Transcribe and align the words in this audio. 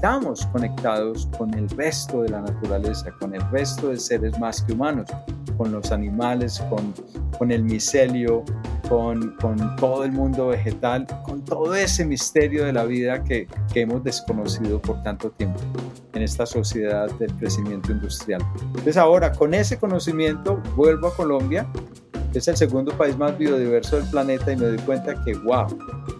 estamos 0.00 0.46
conectados 0.46 1.28
con 1.36 1.52
el 1.52 1.68
resto 1.68 2.22
de 2.22 2.30
la 2.30 2.40
naturaleza, 2.40 3.12
con 3.20 3.34
el 3.34 3.42
resto 3.50 3.90
de 3.90 3.98
seres 3.98 4.38
más 4.40 4.62
que 4.62 4.72
humanos, 4.72 5.10
con 5.58 5.72
los 5.72 5.92
animales, 5.92 6.58
con, 6.70 6.94
con 7.36 7.52
el 7.52 7.62
micelio, 7.62 8.42
con, 8.88 9.36
con, 9.36 9.76
todo 9.76 10.04
el 10.04 10.12
mundo 10.12 10.46
vegetal, 10.46 11.06
con 11.26 11.44
todo 11.44 11.74
ese 11.74 12.06
misterio 12.06 12.64
de 12.64 12.72
la 12.72 12.84
vida 12.84 13.22
que, 13.22 13.46
que 13.74 13.82
hemos 13.82 14.02
desconocido 14.02 14.80
por 14.80 15.02
tanto 15.02 15.32
tiempo 15.32 15.60
en 16.14 16.22
esta 16.22 16.46
sociedad 16.46 17.10
del 17.18 17.34
crecimiento 17.34 17.92
industrial. 17.92 18.40
Entonces 18.68 18.96
ahora 18.96 19.32
con 19.32 19.52
ese 19.52 19.78
conocimiento 19.78 20.62
vuelvo 20.76 21.08
a 21.08 21.14
Colombia 21.14 21.66
es 22.38 22.48
el 22.48 22.56
segundo 22.56 22.92
país 22.96 23.16
más 23.16 23.36
biodiverso 23.36 23.96
del 23.96 24.08
planeta 24.10 24.52
y 24.52 24.56
me 24.56 24.66
doy 24.66 24.78
cuenta 24.78 25.22
que, 25.24 25.34
wow, 25.34 25.66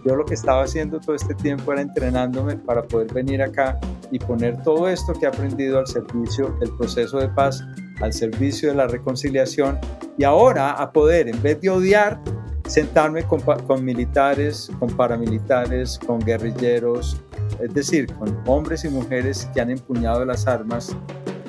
yo 0.05 0.15
lo 0.15 0.25
que 0.25 0.33
estaba 0.33 0.63
haciendo 0.63 0.99
todo 0.99 1.15
este 1.15 1.33
tiempo 1.35 1.71
era 1.71 1.81
entrenándome 1.81 2.57
para 2.57 2.83
poder 2.83 3.13
venir 3.13 3.41
acá 3.41 3.79
y 4.11 4.19
poner 4.19 4.61
todo 4.63 4.87
esto 4.89 5.13
que 5.13 5.25
he 5.25 5.27
aprendido 5.27 5.79
al 5.79 5.87
servicio 5.87 6.55
del 6.59 6.71
proceso 6.77 7.19
de 7.19 7.29
paz, 7.29 7.63
al 8.01 8.11
servicio 8.11 8.69
de 8.69 8.75
la 8.75 8.87
reconciliación 8.87 9.79
y 10.17 10.23
ahora 10.23 10.71
a 10.71 10.91
poder, 10.91 11.29
en 11.29 11.41
vez 11.41 11.61
de 11.61 11.69
odiar, 11.69 12.19
sentarme 12.67 13.23
con, 13.23 13.41
con 13.41 13.83
militares, 13.83 14.69
con 14.79 14.89
paramilitares, 14.89 15.99
con 15.99 16.19
guerrilleros, 16.19 17.21
es 17.59 17.73
decir, 17.73 18.11
con 18.15 18.37
hombres 18.47 18.83
y 18.85 18.89
mujeres 18.89 19.49
que 19.53 19.61
han 19.61 19.69
empuñado 19.69 20.25
las 20.25 20.47
armas 20.47 20.95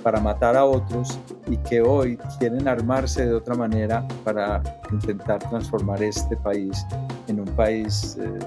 para 0.03 0.21
matar 0.21 0.57
a 0.57 0.65
otros 0.65 1.19
y 1.47 1.57
que 1.59 1.81
hoy 1.81 2.19
quieren 2.39 2.67
armarse 2.69 3.27
de 3.27 3.35
otra 3.35 3.55
manera 3.55 4.07
para 4.25 4.63
intentar 4.91 5.39
transformar 5.49 6.03
este 6.03 6.37
país 6.37 6.85
en 7.29 7.41
un 7.41 7.49
país 7.57 8.19
eh, 8.21 8.39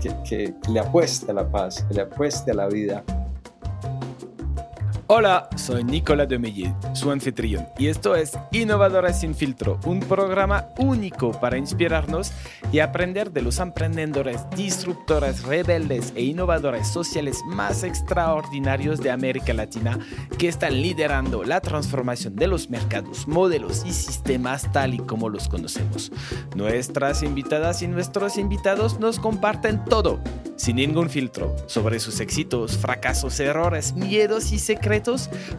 que, 0.00 0.14
que 0.22 0.54
le 0.70 0.80
apueste 0.80 1.30
a 1.30 1.34
la 1.34 1.48
paz, 1.48 1.84
que 1.88 1.94
le 1.94 2.02
apueste 2.02 2.50
a 2.50 2.54
la 2.54 2.68
vida 2.68 3.02
Hola, 5.06 5.50
soy 5.54 5.84
Nicolas 5.84 6.30
Demeye, 6.30 6.74
su 6.94 7.10
anfitrión, 7.10 7.68
y 7.76 7.88
esto 7.88 8.14
es 8.14 8.38
Innovadores 8.52 9.20
sin 9.20 9.34
filtro, 9.34 9.78
un 9.84 10.00
programa 10.00 10.68
único 10.78 11.30
para 11.38 11.58
inspirarnos 11.58 12.32
y 12.72 12.78
aprender 12.78 13.30
de 13.30 13.42
los 13.42 13.58
emprendedores, 13.58 14.40
disruptores, 14.56 15.42
rebeldes 15.42 16.14
e 16.16 16.22
innovadores 16.22 16.88
sociales 16.88 17.42
más 17.46 17.82
extraordinarios 17.82 18.98
de 19.00 19.10
América 19.10 19.52
Latina 19.52 19.98
que 20.38 20.48
están 20.48 20.80
liderando 20.80 21.44
la 21.44 21.60
transformación 21.60 22.34
de 22.34 22.46
los 22.46 22.70
mercados, 22.70 23.28
modelos 23.28 23.84
y 23.84 23.92
sistemas 23.92 24.72
tal 24.72 24.94
y 24.94 24.98
como 25.00 25.28
los 25.28 25.48
conocemos. 25.48 26.12
Nuestras 26.56 27.22
invitadas 27.22 27.82
y 27.82 27.88
nuestros 27.88 28.38
invitados 28.38 28.98
nos 28.98 29.18
comparten 29.18 29.84
todo, 29.84 30.18
sin 30.56 30.76
ningún 30.76 31.10
filtro, 31.10 31.54
sobre 31.66 32.00
sus 32.00 32.20
éxitos, 32.20 32.78
fracasos, 32.78 33.38
errores, 33.38 33.92
miedos 33.92 34.50
y 34.50 34.58
secretos 34.58 34.94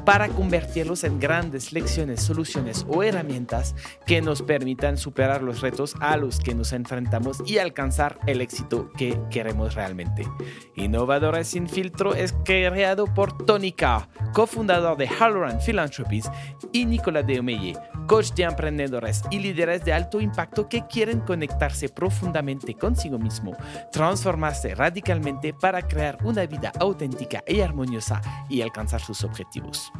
para 0.05 0.29
convertirlos 0.29 1.03
en 1.03 1.19
grandes 1.19 1.71
lecciones, 1.71 2.21
soluciones 2.21 2.85
o 2.89 3.03
herramientas 3.03 3.75
que 4.05 4.21
nos 4.21 4.41
permitan 4.41 4.97
superar 4.97 5.43
los 5.43 5.61
retos 5.61 5.95
a 5.99 6.17
los 6.17 6.39
que 6.39 6.55
nos 6.55 6.73
enfrentamos 6.73 7.43
y 7.45 7.59
alcanzar 7.59 8.19
el 8.25 8.41
éxito 8.41 8.91
que 8.97 9.19
queremos 9.29 9.75
realmente. 9.75 10.27
Innovadores 10.75 11.47
sin 11.47 11.67
filtro 11.67 12.15
es 12.15 12.33
creado 12.43 13.05
por 13.05 13.45
Tony 13.45 13.71
Carr, 13.71 14.09
cofundador 14.33 14.97
de 14.97 15.07
Halloran 15.07 15.59
Philanthropies, 15.59 16.29
y 16.71 16.85
Nicolas 16.85 17.25
Deomeye, 17.27 17.77
coach 18.07 18.31
de 18.33 18.43
emprendedores 18.43 19.23
y 19.31 19.39
líderes 19.39 19.85
de 19.85 19.93
alto 19.93 20.19
impacto 20.19 20.67
que 20.67 20.85
quieren 20.87 21.19
conectarse 21.21 21.89
profundamente 21.89 22.73
consigo 22.75 23.17
mismo, 23.17 23.55
transformarse 23.91 24.75
radicalmente 24.75 25.53
para 25.53 25.81
crear 25.81 26.17
una 26.23 26.45
vida 26.45 26.71
auténtica 26.79 27.43
y 27.47 27.61
armoniosa 27.61 28.21
y 28.49 28.61
alcanzar 28.61 29.01
sus 29.01 29.23
objetivos. 29.25 29.91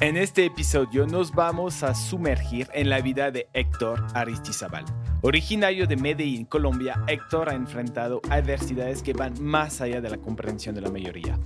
En 0.00 0.16
este 0.16 0.46
episodio 0.46 1.06
nos 1.06 1.32
vamos 1.32 1.82
a 1.82 1.94
sumergir 1.94 2.68
en 2.72 2.88
la 2.88 3.02
vida 3.02 3.30
de 3.30 3.50
Héctor 3.52 4.06
Aristizabal. 4.14 4.86
Originario 5.20 5.86
de 5.86 5.96
Medellín, 5.96 6.46
Colombia, 6.46 7.04
Héctor 7.06 7.50
ha 7.50 7.54
enfrentado 7.54 8.22
adversidades 8.30 9.02
que 9.02 9.12
van 9.12 9.34
más 9.42 9.82
allá 9.82 10.00
de 10.00 10.08
la 10.08 10.16
comprensión 10.16 10.74
de 10.74 10.80
la 10.80 10.90
mayoría. 10.90 11.38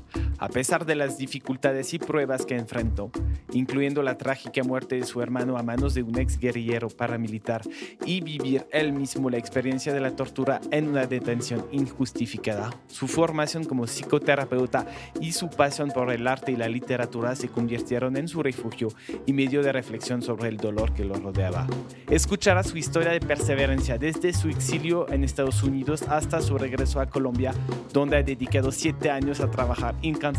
A 0.45 0.49
pesar 0.49 0.85
de 0.85 0.95
las 0.95 1.17
dificultades 1.17 1.95
y 1.95 1.99
pruebas 1.99 2.45
que 2.45 2.55
enfrentó, 2.55 3.11
incluyendo 3.55 4.03
la 4.03 4.19
trágica 4.19 4.63
muerte 4.63 4.97
de 4.97 5.05
su 5.05 5.23
hermano 5.23 5.57
a 5.57 5.63
manos 5.63 5.95
de 5.95 6.03
un 6.03 6.19
ex 6.19 6.39
guerrillero 6.39 6.91
paramilitar 6.91 7.63
y 8.05 8.21
vivir 8.21 8.67
él 8.71 8.93
mismo 8.93 9.31
la 9.31 9.39
experiencia 9.39 9.95
de 9.95 10.01
la 10.01 10.15
tortura 10.15 10.61
en 10.71 10.89
una 10.89 11.07
detención 11.07 11.67
injustificada, 11.73 12.79
su 12.89 13.09
formación 13.09 13.65
como 13.65 13.87
psicoterapeuta 13.87 14.87
y 15.19 15.33
su 15.33 15.49
pasión 15.49 15.91
por 15.93 16.13
el 16.13 16.27
arte 16.27 16.53
y 16.53 16.57
la 16.57 16.69
literatura 16.69 17.35
se 17.37 17.49
convirtieron 17.49 18.19
en 18.19 18.29
su 18.29 18.43
refugio 18.43 18.89
y 19.25 19.33
medio 19.33 19.63
de 19.63 19.73
reflexión 19.73 20.21
sobre 20.21 20.51
el 20.51 20.59
dolor 20.59 20.93
que 20.93 21.07
lo 21.07 21.15
rodeaba. 21.15 21.67
Escuchará 22.11 22.63
su 22.65 22.77
historia 22.77 23.13
de 23.13 23.21
perseverancia 23.21 23.97
desde 23.97 24.35
su 24.35 24.51
exilio 24.51 25.11
en 25.11 25.25
Estados 25.25 25.63
Unidos 25.63 26.03
hasta 26.03 26.43
su 26.43 26.59
regreso 26.59 27.01
a 27.01 27.07
Colombia, 27.07 27.55
donde 27.95 28.19
ha 28.19 28.23
dedicado 28.23 28.71
siete 28.73 29.11
años 29.11 29.41
a 29.41 29.51
trabajar 29.51 29.95
incansablemente 30.03 30.34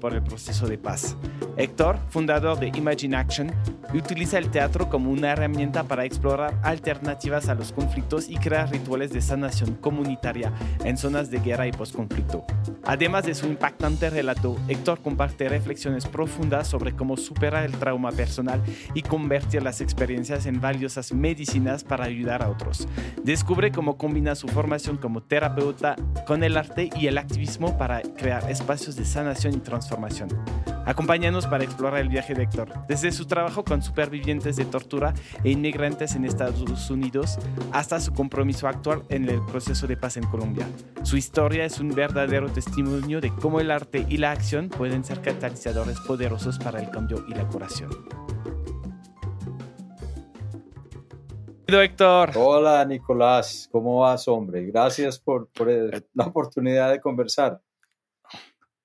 por 0.00 0.12
el 0.12 0.22
proceso 0.22 0.66
de 0.66 0.78
paz. 0.78 1.16
Héctor, 1.56 1.98
fundador 2.08 2.58
de 2.58 2.68
Imagine 2.68 3.16
Action, 3.16 3.52
utiliza 3.94 4.38
el 4.38 4.50
teatro 4.50 4.88
como 4.88 5.10
una 5.10 5.32
herramienta 5.32 5.84
para 5.84 6.04
explorar 6.04 6.58
alternativas 6.62 7.48
a 7.48 7.54
los 7.54 7.72
conflictos 7.72 8.28
y 8.28 8.36
crear 8.36 8.70
rituales 8.70 9.12
de 9.12 9.20
sanación 9.20 9.74
comunitaria 9.74 10.52
en 10.84 10.96
zonas 10.96 11.30
de 11.30 11.38
guerra 11.38 11.66
y 11.66 11.72
postconflicto. 11.72 12.44
Además 12.84 13.24
de 13.24 13.34
su 13.34 13.46
impactante 13.46 14.10
relato, 14.10 14.56
Héctor 14.68 15.00
comparte 15.00 15.48
reflexiones 15.48 16.06
profundas 16.06 16.68
sobre 16.68 16.94
cómo 16.94 17.16
superar 17.16 17.64
el 17.64 17.72
trauma 17.72 18.10
personal 18.12 18.62
y 18.94 19.02
convertir 19.02 19.62
las 19.62 19.80
experiencias 19.80 20.46
en 20.46 20.60
valiosas 20.60 21.12
medicinas 21.12 21.84
para 21.84 22.04
ayudar 22.04 22.42
a 22.42 22.48
otros. 22.48 22.86
Descubre 23.22 23.70
cómo 23.70 23.96
combina 23.96 24.34
su 24.34 24.48
formación 24.48 24.96
como 24.96 25.22
terapeuta 25.22 25.96
con 26.26 26.42
el 26.42 26.56
arte 26.56 26.90
y 26.96 27.06
el 27.06 27.18
activismo 27.18 27.78
para 27.78 28.02
crear 28.02 28.50
espacios 28.50 28.96
de 28.96 29.04
sanación 29.04 29.15
y 29.16 29.60
transformación. 29.60 30.28
Acompáñanos 30.84 31.46
para 31.46 31.64
explorar 31.64 32.00
el 32.00 32.10
viaje 32.10 32.34
de 32.34 32.42
Héctor, 32.42 32.68
desde 32.86 33.10
su 33.12 33.24
trabajo 33.24 33.64
con 33.64 33.80
supervivientes 33.80 34.56
de 34.56 34.66
tortura 34.66 35.14
e 35.42 35.50
inmigrantes 35.50 36.14
en 36.14 36.26
Estados 36.26 36.90
Unidos 36.90 37.38
hasta 37.72 37.98
su 37.98 38.12
compromiso 38.12 38.68
actual 38.68 39.04
en 39.08 39.26
el 39.28 39.40
proceso 39.46 39.86
de 39.86 39.96
paz 39.96 40.18
en 40.18 40.26
Colombia. 40.26 40.68
Su 41.02 41.16
historia 41.16 41.64
es 41.64 41.80
un 41.80 41.94
verdadero 41.94 42.50
testimonio 42.50 43.22
de 43.22 43.34
cómo 43.34 43.60
el 43.60 43.70
arte 43.70 44.04
y 44.06 44.18
la 44.18 44.32
acción 44.32 44.68
pueden 44.68 45.02
ser 45.02 45.22
catalizadores 45.22 45.98
poderosos 46.00 46.58
para 46.58 46.78
el 46.78 46.90
cambio 46.90 47.24
y 47.26 47.34
la 47.34 47.48
curación. 47.48 47.90
Héctor. 51.68 52.32
Hola 52.36 52.84
Nicolás, 52.84 53.68
¿cómo 53.72 54.00
vas 54.00 54.28
hombre? 54.28 54.66
Gracias 54.66 55.18
por, 55.18 55.48
por 55.48 55.68
la 55.68 56.26
oportunidad 56.26 56.90
de 56.90 57.00
conversar. 57.00 57.60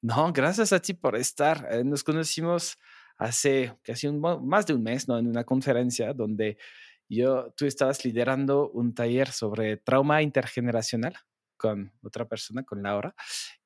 No, 0.01 0.34
gracias 0.34 0.73
a 0.73 0.79
ti 0.79 0.94
por 0.94 1.16
estar. 1.16 1.67
Eh, 1.72 1.84
nos 1.84 2.03
conocimos 2.03 2.78
hace 3.17 3.78
casi 3.84 4.07
un, 4.07 4.19
más 4.19 4.66
de 4.66 4.73
un 4.73 4.81
mes, 4.81 5.07
¿no? 5.07 5.17
En 5.19 5.28
una 5.28 5.44
conferencia 5.44 6.13
donde 6.13 6.57
yo, 7.07 7.53
tú 7.56 7.66
estabas 7.66 8.03
liderando 8.03 8.69
un 8.72 8.95
taller 8.95 9.31
sobre 9.31 9.78
trauma 9.78 10.23
intergeneracional 10.23 11.13
con 11.56 11.94
otra 12.01 12.28
persona, 12.28 12.63
con 12.63 12.81
Laura. 12.81 13.13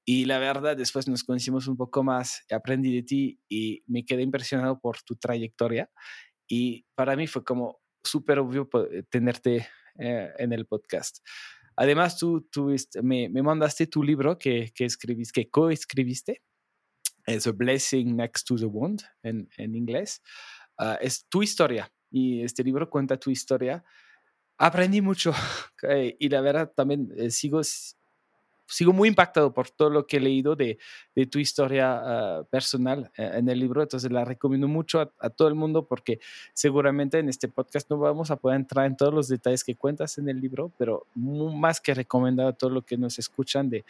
Y 0.04 0.26
la 0.26 0.40
verdad, 0.40 0.76
después 0.76 1.08
nos 1.08 1.24
conocimos 1.24 1.68
un 1.68 1.78
poco 1.78 2.04
más, 2.04 2.44
aprendí 2.52 2.94
de 2.94 3.04
ti 3.04 3.40
y 3.48 3.84
me 3.88 4.04
quedé 4.04 4.24
impresionado 4.24 4.80
por 4.80 5.02
tu 5.04 5.16
trayectoria. 5.16 5.90
Y 6.48 6.86
para 6.96 7.16
mí 7.16 7.28
fue 7.28 7.46
como 7.46 7.80
súper 8.04 8.40
obvio 8.40 8.68
tenerte 9.10 9.68
eh, 9.98 10.34
en 10.38 10.52
el 10.52 10.66
podcast. 10.66 11.20
Además, 11.78 12.18
tú, 12.18 12.48
tú 12.52 12.74
me, 13.04 13.30
me, 13.30 13.44
mandaste 13.44 13.88
tu 13.88 14.02
libro 14.02 14.38
que, 14.38 14.72
que 14.74 14.86
escribiste, 14.86 15.44
que 15.44 15.50
coescribiste. 15.50 16.42
Es 17.26 17.48
A 17.48 17.52
Blessing 17.52 18.16
Next 18.16 18.48
to 18.48 18.56
the 18.56 18.66
Wound 18.66 19.02
en, 19.24 19.50
en 19.58 19.76
inglés. 19.76 20.22
Uh, 20.80 20.96
es 21.02 21.26
tu 21.28 21.42
historia 21.42 21.92
y 22.12 22.44
este 22.44 22.64
libro 22.64 22.90
cuenta 22.90 23.18
tu 23.18 23.30
historia. 23.30 23.84
Aprendí 24.58 25.02
mucho 25.02 25.34
y 26.20 26.30
la 26.30 26.42
verdad 26.42 26.72
también 26.76 27.10
eh, 27.18 27.32
sigo 27.32 27.62
sigo 28.68 28.94
muy 28.94 29.10
impactado 29.10 29.54
por 29.54 29.70
todo 29.70 29.90
lo 29.90 30.08
que 30.08 30.18
he 30.18 30.20
leído 30.20 30.56
de, 30.56 30.78
de 31.16 31.26
tu 31.26 31.40
historia 31.40 32.00
ah, 32.04 32.44
personal 32.50 33.12
eh, 33.18 33.32
en 33.36 33.50
el 33.50 33.60
libro, 33.60 33.82
entonces 33.82 34.12
la 34.12 34.26
recomiendo 34.26 34.68
mucho 34.68 35.02
a, 35.02 35.30
todo 35.30 35.48
el 35.48 35.56
mundo 35.56 35.86
porque 35.86 36.20
seguramente 36.54 37.20
en 37.20 37.30
este 37.30 37.48
podcast 37.48 37.90
no 37.90 37.98
vamos 37.98 38.32
a 38.32 38.36
poder 38.38 38.58
entrar 38.58 38.86
en 38.86 38.98
todos 38.98 39.14
los 39.14 39.28
detalles 39.28 39.64
que 39.64 39.76
cuentas 39.76 40.18
en 40.18 40.30
el 40.30 40.40
libro, 40.40 40.72
pero 40.78 41.06
más 41.16 41.82
que 41.82 41.94
recomendado 41.94 42.50
a 42.50 42.54
todos 42.54 42.74
los 42.74 42.86
que 42.86 42.98
nos 42.98 43.20
escuchan 43.20 43.70
de, 43.70 43.86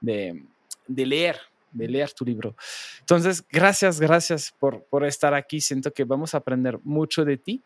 de, 0.00 0.44
de 0.86 1.06
leer 1.06 1.38
de 1.70 1.86
leer 1.86 2.10
tu 2.12 2.24
libro. 2.24 2.56
Entonces, 3.00 3.44
gracias, 3.46 4.00
gracias 4.00 4.54
por, 4.58 4.84
por 4.84 5.04
estar 5.04 5.34
aquí. 5.34 5.60
Siento 5.60 5.92
que 5.92 6.04
vamos 6.04 6.34
a 6.34 6.38
aprender 6.38 6.78
mucho 6.82 7.26
de 7.26 7.36
ti. 7.36 7.62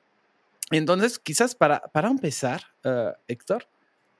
Entonces, 0.72 1.18
quizás 1.18 1.54
para, 1.54 1.80
para 1.80 2.08
empezar, 2.08 2.62
uh, 2.84 3.12
Héctor, 3.28 3.66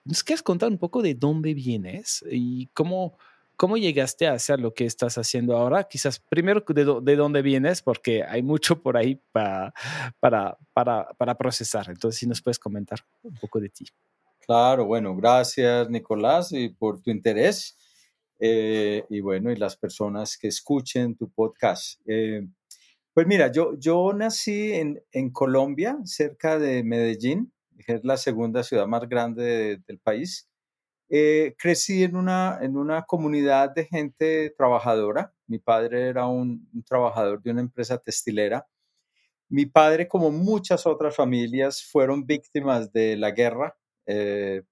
¿Nos 0.05 0.25
quieres 0.25 0.43
contar 0.43 0.69
un 0.71 0.79
poco 0.79 1.03
de 1.03 1.15
dónde 1.15 1.55
vienes 1.55 2.25
y 2.31 2.67
cómo, 2.69 3.19
¿cómo 3.57 3.77
llegaste 3.77 4.27
a 4.27 4.33
hacer 4.33 4.59
lo 4.61 4.75
que 4.75 4.85
estás 4.85 5.17
haciendo 5.17 5.57
ahora? 5.57 5.85
Quizás 5.85 6.19
primero 6.19 6.65
de, 6.67 7.01
de 7.03 7.17
dónde 7.17 7.43
vienes, 7.43 7.83
porque 7.83 8.25
hay 8.25 8.43
mucho 8.43 8.83
por 8.83 8.97
ahí 8.97 9.21
para, 9.31 9.73
para, 10.19 10.59
para, 10.73 11.09
para 11.17 11.37
procesar. 11.37 11.89
Entonces, 11.89 12.19
si 12.19 12.27
nos 12.27 12.43
puedes 12.43 12.59
comentar 12.59 12.99
un 13.23 13.35
poco 13.35 13.61
de 13.61 13.69
ti. 13.69 13.87
Claro, 14.41 14.87
bueno, 14.87 15.15
gracias 15.15 15.89
Nicolás 15.89 16.53
y 16.53 16.69
por 16.69 17.01
tu 17.01 17.11
interés. 17.11 17.79
Eh, 18.41 19.05
y 19.09 19.21
bueno, 19.21 19.53
y 19.53 19.57
las 19.57 19.77
personas 19.77 20.37
que 20.37 20.49
escuchen 20.49 21.15
tu 21.15 21.31
podcast. 21.31 22.01
Eh, 22.07 22.45
pues 23.15 23.27
mira, 23.27 23.53
yo, 23.53 23.79
yo 23.79 24.13
nací 24.13 24.73
en, 24.73 25.01
en, 25.13 25.31
Colombia, 25.31 25.99
cerca 26.05 26.59
de 26.59 26.83
Medellín, 26.83 27.53
es 27.87 28.05
la 28.05 28.17
segunda 28.17 28.63
ciudad 28.63 28.87
más 28.87 29.09
grande 29.09 29.81
del 29.87 29.99
país. 29.99 30.49
Eh, 31.09 31.55
crecí 31.59 32.05
en 32.05 32.17
una, 32.17 32.59
en 32.63 32.77
una 32.77 33.03
comunidad 33.03 33.75
de 33.75 33.85
gente 33.85 34.55
trabajadora. 34.57 35.35
Mi 35.47 35.59
padre 35.59 36.09
era 36.09 36.27
un, 36.27 36.69
trabajador 36.87 37.43
de 37.43 37.51
una 37.51 37.61
empresa 37.61 37.99
textilera. 37.99 38.67
Mi 39.51 39.67
padre, 39.67 40.09
como 40.09 40.31
muchas 40.31 40.87
otras 40.87 41.15
familias, 41.15 41.85
fueron 41.85 42.25
víctimas 42.27 42.93
de 42.93 43.17
la 43.19 43.31
guerra 43.33 43.77
eh, 44.07 44.63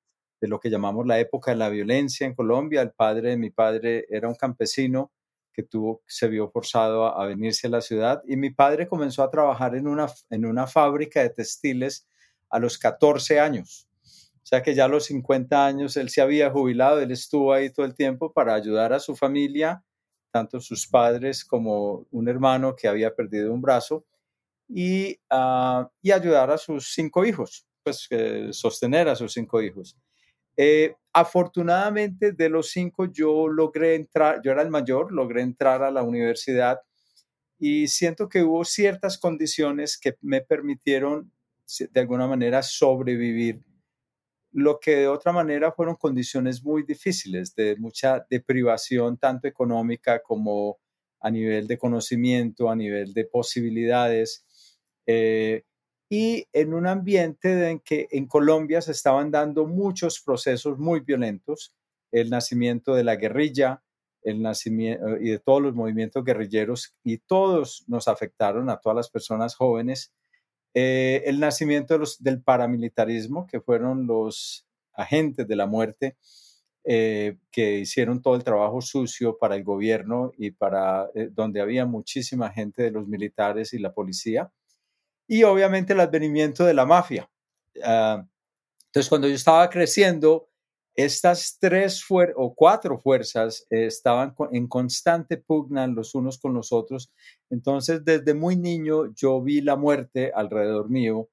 de 0.41 0.49
lo 0.49 0.59
que 0.59 0.71
llamamos 0.71 1.06
la 1.06 1.21
época 1.21 1.51
de 1.51 1.59
la 1.59 1.69
violencia 1.69 2.27
en 2.27 2.35
Colombia. 2.35 2.81
El 2.83 2.93
padre 2.93 3.31
de 3.31 3.37
mi 3.37 3.51
padre 3.51 4.06
era 4.09 4.29
un 4.29 4.35
campesino 4.35 5.13
que 5.53 5.63
tuvo, 5.63 6.03
se 6.06 6.29
vio 6.29 6.51
forzado 6.51 7.05
a, 7.06 7.27
venirse 7.27 7.67
a 7.67 7.71
la 7.71 7.81
ciudad 7.81 8.23
y 8.27 8.37
mi 8.37 8.51
padre 8.51 8.89
comenzó 8.89 9.23
a 9.23 9.31
trabajar 9.31 9.75
en 9.75 9.87
una, 9.87 10.06
en 10.31 10.47
una 10.47 10.67
fábrica 10.67 11.21
de 11.21 11.31
textiles 11.31 12.06
a 12.50 12.58
los 12.58 12.79
14 12.79 13.41
años. 13.41 13.88
O 14.43 14.47
sea 14.50 14.62
que 14.62 14.75
ya 14.75 14.87
a 14.87 14.88
los 14.88 15.05
50 15.05 15.64
años 15.64 15.97
él 15.97 16.11
se 16.11 16.20
había 16.20 16.50
jubilado, 16.50 17.00
él 17.00 17.12
estuvo 17.12 17.52
ahí 17.52 17.70
todo 17.70 17.87
el 17.87 17.94
tiempo 17.94 18.32
para 18.32 18.55
ayudar 18.55 18.93
a 18.93 19.00
su 19.00 19.17
familia, 19.17 19.85
tanto 20.32 20.61
sus 20.61 20.87
padres 20.87 21.44
como 21.44 22.06
un 22.11 22.29
hermano 22.29 22.75
que 22.75 22.88
había 22.88 23.14
perdido 23.14 23.52
un 23.52 23.62
brazo, 23.62 24.05
y, 24.69 25.19
uh, 25.31 25.87
y 26.02 26.12
ayudar 26.12 26.50
a 26.50 26.58
sus 26.58 26.93
cinco 26.93 27.25
hijos 27.25 27.67
pues, 27.82 28.08
sostener 28.53 29.08
a 29.08 29.17
sus 29.17 29.32
cinco 29.32 29.62
hijos. 29.62 29.96
Eh, 30.56 30.94
afortunadamente, 31.12 32.32
de 32.32 32.49
los 32.49 32.70
cinco, 32.70 33.06
yo 33.06 33.49
logré 33.49 33.94
entrar, 33.94 34.41
yo 34.43 34.53
era 34.53 34.62
el 34.62 34.70
mayor, 34.70 35.12
logré 35.12 35.43
entrar 35.43 35.82
a 35.82 35.91
la 35.91 36.03
universidad 36.03 36.81
y 37.58 37.88
siento 37.88 38.29
que 38.29 38.43
hubo 38.43 38.64
ciertas 38.64 39.19
condiciones 39.19 39.99
que 39.99 40.17
me 40.20 40.41
permitieron, 40.41 41.32
de 41.90 42.00
alguna 42.00 42.26
manera, 42.26 42.62
sobrevivir. 42.62 43.62
Lo 44.52 44.81
que 44.81 44.96
de 44.96 45.08
otra 45.08 45.32
manera 45.32 45.72
fueron 45.72 45.96
condiciones 45.96 46.64
muy 46.64 46.82
difíciles, 46.82 47.55
de 47.55 47.76
mucha 47.76 48.26
deprivación, 48.28 49.17
tanto 49.17 49.46
económica 49.46 50.22
como 50.22 50.78
a 51.20 51.31
nivel 51.31 51.67
de 51.67 51.78
conocimiento, 51.78 52.70
a 52.70 52.76
nivel 52.76 53.12
de 53.12 53.26
posibilidades. 53.26 54.44
Eh, 55.06 55.64
y 56.08 56.49
en 56.52 56.75
un 56.75 56.88
ambiente 56.88 57.70
en 57.70 57.81
que 57.81 58.08
en 58.11 58.26
Colombia 58.26 58.82
se 58.82 58.93
estaban 58.93 59.31
dando 59.31 59.67
muchos 59.67 60.20
procesos 60.20 60.78
muy 60.78 61.00
violentos, 61.00 61.72
el 62.11 62.31
nacimiento 62.31 62.94
de 62.94 63.05
la 63.05 63.14
guerrilla, 63.14 63.84
el 64.22 64.43
nacimiento 64.43 65.17
y 65.19 65.31
de 65.31 65.38
todos 65.38 65.62
los 65.62 65.75
movimientos 65.75 66.25
guerrilleros 66.25 66.96
y 67.05 67.19
todos 67.19 67.84
nos 67.87 68.08
afectaron 68.08 68.69
a 68.69 68.78
todas 68.78 68.96
las 68.96 69.11
personas 69.11 69.55
jóvenes. 69.55 70.12
Eh, 70.75 71.22
el 71.26 71.40
nacimiento 71.40 71.94
de 71.94 72.00
los, 72.00 72.22
del 72.22 72.43
paramilitarismo, 72.43 73.46
que 73.46 73.61
fueron 73.61 74.06
los 74.06 74.67
agentes 74.93 75.46
de 75.49 75.56
la 75.56 75.67
muerte 75.67 76.17
eh, 76.84 77.37
que 77.50 77.78
hicieron 77.81 78.22
todo 78.22 78.37
el 78.37 78.44
trabajo 78.44 78.81
sucio 78.81 79.37
para 79.38 79.55
el 79.55 79.64
gobierno 79.64 80.32
y 80.38 80.50
para 80.52 81.11
eh, 81.14 81.28
donde 81.31 81.61
había 81.61 81.84
muchísima 81.84 82.50
gente 82.50 82.82
de 82.82 82.90
los 82.90 83.06
militares 83.06 83.75
y 83.75 83.78
la 83.78 83.93
policía 83.93 84.50
y 85.26 85.44
obviamente 85.44 85.93
el 85.93 86.00
advenimiento 86.00 86.64
de 86.64 86.75
la 86.75 86.87
mafia. 86.87 87.31
Ah, 87.84 88.26
entonces, 88.87 89.08
cuando 89.08 89.28
yo 89.28 89.34
estaba 89.34 89.70
creciendo, 89.70 90.50
estas 91.00 91.58
tres 91.61 92.05
o 92.11 92.55
cuatro 92.55 92.99
fuerzas 92.99 93.67
eh, 93.70 93.87
estaban 93.87 94.35
en 94.52 94.67
constante 94.67 95.37
pugna 95.37 95.87
los 95.87 96.14
unos 96.14 96.38
con 96.38 96.55
los 96.55 96.73
otros. 96.73 97.12
Entonces, 97.50 98.05
desde 98.05 98.35
muy 98.35 98.56
niño 98.56 99.12
yo 99.14 99.41
vi 99.43 99.61
la 99.61 99.76
muerte 99.76 100.32
alrededor 100.35 100.91
mío. 100.91 101.29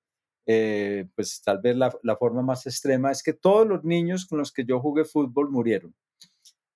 Eh, 0.46 1.08
pues 1.16 1.42
tal 1.44 1.60
vez 1.60 1.76
la, 1.76 2.18
forma 2.18 2.42
más 2.42 2.66
extrema 2.68 3.12
es 3.12 3.22
que 3.22 3.34
todos 3.34 3.68
los 3.68 3.84
niños 3.84 4.26
con 4.26 4.40
los 4.40 4.54
que 4.54 4.64
yo 4.66 4.80
jugué 4.80 5.06
fútbol 5.06 5.50
murieron. 5.50 5.94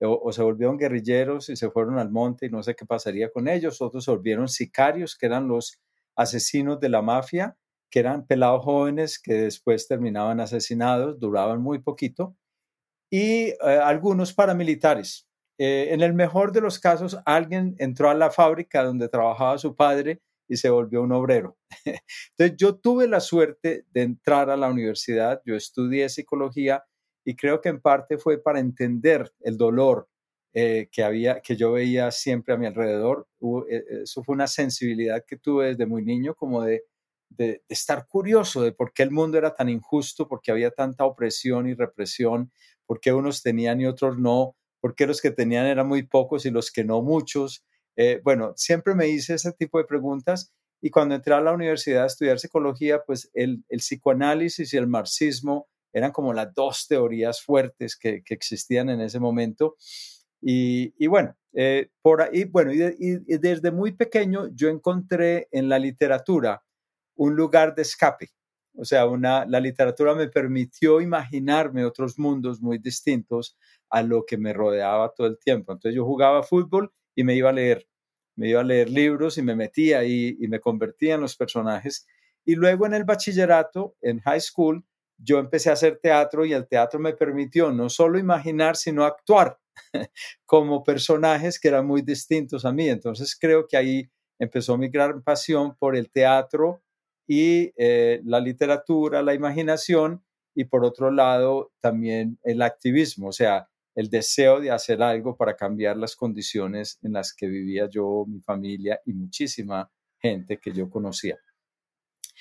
O, 0.02 0.20
o, 0.24 0.32
se 0.32 0.42
volvieron 0.42 0.78
guerrilleros 0.78 1.50
y 1.50 1.56
se 1.56 1.70
fueron 1.70 2.00
al 2.00 2.10
monte 2.10 2.48
y 2.48 2.50
no 2.50 2.64
sé 2.64 2.76
qué 2.76 2.86
pasaría 2.86 3.32
con 3.32 3.48
ellos. 3.48 3.82
Otros 3.82 4.06
se 4.06 4.12
volvieron 4.12 4.48
sicarios, 4.48 5.16
que 5.16 5.28
eran 5.28 5.48
los 5.48 5.80
asesinos 6.16 6.80
de 6.80 6.90
la 6.90 7.02
mafia, 7.02 7.56
que 7.92 8.00
eran 8.00 8.26
pelados 8.26 8.64
jóvenes 8.64 9.20
que 9.20 9.34
después 9.34 9.88
terminaban 9.88 10.40
asesinados, 10.40 11.20
duraban 11.20 11.62
muy 11.62 11.80
poquito, 11.80 12.36
y 13.12 13.50
eh, 13.50 13.58
algunos 13.62 14.34
paramilitares. 14.34 15.28
Eh, 15.60 15.90
en 15.94 16.02
el 16.02 16.14
mejor 16.14 16.52
de 16.52 16.62
los 16.62 16.80
casos, 16.80 17.20
alguien 17.26 17.76
entró 17.78 18.10
a 18.10 18.16
la 18.16 18.32
fábrica 18.32 18.84
donde 18.84 19.10
trabajaba 19.10 19.60
su 19.60 19.76
padre 19.76 20.22
y 20.48 20.56
se 20.56 20.70
volvió 20.70 21.04
un 21.04 21.12
obrero. 21.12 21.58
Entonces 21.86 22.58
yo 22.58 22.76
tuve 22.78 23.08
la 23.08 23.20
suerte 23.20 23.86
de 23.92 24.02
entrar 24.02 24.50
a 24.50 24.58
la 24.58 24.70
universidad, 24.70 25.42
yo 25.46 25.56
estudié 25.56 26.10
psicología 26.10 26.84
y 27.24 27.36
creo 27.36 27.62
que 27.62 27.70
en 27.70 27.82
parte 27.82 28.18
fue 28.18 28.42
para 28.42 28.60
entender 28.60 29.32
el 29.42 29.58
dolor 29.58 30.10
eh, 30.54 30.90
que, 30.92 31.04
había, 31.04 31.42
que 31.42 31.56
yo 31.56 31.74
veía 31.74 32.10
siempre 32.12 32.54
a 32.54 32.58
mi 32.58 32.66
alrededor. 32.66 33.28
Eso 33.70 34.24
fue 34.24 34.34
una 34.34 34.48
sensibilidad 34.48 35.24
que 35.28 35.38
tuve 35.38 35.68
desde 35.68 35.86
muy 35.86 36.04
niño, 36.04 36.34
como 36.34 36.64
de, 36.64 36.86
de, 37.30 37.64
estar 37.70 38.08
curioso 38.08 38.62
de 38.62 38.72
por 38.72 38.94
qué 38.94 39.04
el 39.04 39.12
mundo 39.12 39.38
era 39.38 39.54
tan 39.54 39.70
injusto, 39.70 40.28
por 40.28 40.42
qué 40.42 40.52
había 40.52 40.72
tanta 40.72 41.06
opresión 41.06 41.68
y 41.68 41.74
represión, 41.74 42.52
por 42.92 43.00
qué 43.00 43.14
unos 43.14 43.42
tenían 43.42 43.80
y 43.80 43.86
otros 43.86 44.20
no, 44.20 44.58
por 44.82 44.96
qué 44.96 45.08
los 45.08 45.22
que 45.22 45.32
tenían 45.32 45.66
eran 45.66 45.88
muy 45.88 46.04
pocos 46.04 46.46
y 46.46 46.52
los 46.52 46.72
que 46.72 46.84
no 46.84 47.02
muchos. 47.02 47.64
Eh, 47.96 48.20
bueno, 48.22 48.52
siempre 48.58 48.96
me 48.96 49.08
hice 49.08 49.36
ese 49.36 49.54
tipo 49.54 49.78
de 49.78 49.86
preguntas 49.86 50.52
y 50.82 50.90
cuando 50.90 51.16
entré 51.16 51.34
a 51.34 51.40
la 51.40 51.54
universidad 51.54 52.04
a 52.04 52.08
estudiar 52.08 52.38
psicología, 52.38 53.02
pues 53.08 53.32
el, 53.34 53.64
psicoanálisis 53.70 54.74
y 54.74 54.76
el 54.76 54.88
marxismo 54.88 55.70
eran 55.94 56.12
como 56.12 56.34
las 56.34 56.54
dos 56.54 56.86
teorías 56.90 57.42
fuertes 57.42 57.96
que, 57.96 58.24
que 58.26 58.34
existían 58.34 58.90
en 58.90 59.00
ese 59.00 59.22
momento. 59.22 59.78
Y, 60.42 61.08
bueno, 61.08 61.34
eh, 61.54 61.92
por 62.02 62.24
ahí, 62.24 62.44
bueno, 62.44 62.74
y, 62.74 63.38
desde 63.38 63.72
muy 63.72 63.94
pequeño 63.94 64.50
yo 64.54 64.68
encontré 64.68 65.48
en 65.54 65.70
la 65.70 65.80
literatura 65.80 66.62
un 67.16 67.38
lugar 67.38 67.74
de 67.74 67.84
escape. 67.84 68.32
O 68.76 68.86
sea, 68.86 69.06
una, 69.06 69.46
la 69.46 69.60
literatura 69.60 70.16
me 70.16 70.28
permitió 70.28 71.02
imaginarme 71.02 71.86
otros 71.86 72.18
mundos 72.18 72.62
muy 72.62 72.78
distintos 72.78 73.58
a 73.90 74.02
lo 74.02 74.26
que 74.26 74.38
me 74.38 74.54
rodeaba 74.54 75.14
todo 75.14 75.28
el 75.28 75.38
tiempo. 75.38 75.74
Entonces 75.74 75.96
yo 75.96 76.06
jugaba 76.06 76.44
fútbol 76.44 76.92
y 77.16 77.24
me 77.24 77.36
iba 77.36 77.50
a 77.50 77.54
leer, 77.54 77.88
me 78.36 78.50
iba 78.50 78.62
a 78.62 78.64
leer 78.64 78.90
libros 78.90 79.38
y 79.38 79.42
me 79.42 79.56
metía 79.56 80.00
ahí 80.00 80.38
y 80.40 80.48
me 80.48 80.60
convertía 80.60 81.16
en 81.16 81.22
los 81.22 81.36
personajes. 81.36 82.08
Y 82.46 82.56
luego 82.56 82.86
en 82.86 82.94
el 82.94 83.04
bachillerato, 83.04 83.96
en 84.02 84.20
high 84.22 84.42
school, 84.42 84.86
yo 85.18 85.38
empecé 85.38 85.70
a 85.70 85.74
hacer 85.74 86.00
teatro 86.02 86.46
y 86.46 86.54
el 86.54 86.68
teatro 86.68 87.00
me 87.00 87.14
permitió 87.14 87.72
no 87.72 87.90
solo 87.90 88.18
imaginar, 88.18 88.76
sino 88.76 89.06
actuar. 89.06 89.60
como 90.46 90.84
personajes 90.84 91.60
que 91.60 91.68
eran 91.68 91.86
muy 91.86 92.02
distintos 92.02 92.66
a 92.66 92.72
mí. 92.72 92.90
Entonces 92.90 93.38
creo 93.40 93.68
que 93.68 93.78
ahí 93.78 94.10
empezó 94.40 94.78
mi 94.78 94.90
gran 94.90 95.22
pasión 95.22 95.76
por 95.76 95.96
el 95.96 96.10
teatro 96.12 96.84
y 97.32 97.72
eh, 97.78 98.20
la 98.26 98.42
literatura, 98.42 99.24
la 99.24 99.34
imaginación 99.34 100.22
y 100.54 100.66
por 100.66 100.84
otro 100.84 101.12
lado 101.12 101.72
también 101.80 102.38
el 102.44 102.62
activismo, 102.62 103.30
o 103.30 103.32
sea, 103.32 103.70
el 103.96 104.10
deseo 104.10 104.60
de 104.60 104.70
hacer 104.70 105.02
algo 105.02 105.38
para 105.38 105.56
cambiar 105.56 105.96
las 105.96 106.18
condiciones 106.18 107.00
en 107.02 107.14
las 107.14 107.34
que 107.34 107.48
vivía 107.48 107.88
yo, 107.90 108.26
mi 108.28 108.42
familia 108.42 109.00
y 109.06 109.14
muchísima 109.14 109.90
gente 110.20 110.58
que 110.58 110.74
yo 110.74 110.90
conocía. 110.90 111.40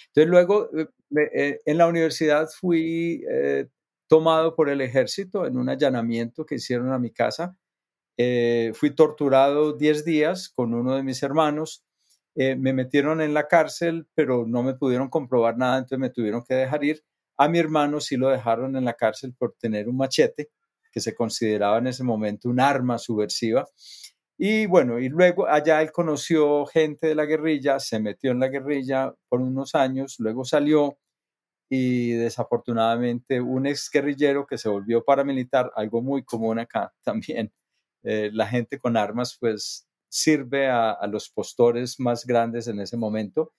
Entonces 0.08 0.28
luego 0.28 0.68
eh, 0.76 0.88
eh, 1.36 1.60
en 1.64 1.78
la 1.78 1.86
universidad 1.86 2.48
fui 2.48 3.24
tomado 4.08 4.56
por 4.56 4.70
el 4.70 4.80
ejército 4.80 5.46
en 5.46 5.56
un 5.56 5.68
allanamiento 5.68 6.44
que 6.44 6.56
hicieron 6.56 6.92
a 6.92 6.98
mi 6.98 7.12
casa. 7.12 7.56
Fui 8.74 8.90
torturado 8.90 9.72
10 9.72 10.04
días 10.04 10.48
con 10.48 10.74
uno 10.74 10.96
de 10.96 11.04
mis 11.04 11.22
hermanos. 11.22 11.84
Eh, 12.36 12.56
me 12.56 12.72
metieron 12.72 13.20
en 13.20 13.34
la 13.34 13.48
cárcel, 13.48 14.06
pero 14.14 14.46
no 14.46 14.62
me 14.62 14.74
pudieron 14.74 15.08
comprobar 15.08 15.58
nada, 15.58 15.78
entonces 15.78 15.98
me 15.98 16.10
tuvieron 16.10 16.44
que 16.44 16.54
dejar 16.54 16.84
ir. 16.84 17.02
A 17.36 17.48
mi 17.48 17.58
hermano 17.58 18.00
sí 18.00 18.16
lo 18.16 18.28
dejaron 18.28 18.76
en 18.76 18.84
la 18.84 18.94
cárcel 18.94 19.34
por 19.36 19.54
tener 19.58 19.88
un 19.88 19.96
machete, 19.96 20.50
que 20.92 21.00
se 21.00 21.14
consideraba 21.14 21.78
en 21.78 21.88
ese 21.88 22.04
momento 22.04 22.48
un 22.48 22.60
arma 22.60 22.98
subversiva. 22.98 23.66
Y 24.38 24.66
bueno, 24.66 24.98
y 24.98 25.08
luego 25.08 25.46
allá 25.48 25.82
él 25.82 25.92
conoció 25.92 26.64
gente 26.66 27.08
de 27.08 27.14
la 27.14 27.26
guerrilla, 27.26 27.78
se 27.78 28.00
metió 28.00 28.30
en 28.30 28.40
la 28.40 28.48
guerrilla 28.48 29.14
por 29.28 29.40
unos 29.40 29.74
años, 29.74 30.16
luego 30.18 30.44
salió, 30.44 30.98
y 31.70 32.12
desafortunadamente 32.12 33.40
un 33.40 33.66
ex 33.66 33.90
guerrillero 33.92 34.46
que 34.46 34.58
se 34.58 34.68
volvió 34.68 35.04
paramilitar, 35.04 35.70
algo 35.76 36.02
muy 36.02 36.24
común 36.24 36.58
acá 36.58 36.92
también, 37.04 37.52
eh, 38.02 38.30
la 38.32 38.46
gente 38.46 38.78
con 38.78 38.96
armas 38.96 39.36
pues 39.38 39.86
sirve 40.10 40.68
a, 40.68 40.98
los 41.10 41.30
postores 41.30 41.98
más 41.98 42.26
grandes 42.26 42.68
en 42.68 42.80
ese 42.80 42.98
momento. 42.98 43.54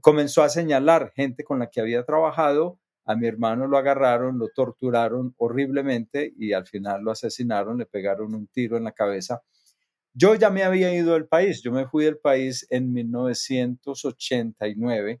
Comenzó 0.00 0.42
a 0.42 0.48
señalar 0.48 1.12
gente 1.14 1.44
con 1.44 1.58
la 1.58 1.68
que 1.68 1.82
había 1.82 2.02
trabajado, 2.04 2.80
a 3.04 3.14
mi 3.14 3.26
hermano 3.26 3.66
lo 3.66 3.76
agarraron, 3.76 4.38
lo 4.38 4.48
torturaron 4.48 5.34
horriblemente 5.36 6.32
y 6.38 6.54
al 6.54 6.66
final 6.66 7.02
lo 7.02 7.10
asesinaron, 7.10 7.76
le 7.78 7.86
pegaron 7.86 8.34
un 8.34 8.46
tiro 8.48 8.76
en 8.76 8.84
la 8.84 8.92
cabeza. 8.92 9.42
Yo 10.14 10.34
ya 10.34 10.50
me 10.50 10.64
había 10.64 10.94
ido 10.94 11.14
del 11.14 11.26
país, 11.26 11.62
yo 11.62 11.72
me 11.72 11.86
fui 11.86 12.04
del 12.04 12.18
país 12.18 12.66
en 12.70 12.92
1989. 12.92 15.20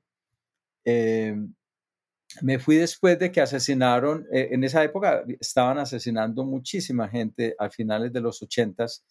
Me 2.42 2.58
fui 2.58 2.76
después 2.76 3.18
de 3.18 3.32
que 3.32 3.40
asesinaron, 3.40 4.26
eh, 4.32 4.48
en 4.52 4.64
esa 4.64 4.82
época 4.84 5.24
estaban 5.40 5.78
asesinando 5.78 6.44
muchísima 6.44 7.08
gente 7.08 7.54
a 7.58 7.70
finales 7.70 8.12
de 8.12 8.20
los 8.20 8.42
ochentas. 8.42 9.04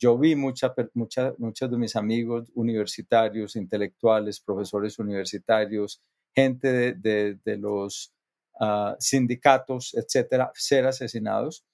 Yo 0.00 0.18
vi 0.18 0.34
mucha, 0.34 0.74
mucha, 0.94 1.34
muchos 1.36 1.70
de 1.70 1.76
mis 1.76 1.94
amigos 1.94 2.50
universitarios, 2.54 3.54
intelectuales, 3.54 4.40
profesores 4.40 4.98
universitarios, 4.98 6.02
gente 6.34 6.94
de, 6.94 7.56
los 7.58 8.14
ah, 8.58 8.96
sindicatos, 8.98 9.94
etcétera, 9.94 10.50
ser 10.54 10.86
asesinados. 10.86 11.66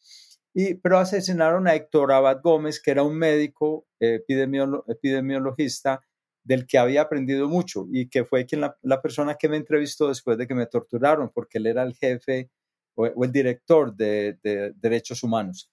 Y, 0.52 0.74
pero 0.74 0.98
asesinaron 0.98 1.68
a 1.68 1.76
Héctor 1.76 2.12
Abad 2.12 2.40
Gómez, 2.42 2.82
que 2.82 2.90
era 2.90 3.04
un 3.04 3.16
médico 3.16 3.86
epidemiologista 4.00 6.02
del 6.42 6.66
que 6.66 6.78
había 6.78 7.02
aprendido 7.02 7.48
mucho 7.48 7.86
y 7.92 8.08
que 8.08 8.24
fue 8.24 8.46
quien 8.46 8.60
la, 8.60 9.02
persona 9.02 9.34
que 9.34 9.48
me 9.48 9.56
entrevistó 9.56 10.08
después 10.08 10.38
de 10.38 10.46
que 10.46 10.54
me 10.54 10.66
torturaron, 10.66 11.30
porque 11.34 11.58
él 11.58 11.66
era 11.66 11.82
el 11.82 11.94
jefe 11.94 12.50
o, 12.94 13.06
el 13.06 13.32
director 13.32 13.94
de, 13.94 14.38
derechos 14.76 15.22
humanos. 15.22 15.70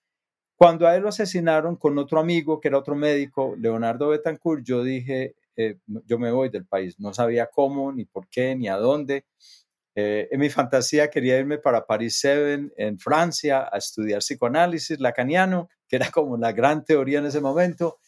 Cuando 0.64 0.88
a 0.88 0.96
él 0.96 1.02
lo 1.02 1.10
asesinaron 1.10 1.76
con 1.76 1.98
otro 1.98 2.22
amigo, 2.22 2.62
que 2.62 2.70
era 2.70 2.78
otro 2.78 2.96
médico, 2.96 3.54
Leonardo 3.60 4.08
Betancourt, 4.08 4.64
yo 4.64 4.82
dije, 4.82 5.36
eh, 5.58 5.78
yo 6.06 6.18
me 6.18 6.32
voy 6.32 6.48
del 6.48 6.66
país. 6.66 6.98
No 7.02 7.14
sabía 7.14 7.48
cómo, 7.48 7.92
ni 7.92 8.06
por 8.06 8.30
qué, 8.30 8.56
ni 8.56 8.70
a 8.70 8.78
dónde. 8.78 9.26
Eh, 9.94 10.30
en 10.32 10.40
mi 10.40 10.50
fantasía 10.50 11.10
quería 11.10 11.38
irme 11.38 11.58
para 11.58 11.86
París 11.86 12.18
7 12.22 12.72
en 12.78 12.98
Francia 12.98 13.68
a 13.70 13.78
estudiar 13.78 14.20
psicoanálisis 14.20 15.02
lacaniano, 15.02 15.68
que 15.86 15.98
era 15.98 16.10
como 16.12 16.38
la 16.38 16.54
gran 16.54 16.86
teoría 16.86 17.20
en 17.20 17.26
ese 17.26 17.42
momento 17.42 18.00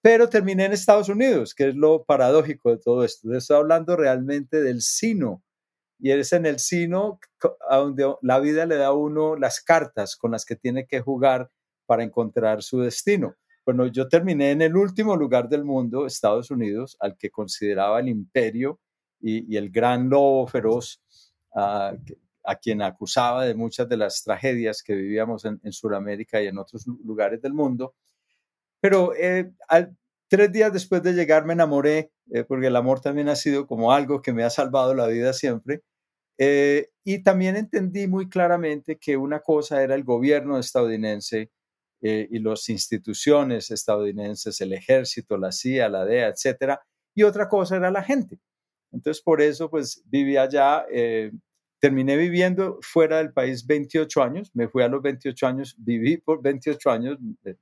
pero 0.00 0.28
terminé 0.28 0.66
en 0.66 0.72
Estados 0.72 1.08
Unidos, 1.08 1.52
que 1.52 1.70
es 1.70 1.74
lo 1.74 2.04
paradójico 2.04 2.70
de 2.70 2.78
todo 2.78 3.02
esto. 3.02 3.34
Estoy 3.34 3.56
hablando 3.56 3.96
realmente 3.96 4.62
del 4.62 4.80
sino, 4.80 5.42
y 5.98 6.12
es 6.12 6.32
en 6.32 6.46
el 6.46 6.60
sino 6.60 7.18
a 7.68 7.78
donde 7.78 8.14
la 8.22 8.38
vida 8.38 8.66
le 8.66 8.76
da 8.76 8.86
a 8.86 8.92
uno 8.92 9.34
las 9.34 9.60
cartas 9.60 10.14
con 10.14 10.30
las 10.30 10.44
que 10.44 10.54
tiene 10.54 10.86
que 10.86 11.00
jugar 11.00 11.50
para 11.86 12.02
encontrar 12.02 12.62
su 12.62 12.80
destino. 12.80 13.36
Bueno, 13.64 13.86
yo 13.86 14.08
terminé 14.08 14.52
en 14.52 14.62
el 14.62 14.76
último 14.76 15.16
lugar 15.16 15.48
del 15.48 15.64
mundo, 15.64 16.06
Estados 16.06 16.50
Unidos, 16.50 16.96
al 17.00 17.16
que 17.16 17.30
consideraba 17.30 18.00
el 18.00 18.08
imperio 18.08 18.80
y, 19.20 19.56
el 19.56 19.70
gran 19.70 20.08
lobo 20.08 20.46
feroz, 20.46 21.00
a 21.52 22.56
quien 22.62 22.82
acusaba 22.82 23.44
de 23.44 23.54
muchas 23.54 23.88
de 23.88 23.96
las 23.96 24.22
tragedias 24.22 24.82
que 24.82 24.94
vivíamos 24.94 25.44
en, 25.44 25.60
en 25.64 25.72
Sudamérica 25.72 26.40
y 26.40 26.46
en 26.46 26.58
otros 26.58 26.86
lugares 26.86 27.42
del 27.42 27.54
mundo. 27.54 27.94
Pero 28.80 29.14
eh, 29.16 29.50
tres 30.28 30.52
días 30.52 30.72
después 30.72 31.02
de 31.02 31.12
llegar 31.12 31.44
me 31.44 31.54
enamoré, 31.54 32.12
eh, 32.32 32.44
porque 32.44 32.68
el 32.68 32.76
amor 32.76 33.00
también 33.00 33.28
ha 33.28 33.36
sido 33.36 33.66
como 33.66 33.92
algo 33.92 34.22
que 34.22 34.32
me 34.32 34.44
ha 34.44 34.50
salvado 34.50 34.94
la 34.94 35.06
vida 35.06 35.32
siempre. 35.32 35.82
Eh, 36.38 36.90
y 37.02 37.22
también 37.22 37.56
entendí 37.56 38.06
muy 38.06 38.28
claramente 38.28 38.96
que 38.98 39.16
una 39.16 39.40
cosa 39.40 39.82
era 39.82 39.94
el 39.94 40.04
gobierno 40.04 40.58
estadounidense 40.58 41.50
y 42.06 42.38
las 42.38 42.68
instituciones 42.68 43.70
estadounidenses, 43.70 44.60
el 44.60 44.72
ejército, 44.72 45.36
la 45.36 45.52
CIA, 45.52 45.88
la 45.88 46.04
DEA, 46.04 46.28
etcétera, 46.28 46.80
y 47.14 47.22
otra 47.22 47.48
cosa 47.48 47.76
era 47.76 47.90
la 47.90 48.02
gente. 48.02 48.38
Entonces, 48.92 49.22
por 49.22 49.40
eso, 49.40 49.68
pues 49.70 50.02
viví 50.06 50.36
allá, 50.36 50.86
terminé 51.80 52.16
viviendo 52.16 52.78
fuera 52.82 53.18
del 53.18 53.32
país 53.32 53.66
28 53.66 54.22
años, 54.22 54.50
me 54.54 54.68
fui 54.68 54.82
a 54.82 54.88
los 54.88 55.02
28 55.02 55.46
años, 55.46 55.74
viví 55.78 56.16
por 56.18 56.42
28 56.42 56.90
años, 56.90 57.18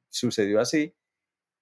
sucedió 0.08 0.60
así, 0.60 0.94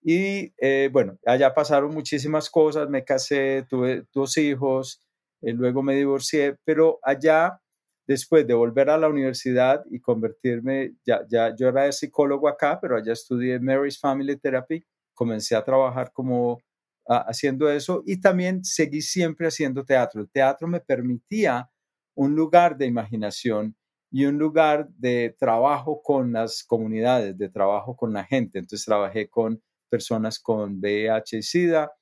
y 0.04 0.52
eh, 0.58 0.90
bueno, 0.92 1.18
allá 1.24 1.54
pasaron 1.54 1.94
muchísimas 1.94 2.50
cosas, 2.50 2.88
me 2.88 3.04
casé, 3.04 3.64
tuve 3.68 4.04
dos 4.12 4.36
hijos, 4.36 5.00
eh, 5.42 5.52
luego 5.52 5.82
me 5.82 5.94
divorcié, 5.94 6.56
pero 6.64 6.98
allá, 7.02 7.60
después 8.06 8.46
de 8.46 8.54
volver 8.54 8.90
a 8.90 8.98
la 8.98 9.08
universidad 9.08 9.84
y 9.90 10.00
convertirme, 10.00 10.94
ya, 11.04 11.22
ya 11.28 11.54
yo 11.56 11.68
era 11.68 11.90
psicólogo 11.92 12.48
acá, 12.48 12.78
pero 12.80 12.96
allá 12.96 13.12
estudié 13.12 13.58
Mary's 13.60 13.98
Family 13.98 14.36
Therapy, 14.36 14.84
comencé 15.14 15.54
a 15.54 15.64
trabajar 15.64 16.12
como 16.12 16.60
haciendo 17.06 17.68
eso 17.68 18.02
y 18.06 18.20
también 18.20 18.64
seguí 18.64 19.02
siempre 19.02 19.48
haciendo 19.48 19.84
teatro. 19.84 20.20
El 20.20 20.30
teatro 20.30 20.68
me 20.68 20.80
permitía 20.80 21.70
un 22.14 22.34
lugar 22.34 22.76
de 22.76 22.86
imaginación 22.86 23.76
y 24.10 24.26
un 24.26 24.38
lugar 24.38 24.88
de 24.98 25.34
trabajo 25.38 26.02
con 26.02 26.32
las 26.32 26.62
comunidades, 26.64 27.36
de 27.36 27.48
trabajo 27.48 27.96
con 27.96 28.12
la 28.12 28.24
gente. 28.24 28.58
Entonces 28.58 28.84
trabajé 28.84 29.28
con 29.28 29.62
personas 29.88 30.38
con 30.38 30.78
VIH 30.80 31.38
y 31.38 31.42
SIDA, 31.42 31.92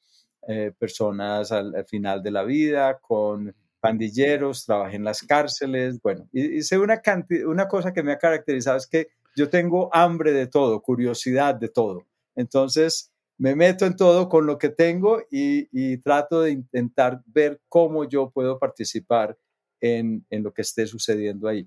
eh, 0.49 0.73
personas 0.77 1.53
al, 1.53 1.85
final 1.87 2.23
de 2.23 2.31
la 2.31 2.43
vida, 2.43 2.99
con 2.99 3.55
pandilleros, 3.81 4.67
trabajé 4.67 4.97
en 4.97 5.05
las 5.05 5.23
cárceles, 5.23 6.01
bueno, 6.03 6.29
hice 6.33 6.79
una, 6.79 7.01
una 7.47 7.69
cosa 7.69 7.93
que 7.93 8.03
me 8.03 8.13
ha 8.13 8.19
caracterizado 8.19 8.77
es 8.77 8.87
que 8.87 9.09
yo 9.37 9.49
tengo 9.49 9.95
hambre 9.95 10.33
de 10.33 10.47
todo, 10.47 10.83
curiosidad 10.83 11.55
de 11.55 11.69
todo. 11.69 12.07
Entonces, 12.35 13.13
me 13.39 13.55
meto 13.55 13.87
en 13.87 13.97
todo 13.97 14.29
con 14.29 14.47
lo 14.47 14.59
que 14.59 14.69
tengo 14.69 15.23
y, 15.31 15.97
trato 15.99 16.43
de 16.43 16.51
intentar 16.51 17.23
ver 17.27 17.61
cómo 17.69 18.05
yo 18.05 18.31
puedo 18.31 18.59
participar 18.59 19.39
en, 19.81 20.27
en, 20.29 20.43
lo 20.43 20.53
que 20.53 20.63
esté 20.63 20.87
sucediendo 20.87 21.49
ahí. 21.49 21.67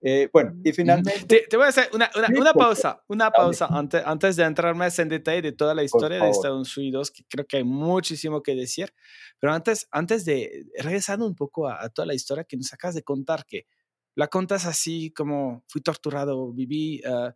Eh, 0.00 0.28
bueno, 0.32 0.54
y 0.64 0.72
finalmente... 0.72 1.46
Te, 1.48 1.56
voy 1.56 1.66
a 1.66 1.68
hacer 1.68 1.88
una, 1.92 2.10
una, 2.36 2.52
pausa, 2.52 3.02
una 3.08 3.30
pausa 3.30 3.66
antes, 3.66 4.02
antes 4.04 4.36
de 4.36 4.44
entrar 4.44 4.74
más 4.74 4.98
en 4.98 5.08
detalle 5.08 5.42
de 5.42 5.52
toda 5.52 5.74
la 5.74 5.82
historia 5.82 6.22
de 6.22 6.30
Estados 6.30 6.76
Unidos, 6.76 7.10
que 7.10 7.24
creo 7.28 7.46
que 7.46 7.58
hay 7.58 7.64
muchísimo 7.64 8.42
que 8.42 8.54
decir, 8.54 8.92
pero 9.40 9.52
antes, 9.52 9.88
antes 9.90 10.24
de 10.24 10.66
regresando 10.78 11.26
un 11.26 11.34
poco 11.34 11.68
a, 11.68 11.88
toda 11.88 12.06
la 12.06 12.14
historia 12.14 12.44
que 12.44 12.56
nos 12.56 12.72
acabas 12.72 12.94
de 12.94 13.02
contar, 13.02 13.44
que 13.44 13.66
la 14.14 14.28
contas 14.28 14.66
así 14.66 15.12
como 15.12 15.64
fui 15.68 15.80
torturado, 15.80 16.52
viví... 16.52 17.02
Uh, 17.04 17.32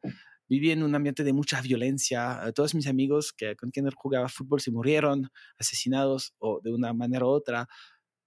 viví 0.48 0.70
en 0.70 0.82
un 0.82 0.94
ambiente 0.94 1.24
de 1.24 1.32
mucha 1.32 1.62
violencia. 1.62 2.42
Todos 2.54 2.74
mis 2.74 2.86
amigos 2.86 3.32
que, 3.32 3.56
con 3.56 3.70
quienes 3.70 3.94
jugaba 3.94 4.28
fútbol 4.28 4.60
se 4.60 4.70
murieron 4.70 5.30
asesinados 5.58 6.34
o 6.38 6.60
de 6.62 6.70
una 6.74 6.92
manera 6.92 7.24
u 7.24 7.28
otra. 7.28 7.66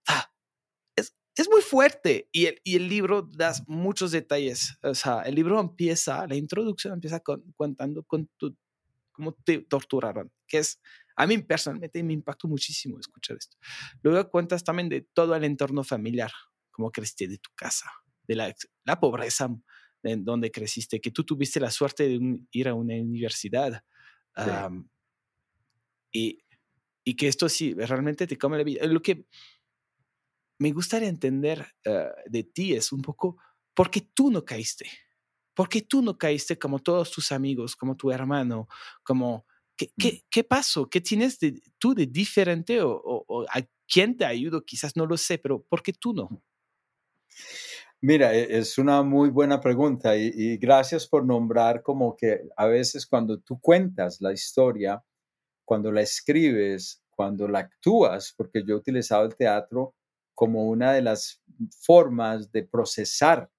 Ah, 0.07 0.25
es 1.41 1.49
muy 1.49 1.61
fuerte 1.61 2.29
y 2.31 2.45
el, 2.45 2.61
y 2.63 2.75
el 2.75 2.87
libro 2.87 3.23
da 3.23 3.53
muchos 3.67 4.11
detalles. 4.11 4.77
O 4.81 4.95
sea, 4.95 5.21
el 5.23 5.35
libro 5.35 5.59
empieza, 5.59 6.25
la 6.27 6.35
introducción 6.35 6.93
empieza 6.93 7.21
contando 7.55 8.03
con 8.03 8.27
tu, 8.37 8.55
cómo 9.11 9.33
te 9.33 9.59
torturaron, 9.59 10.31
que 10.47 10.59
es, 10.59 10.79
a 11.15 11.25
mí 11.25 11.37
personalmente 11.39 12.03
me 12.03 12.13
impactó 12.13 12.47
muchísimo 12.47 12.99
escuchar 12.99 13.37
esto. 13.37 13.57
Luego 14.01 14.29
cuentas 14.29 14.63
también 14.63 14.89
de 14.89 15.01
todo 15.01 15.35
el 15.35 15.43
entorno 15.43 15.83
familiar, 15.83 16.31
cómo 16.71 16.91
creciste 16.91 17.27
de 17.27 17.37
tu 17.37 17.49
casa, 17.55 17.89
de 18.27 18.35
la, 18.35 18.53
la 18.83 18.99
pobreza 18.99 19.49
en 20.03 20.23
donde 20.23 20.51
creciste, 20.51 21.01
que 21.01 21.11
tú 21.11 21.23
tuviste 21.23 21.59
la 21.59 21.71
suerte 21.71 22.07
de 22.07 22.39
ir 22.51 22.67
a 22.67 22.73
una 22.73 22.95
universidad. 22.95 23.83
y, 26.11 26.39
y 27.03 27.15
que 27.15 27.27
esto 27.27 27.49
sí, 27.49 27.73
realmente 27.73 28.27
te 28.27 28.37
come 28.37 28.57
la 28.57 28.63
vida. 28.63 28.85
Lo 28.87 29.01
que 29.01 29.25
me 30.57 30.71
gustaría 30.71 31.09
entender 31.09 31.65
eh, 31.83 32.09
de 32.25 32.43
ti 32.43 32.73
es 32.73 32.91
un 32.91 33.01
poco, 33.01 33.37
¿por 33.73 33.89
qué 33.89 34.01
tú 34.13 34.31
no 34.31 34.43
caíste? 34.45 34.89
¿Por 35.53 35.69
qué 35.69 35.81
tú 35.81 36.01
no 36.01 36.17
caíste 36.17 36.57
como 36.57 36.79
todos 36.79 37.11
tus 37.11 37.31
amigos, 37.31 37.75
como 37.75 37.95
tu 37.95 38.11
hermano, 38.11 38.67
como... 39.03 39.45
¿Qué, 39.77 39.87
mm. 39.87 40.01
qué, 40.01 40.23
qué 40.29 40.43
pasó? 40.45 40.89
¿Qué 40.89 41.01
tienes 41.01 41.37
de, 41.39 41.61
tú 41.77 41.93
de 41.93 42.05
diferente 42.05 42.81
o, 42.81 43.01
o, 43.05 43.45
a 43.49 43.61
quién 43.85 44.15
te 44.15 44.23
ayudó? 44.23 44.63
Quizás 44.63 44.95
no 44.95 45.05
lo 45.05 45.17
sé, 45.17 45.37
pero 45.37 45.63
¿por 45.63 45.83
qué 45.83 45.91
tú 45.91 46.13
no? 46.13 46.29
Mira, 47.99 48.33
e, 48.33 48.57
es 48.57 48.77
una 48.77 49.03
muy 49.03 49.29
buena 49.29 49.59
pregunta 49.59 50.15
y, 50.15 50.31
y, 50.33 50.57
gracias 50.57 51.07
por 51.07 51.25
nombrar 51.25 51.83
como 51.83 52.15
que 52.15 52.39
a 52.55 52.67
veces 52.67 53.05
cuando 53.05 53.39
tú 53.39 53.59
cuentas 53.59 54.21
la 54.21 54.31
historia, 54.31 55.03
cuando 55.65 55.91
la 55.91 56.01
escribes, 56.01 57.03
cuando 57.09 57.47
la 57.47 57.59
actúas, 57.59 58.33
porque 58.37 58.63
yo 58.65 58.75
he 58.75 58.77
utilizado 58.77 59.25
el 59.25 59.35
teatro 59.35 59.93
como 60.35 60.67
una 60.67 60.93
de 60.93 61.01
las 61.01 61.41
formas 61.79 62.51
de 62.51 62.63
procesar 62.63 63.49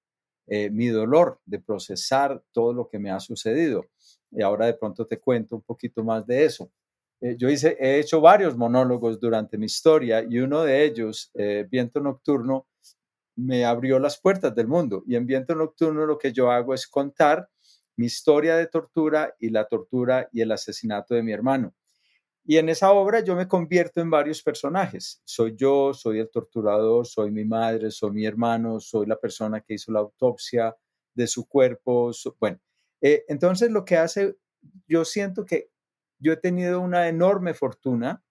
eh, 0.49 0.69
mi 0.69 0.87
dolor, 0.87 1.41
de 1.45 1.59
procesar 1.59 2.41
todo 2.53 2.71
lo 2.71 2.87
que 2.87 2.99
me 2.99 3.11
ha 3.11 3.19
sucedido. 3.19 3.85
Y 4.31 4.41
ahora 4.41 4.67
de 4.67 4.75
pronto 4.75 5.05
te 5.05 5.19
cuento 5.19 5.57
un 5.57 5.61
poquito 5.61 6.03
más 6.03 6.25
de 6.25 6.45
eso. 6.45 6.71
Eh, 7.19 7.35
yo 7.37 7.49
hice, 7.49 7.75
he 7.79 7.99
hecho 7.99 8.21
varios 8.21 8.55
monólogos 8.55 9.19
durante 9.19 9.57
mi 9.57 9.65
historia 9.65 10.23
y 10.23 10.39
uno 10.39 10.63
de 10.63 10.85
ellos, 10.85 11.31
eh, 11.33 11.67
Viento 11.69 11.99
Nocturno, 11.99 12.67
me 13.35 13.65
abrió 13.65 13.99
las 13.99 14.19
puertas 14.19 14.55
del 14.55 14.67
mundo. 14.67 15.03
Y 15.05 15.15
en 15.15 15.25
Viento 15.25 15.53
Nocturno 15.53 16.05
lo 16.05 16.17
que 16.17 16.31
yo 16.31 16.49
hago 16.51 16.73
es 16.73 16.87
contar 16.87 17.49
mi 17.97 18.05
historia 18.05 18.55
de 18.55 18.67
tortura 18.67 19.35
y 19.39 19.49
la 19.49 19.67
tortura 19.67 20.29
y 20.31 20.41
el 20.41 20.51
asesinato 20.51 21.13
de 21.13 21.23
mi 21.23 21.33
hermano. 21.33 21.73
Y 22.49 22.57
en 22.57 22.69
esa 22.69 22.93
obra 22.93 23.19
yo 23.19 23.35
me 23.35 23.45
convierto 23.45 23.99
en 23.99 24.09
varios 24.09 24.41
personajes. 24.41 25.21
Soy 25.25 25.53
yo, 25.57 25.93
soy 25.93 26.19
el 26.19 26.29
torturador, 26.29 27.05
soy 27.05 27.29
mi 27.29 27.43
madre, 27.43 27.91
soy 27.91 28.11
mi 28.11 28.25
hermano, 28.25 28.79
soy 28.79 29.05
la 29.05 29.19
persona 29.19 29.59
que 29.59 29.73
hizo 29.73 29.91
la 29.91 29.99
autopsia 29.99 30.73
de 31.13 31.27
su 31.27 31.45
cuerpo. 31.45 32.11
bueno, 32.39 32.57
eh, 33.01 33.25
entonces 33.27 33.69
lo 33.69 33.83
que 33.83 33.97
hace, 33.97 34.37
yo 34.87 35.03
siento 35.03 35.45
que 35.45 35.71
yo 36.19 36.31
he 36.31 36.37
tenido 36.37 36.79
una 36.79 37.09
enorme 37.09 37.53
fortuna 37.53 38.23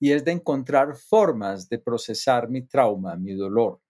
y 0.00 0.10
es 0.10 0.24
de 0.24 0.32
encontrar 0.32 0.96
formas 0.96 1.68
de 1.68 1.78
procesar 1.78 2.48
mi 2.48 2.62
trauma, 2.62 3.14
mi 3.14 3.34
dolor. 3.34 3.80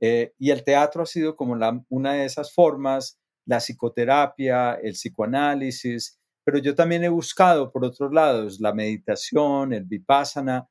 Eh, 0.00 0.34
y 0.36 0.50
el 0.50 0.64
teatro 0.64 1.04
ha 1.04 1.06
sido 1.06 1.36
como 1.36 1.56
una 1.90 2.14
de 2.14 2.24
esas 2.24 2.52
formas, 2.52 3.20
la 3.46 3.58
psicoterapia, 3.58 4.74
el 4.74 4.94
psicoanálisis, 4.94 6.18
pero 6.44 6.58
yo 6.58 6.74
también 6.74 7.02
he 7.04 7.08
buscado 7.08 7.72
por 7.72 7.84
otros 7.84 8.12
lados 8.12 8.60
la 8.60 8.72
meditación, 8.72 9.72
el 9.72 9.84
vipassana, 9.84 10.68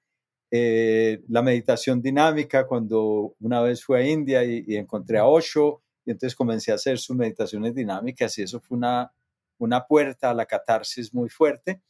eh, 0.52 1.24
la 1.30 1.42
meditación 1.42 2.02
dinámica, 2.02 2.68
cuando 2.68 3.36
una 3.40 3.62
vez 3.62 3.84
fui 3.84 3.98
a 3.98 4.08
India 4.08 4.44
y, 4.44 4.76
encontré 4.76 5.18
a 5.18 5.26
Osho, 5.26 5.82
y 6.06 6.12
entonces 6.12 6.36
comencé 6.36 6.72
a 6.72 6.76
hacer 6.76 7.00
sus 7.00 7.16
meditaciones 7.16 7.74
dinámicas 7.74 8.38
y 8.38 8.44
eso 8.44 8.62
fue 8.62 8.78
una, 8.78 9.12
una 9.58 9.86
puerta 9.88 10.30
a 10.30 10.34
la 10.34 10.46
catarsis 10.46 11.14
muy 11.14 11.30
fuerte. 11.30 11.82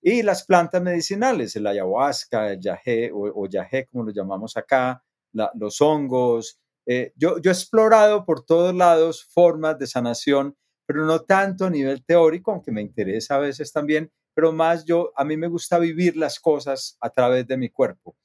Y 0.00 0.22
las 0.22 0.44
plantas 0.44 0.80
medicinales, 0.82 1.56
el 1.56 1.66
ayahuasca, 1.66 2.52
el 2.52 2.60
yagé 2.60 3.10
o, 3.12 3.42
o 3.42 3.48
yagé 3.48 3.86
como 3.86 4.04
lo 4.04 4.12
llamamos 4.12 4.56
acá, 4.56 5.02
los 5.32 5.80
hongos. 5.80 6.60
Eh, 6.86 7.12
yo, 7.16 7.38
yo 7.40 7.50
he 7.50 7.54
explorado 7.54 8.24
por 8.24 8.44
todos 8.44 8.74
lados 8.74 9.24
formas 9.24 9.78
de 9.78 9.86
sanación, 9.86 10.56
pero 10.86 11.04
no 11.04 11.20
tanto 11.22 11.66
a 11.66 11.70
nivel 11.70 12.04
teórico, 12.04 12.52
aunque 12.52 12.72
me 12.72 12.80
interesa 12.80 13.36
a 13.36 13.40
veces 13.40 13.72
también, 13.72 14.10
pero 14.32 14.52
más 14.52 14.84
yo, 14.84 15.12
a 15.16 15.24
mí 15.24 15.36
me 15.36 15.48
gusta 15.48 15.78
vivir 15.78 16.16
las 16.16 16.38
cosas 16.38 16.96
a 17.00 17.10
través 17.10 17.46
de 17.46 17.56
mi 17.56 17.70
cuerpo. 17.70 18.16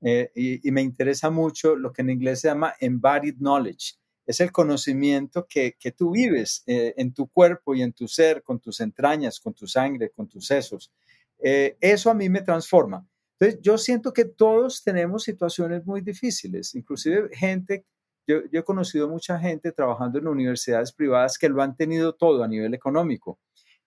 Eh, 0.00 0.30
y, 0.34 0.70
me 0.70 0.82
interesa 0.82 1.30
mucho 1.30 1.74
lo 1.74 1.92
que 1.92 2.02
en 2.02 2.10
inglés 2.10 2.40
se 2.40 2.48
llama 2.48 2.74
embodied 2.80 3.36
knowledge. 3.38 3.94
Es 4.26 4.40
el 4.40 4.52
conocimiento 4.52 5.46
que, 5.48 5.76
que 5.78 5.92
tú 5.92 6.10
vives 6.12 6.62
eh, 6.66 6.94
en 6.96 7.12
tu 7.12 7.28
cuerpo 7.28 7.74
y 7.74 7.82
en 7.82 7.92
tu 7.92 8.08
ser, 8.08 8.42
con 8.42 8.60
tus 8.60 8.80
entrañas, 8.80 9.40
con 9.40 9.54
tu 9.54 9.66
sangre, 9.66 10.10
con 10.10 10.28
tus 10.28 10.46
sesos. 10.46 10.92
Eh, 11.38 11.76
eso 11.80 12.10
a 12.10 12.14
mí 12.14 12.28
me 12.28 12.42
transforma. 12.42 13.06
Entonces, 13.38 13.60
yo 13.62 13.78
siento 13.78 14.12
que 14.12 14.24
todos 14.24 14.82
tenemos 14.82 15.24
situaciones 15.24 15.84
muy 15.84 16.00
difíciles, 16.00 16.74
inclusive 16.74 17.28
gente, 17.32 17.84
yo, 18.26 18.38
he 18.52 18.62
conocido 18.62 19.08
mucha 19.08 19.38
gente 19.38 19.72
trabajando 19.72 20.18
en 20.18 20.28
universidades 20.28 20.92
privadas 20.92 21.38
que 21.38 21.48
lo 21.48 21.62
han 21.62 21.76
tenido 21.76 22.14
todo 22.14 22.42
a 22.42 22.48
nivel 22.48 22.74
económico 22.74 23.38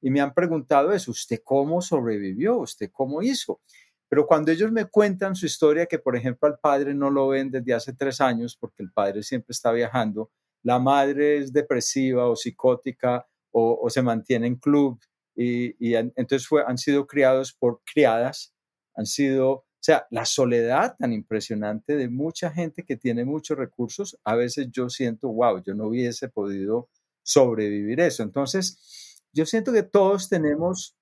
y 0.02 0.10
me 0.10 0.22
han 0.22 0.34
preguntado 0.34 0.94
eso, 0.94 1.12
¿usted 1.12 1.42
cómo 1.44 1.82
sobrevivió? 1.82 2.58
¿Usted 2.58 2.90
cómo 2.92 3.22
hizo? 3.22 3.62
Pero 4.08 4.26
cuando 4.26 4.52
ellos 4.52 4.72
me 4.72 4.86
cuentan 4.86 5.36
su 5.36 5.46
historia, 5.46 5.86
que 5.86 6.00
por 6.00 6.16
ejemplo 6.16 6.48
al 6.48 6.58
padre 6.60 6.94
no 6.94 7.10
lo 7.10 7.28
ven 7.28 7.52
desde 7.52 7.74
hace 7.74 7.94
tres 7.94 8.22
años 8.22 8.58
porque 8.60 8.82
el 8.82 8.92
padre 8.92 9.24
siempre 9.24 9.52
está 9.52 9.72
viajando, 9.72 10.32
la 10.64 10.80
madre 10.80 11.38
es 11.38 11.54
depresiva 11.54 12.28
o 12.28 12.36
psicótica 12.36 13.28
o, 13.52 13.90
se 13.90 14.02
mantiene 14.02 14.48
en 14.48 14.56
club 14.56 15.00
y, 15.36 15.96
entonces 15.96 16.48
han 16.66 16.78
sido 16.78 17.08
criados 17.08 17.54
por 17.54 17.82
criadas, 17.84 18.54
han 18.96 19.06
sido, 19.06 19.66
o 19.80 19.82
sea, 19.82 20.06
la 20.12 20.26
soledad 20.26 20.98
tan 20.98 21.14
impresionante 21.14 21.96
de 21.96 22.10
mucha 22.10 22.52
gente 22.52 22.84
que 22.84 22.98
tiene 22.98 23.24
muchos 23.24 23.58
recursos, 23.58 24.20
a 24.26 24.36
veces 24.36 24.68
yo 24.72 24.90
siento, 24.90 25.30
wow, 25.30 25.64
yo 25.64 25.74
no 25.74 25.88
hubiese 25.88 26.28
podido 26.28 26.90
sobrevivir 27.24 28.02
eso. 28.02 28.22
Entonces, 28.24 29.24
yo 29.32 29.46
siento 29.46 29.72
que 29.72 29.84
todos 29.84 30.28
tenemos 30.28 30.98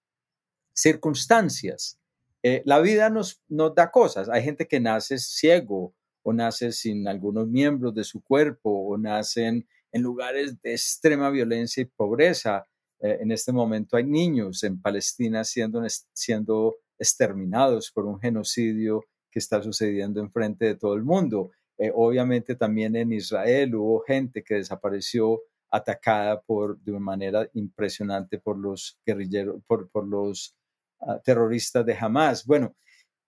circunstancias. 0.74 2.00
Eh, 2.44 2.62
la 2.66 2.80
vida 2.80 3.10
nos, 3.10 3.42
nos 3.48 3.74
da 3.74 3.90
cosas. 3.90 4.30
Hay 4.30 4.44
gente 4.44 4.68
que 4.68 4.80
nace 4.80 5.18
ciego 5.18 5.96
o 6.22 6.32
nace 6.32 6.72
sin 6.72 7.08
algunos 7.08 7.48
miembros 7.48 7.96
de 7.96 8.04
su 8.04 8.22
cuerpo 8.22 8.70
o 8.70 8.96
nacen 8.96 9.68
en 9.92 10.02
lugares 10.04 10.62
de 10.62 10.74
extrema 10.74 11.32
violencia 11.32 11.82
y 11.82 11.86
pobreza. 11.86 12.68
Eh, 13.00 13.18
en 13.22 13.32
este 13.32 13.52
momento 13.52 13.98
hay 13.98 14.04
niños 14.04 14.64
en 14.64 14.80
Palestina 14.80 15.44
siendo, 15.44 15.82
siendo 16.14 16.76
exterminados 17.00 17.92
por 17.92 18.06
un 18.06 18.20
genocidio 18.20 19.06
que 19.32 19.40
está 19.40 19.62
sucediendo 19.62 20.20
enfrente 20.20 20.66
de 20.66 20.76
todo 20.76 20.96
el 20.96 21.04
mundo. 21.04 21.52
Eh, 21.78 21.92
obviamente 21.94 22.56
también 22.56 22.96
en 22.96 23.12
Israel 23.12 23.76
hubo 23.76 24.02
gente 24.02 24.44
que 24.44 24.56
desapareció 24.56 25.42
atacada 25.70 26.42
por, 26.42 26.80
de 26.80 26.92
una 26.92 27.00
manera 27.00 27.50
impresionante 27.54 28.40
por 28.40 28.58
los 28.58 29.00
guerrilleros, 29.06 29.62
por, 29.68 29.90
por 29.90 30.08
los 30.08 30.56
ah, 31.02 31.20
terroristas 31.24 31.86
de 31.86 31.96
Hamas. 32.00 32.46
Bueno, 32.46 32.76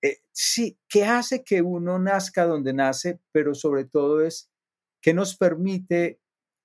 eh, 0.01 0.19
sí, 0.31 0.79
¿qué 0.87 1.05
hace 1.05 1.43
que 1.43 1.61
uno 1.61 1.99
nazca 1.99 2.45
donde 2.45 2.73
nace? 2.73 3.19
Pero 3.31 3.53
sobre 3.53 3.85
todo 3.85 4.21
es 4.21 4.49
que 5.01 5.13
nos 5.13 5.35
permite 5.35 6.19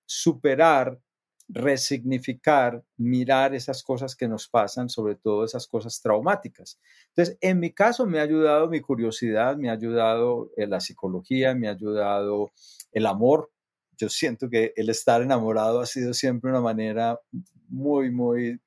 superar 0.06 1.00
resignificar, 1.48 2.82
mirar 2.96 3.54
esas 3.54 3.82
cosas 3.82 4.16
que 4.16 4.28
nos 4.28 4.48
pasan, 4.48 4.88
sobre 4.88 5.14
todo 5.14 5.44
esas 5.44 5.66
cosas 5.66 6.00
traumáticas. 6.00 6.80
Entonces, 7.08 7.38
en 7.40 7.60
mi 7.60 7.72
caso 7.72 8.06
me 8.06 8.18
ha 8.18 8.22
ayudado 8.22 8.68
mi 8.68 8.80
curiosidad, 8.80 9.56
me 9.56 9.68
ha 9.68 9.72
ayudado 9.72 10.50
eh, 10.56 10.66
la 10.66 10.80
psicología, 10.80 11.54
me 11.54 11.68
ha 11.68 11.72
ayudado 11.72 12.52
el 12.92 13.06
amor. 13.06 13.50
Yo 13.98 14.08
siento 14.08 14.48
que 14.48 14.72
el 14.76 14.88
estar 14.88 15.22
enamorado 15.22 15.80
ha 15.80 15.86
sido 15.86 16.14
siempre 16.14 16.50
una 16.50 16.60
manera 16.60 17.20
muy, 17.68 18.10
muy, 18.10 18.60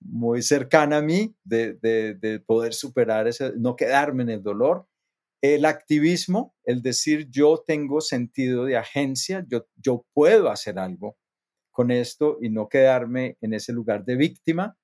muy 0.00 0.42
cercana 0.42 0.98
a 0.98 1.02
mí 1.02 1.34
de, 1.44 1.74
de 1.74 2.40
poder 2.40 2.74
superar 2.74 3.26
ese, 3.26 3.52
no 3.56 3.76
quedarme 3.76 4.22
en 4.22 4.30
el 4.30 4.42
dolor. 4.42 4.86
El 5.42 5.66
activismo, 5.66 6.54
el 6.64 6.80
decir 6.80 7.28
yo 7.28 7.62
tengo 7.66 8.00
sentido 8.00 8.64
de 8.64 8.78
agencia, 8.78 9.44
yo, 9.46 9.66
yo 9.76 10.06
puedo 10.14 10.48
hacer 10.48 10.78
algo, 10.78 11.18
con 11.74 11.90
esto 11.90 12.38
y 12.40 12.48
no 12.48 12.68
quedarme 12.68 13.36
en 13.42 13.52
ese 13.52 13.72
lugar 13.72 14.04
de 14.04 14.14
víctima. 14.14 14.78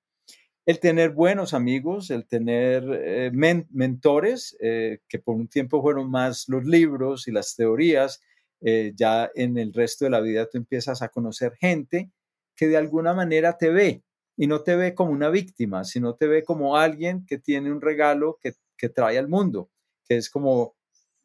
El 0.66 0.80
tener 0.80 1.10
buenos 1.10 1.54
amigos, 1.54 2.10
el 2.10 2.26
tener 2.26 2.84
eh, 2.92 3.30
mentores, 3.70 4.56
eh, 4.60 4.98
que 5.08 5.20
por 5.20 5.36
un 5.36 5.48
tiempo 5.48 5.80
fueron 5.80 6.10
más 6.10 6.48
los 6.48 6.64
libros 6.66 7.28
y 7.28 7.32
las 7.32 7.54
teorías, 7.54 8.20
eh, 8.60 8.92
ya 8.94 9.30
en 9.34 9.56
el 9.56 9.72
resto 9.72 10.04
de 10.04 10.10
la 10.10 10.20
vida 10.20 10.48
tú 10.50 10.58
empiezas 10.58 11.00
a 11.00 11.08
conocer 11.08 11.54
gente 11.56 12.10
que 12.54 12.66
de 12.66 12.76
alguna 12.76 13.14
manera 13.14 13.56
te 13.56 13.70
ve 13.70 14.02
y 14.36 14.48
no 14.48 14.62
te 14.62 14.76
ve 14.76 14.94
como 14.94 15.12
una 15.12 15.30
víctima, 15.30 15.84
sino 15.84 16.16
te 16.16 16.26
ve 16.26 16.44
como 16.44 16.76
alguien 16.76 17.24
que 17.24 17.38
tiene 17.38 17.72
un 17.72 17.80
regalo 17.80 18.38
que, 18.42 18.54
trae 18.88 19.16
al 19.16 19.28
mundo, 19.28 19.70
que 20.08 20.16
es 20.16 20.28
como 20.28 20.74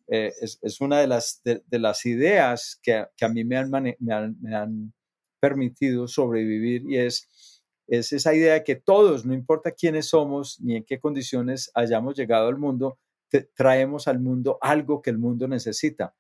es, 0.08 0.82
una 0.82 1.00
de 1.00 1.08
las, 1.08 1.42
de, 1.44 1.80
las 1.80 2.06
ideas 2.06 2.80
que, 2.84 2.94
a 2.94 3.30
mí 3.30 3.44
me 3.46 3.58
han, 3.58 4.94
permitido 5.46 6.08
sobrevivir 6.08 6.90
y 6.90 6.98
es, 6.98 7.62
es 7.86 8.12
esa 8.14 8.34
idea 8.34 8.56
de 8.56 8.64
que 8.64 8.76
todos, 8.76 9.28
no 9.28 9.34
importa 9.36 9.72
quiénes 9.72 10.08
somos 10.08 10.60
ni 10.60 10.76
en 10.76 10.84
qué 10.84 11.00
condiciones 11.00 11.70
hayamos 11.76 12.16
llegado 12.16 12.48
al 12.48 12.58
mundo, 12.58 12.98
traemos 13.54 14.08
al 14.08 14.20
mundo 14.20 14.58
algo 14.60 15.04
que 15.04 15.12
el 15.12 15.20
mundo 15.20 15.48
necesita. 15.48 16.16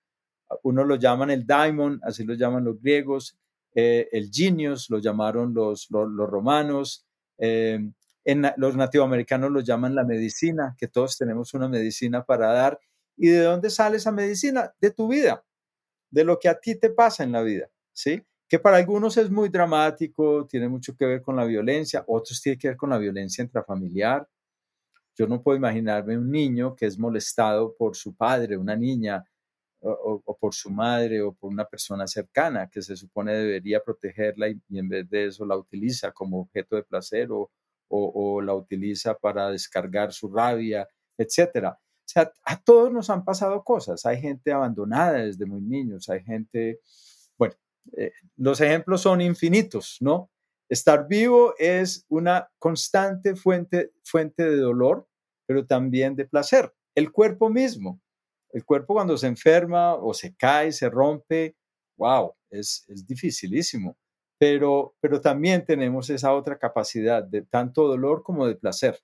Uno 0.61 0.83
lo 0.83 0.95
llaman 0.95 1.31
el 1.31 1.47
daimon, 1.47 1.99
así 2.03 2.23
lo 2.23 2.35
llaman 2.35 2.65
los 2.65 2.79
griegos, 2.79 3.35
eh, 3.73 4.07
el 4.11 4.29
genius 4.31 4.91
lo 4.91 4.99
llamaron 4.99 5.55
los, 5.55 5.87
los, 5.89 6.29
romanos, 6.29 7.07
eh, 7.39 7.79
en 8.25 8.51
los 8.57 8.75
nativoamericanos 8.75 9.49
lo 9.49 9.61
llaman 9.61 9.95
la 9.95 10.03
medicina, 10.03 10.75
que 10.77 10.87
todos 10.87 11.17
tenemos 11.17 11.55
una 11.55 11.67
medicina 11.67 12.23
para 12.23 12.53
dar. 12.53 12.79
¿Y 13.17 13.29
de 13.29 13.41
dónde 13.41 13.71
sale 13.71 13.97
esa 13.97 14.11
medicina? 14.11 14.71
De 14.79 14.91
tu 14.91 15.07
vida, 15.07 15.43
de 16.11 16.23
lo 16.23 16.37
que 16.37 16.47
a 16.47 16.59
ti 16.59 16.75
te 16.75 16.91
pasa 16.91 17.23
en 17.23 17.31
la 17.31 17.41
vida, 17.41 17.71
¿sí? 17.91 18.21
Que 18.55 18.59
para 18.61 18.77
algunos 18.77 19.17
es 19.17 19.29
muy 19.29 19.49
dramático, 19.49 20.47
tiene 20.47 20.69
mucho 20.69 20.95
que 20.95 21.05
ver 21.05 21.21
con 21.21 21.35
la 21.35 21.43
violencia, 21.43 22.05
otros 22.07 22.41
tiene 22.41 22.57
que 22.57 22.69
ver 22.69 22.77
con 22.77 22.89
la 22.89 22.97
violencia 22.97 23.43
intrafamiliar. 23.43 24.25
Yo 25.13 25.27
no 25.27 25.43
puedo 25.43 25.57
imaginarme 25.57 26.17
un 26.17 26.31
niño 26.31 26.73
que 26.73 26.85
es 26.85 26.97
molestado 26.97 27.75
por 27.75 27.97
su 27.97 28.15
padre, 28.15 28.55
una 28.55 28.77
niña, 28.77 29.25
o, 29.81 30.37
por 30.39 30.53
su 30.53 30.69
madre, 30.69 31.21
o 31.21 31.33
por 31.33 31.51
una 31.51 31.65
persona 31.65 32.07
cercana 32.07 32.69
que 32.69 32.81
se 32.81 32.95
supone 32.95 33.33
debería 33.33 33.81
protegerla 33.81 34.47
y, 34.47 34.57
en 34.69 34.87
vez 34.87 35.09
de 35.09 35.25
eso 35.25 35.45
la 35.45 35.57
utiliza 35.57 36.13
como 36.13 36.39
objeto 36.39 36.77
de 36.77 36.83
placer 36.83 37.27
o, 37.33 37.51
o 37.89 38.41
la 38.41 38.53
utiliza 38.53 39.15
para 39.15 39.51
descargar 39.51 40.13
su 40.13 40.29
rabia, 40.29 40.87
etc. 41.17 41.73
O 41.73 41.77
sea, 42.05 42.31
a 42.45 42.61
todos 42.61 42.89
nos 42.89 43.09
han 43.09 43.25
pasado 43.25 43.65
cosas. 43.65 44.05
Hay 44.05 44.21
gente 44.21 44.53
abandonada 44.53 45.25
desde 45.25 45.45
muy 45.45 45.61
niños, 45.61 46.07
hay 46.07 46.23
gente 46.23 46.79
eh, 47.97 48.11
los 48.37 48.61
ejemplos 48.61 49.01
son 49.01 49.21
infinitos, 49.21 49.97
¿no? 50.01 50.29
Estar 50.69 51.07
vivo 51.07 51.53
es 51.59 52.05
una 52.09 52.49
constante 52.59 53.35
fuente, 53.35 53.91
fuente 54.03 54.43
de 54.43 54.57
dolor, 54.57 55.07
pero 55.45 55.65
también 55.65 56.15
de 56.15 56.25
placer. 56.25 56.73
El 56.95 57.11
cuerpo 57.11 57.49
mismo, 57.49 58.01
el 58.51 58.65
cuerpo 58.65 58.95
cuando 58.95 59.17
se 59.17 59.27
enferma 59.27 59.95
o 59.95 60.13
se 60.13 60.35
cae, 60.35 60.71
se 60.71 60.89
rompe, 60.89 61.55
wow, 61.97 62.33
es, 62.49 62.85
es 62.87 63.05
dificilísimo. 63.05 63.97
pero, 64.37 64.95
pero 64.99 65.21
también 65.21 65.65
tenemos 65.65 66.09
esa 66.09 66.33
otra 66.33 66.57
capacidad 66.57 67.23
de 67.23 67.41
tanto 67.43 67.87
dolor 67.87 68.23
como 68.23 68.47
de 68.47 68.55
placer, 68.55 68.99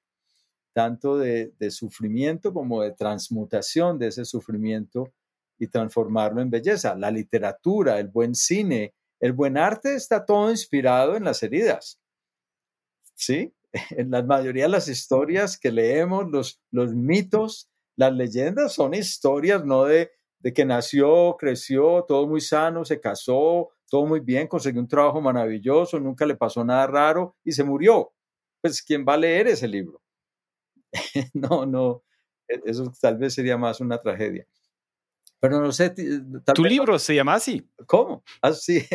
tanto 0.74 1.18
de, 1.18 1.54
de 1.60 1.72
sufrimiento 1.72 2.54
como 2.54 2.82
de 2.82 2.92
transmutación 2.92 3.98
de 4.00 4.08
ese 4.08 4.26
sufrimiento 4.26 5.14
y 5.62 5.68
transformarlo 5.68 6.42
en 6.42 6.50
belleza. 6.50 6.96
La 6.96 7.12
literatura, 7.12 8.00
el 8.00 8.08
buen 8.08 8.34
cine, 8.34 8.96
el 9.20 9.32
buen 9.32 9.58
arte 9.60 9.94
está 9.94 10.26
todo 10.26 10.50
inspirado 10.50 11.16
en 11.16 11.24
las 11.24 11.44
heridas. 11.44 12.02
¿Sí? 13.16 13.54
En 13.92 14.12
la 14.12 14.22
mayoría 14.22 14.64
de 14.64 14.70
las 14.70 14.90
historias 14.90 15.58
que 15.58 15.72
leemos, 15.72 16.30
los, 16.30 16.60
los 16.72 16.94
mitos, 16.94 17.70
las 17.96 18.12
leyendas 18.12 18.74
son 18.74 18.94
historias 18.94 19.64
no 19.64 19.86
de, 19.86 20.12
de 20.40 20.52
que 20.52 20.66
nació, 20.66 21.38
creció, 21.40 22.04
todo 22.06 22.28
muy 22.28 22.42
sano, 22.42 22.84
se 22.84 23.00
casó, 23.00 23.70
todo 23.88 24.06
muy 24.08 24.20
bien, 24.20 24.48
consiguió 24.48 24.82
un 24.82 24.88
trabajo 24.88 25.22
maravilloso, 25.22 26.00
nunca 26.00 26.26
le 26.26 26.36
pasó 26.36 26.66
nada 26.66 26.88
raro 26.88 27.38
y 27.46 27.52
se 27.54 27.64
murió. 27.64 28.12
Pues, 28.62 28.82
¿quién 28.82 29.06
va 29.08 29.14
a 29.14 29.18
leer 29.18 29.48
ese 29.48 29.68
libro? 29.68 30.02
no, 31.34 31.66
no, 31.66 32.04
e, 32.50 32.60
eso 32.66 32.92
tal 33.00 33.18
vez 33.18 33.36
sería 33.36 33.58
más 33.58 33.80
una 33.80 34.00
tragedia. 34.02 34.46
Pero 35.42 35.60
no 35.60 35.72
sé. 35.72 35.94
tu 36.54 36.64
libro 36.64 37.00
se 37.00 37.16
llama 37.16 37.34
así. 37.34 37.68
¿Cómo? 37.88 38.24
Así. 38.42 38.86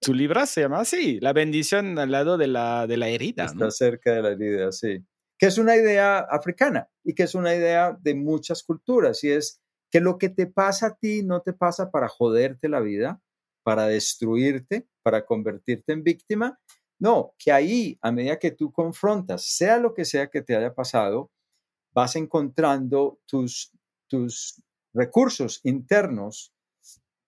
tu 0.00 0.14
libro 0.14 0.44
se 0.46 0.62
llama 0.62 0.80
así. 0.80 1.20
La 1.20 1.34
bendición 1.34 1.98
al 1.98 2.10
lado 2.10 2.38
de 2.38 2.46
la, 2.46 2.86
de 2.86 2.96
la 2.96 3.08
herida. 3.08 3.44
Está 3.44 3.70
cerca 3.70 4.12
de 4.12 4.22
la 4.22 4.30
herida, 4.30 4.72
sí. 4.72 5.04
Que 5.38 5.46
es 5.46 5.58
una 5.58 5.76
idea 5.76 6.20
africana 6.20 6.88
y 7.04 7.14
que 7.14 7.24
es 7.24 7.34
una 7.34 7.54
idea 7.54 7.96
de 8.00 8.14
muchas 8.14 8.62
culturas. 8.62 9.22
Y 9.24 9.30
es 9.30 9.60
que 9.90 10.00
lo 10.00 10.16
que 10.16 10.30
te 10.30 10.46
pasa 10.46 10.86
a 10.86 10.94
ti 10.96 11.22
no 11.22 11.42
te 11.42 11.52
pasa 11.52 11.90
para 11.90 12.08
joderte 12.08 12.70
la 12.70 12.80
vida, 12.80 13.20
para 13.62 13.86
destruirte, 13.86 14.88
para 15.02 15.26
convertirte 15.26 15.92
en 15.92 16.02
víctima. 16.02 16.58
No, 16.98 17.34
que 17.38 17.52
ahí, 17.52 17.98
a 18.00 18.10
medida 18.10 18.38
que 18.38 18.52
tú 18.52 18.72
confrontas, 18.72 19.44
sea 19.44 19.76
lo 19.78 19.92
que 19.92 20.06
sea 20.06 20.30
que 20.30 20.40
te 20.40 20.56
haya 20.56 20.74
pasado, 20.74 21.30
vas 21.92 22.16
encontrando 22.16 23.20
tus, 23.26 23.70
tus 24.08 24.62
recursos 24.94 25.60
internos 25.64 26.54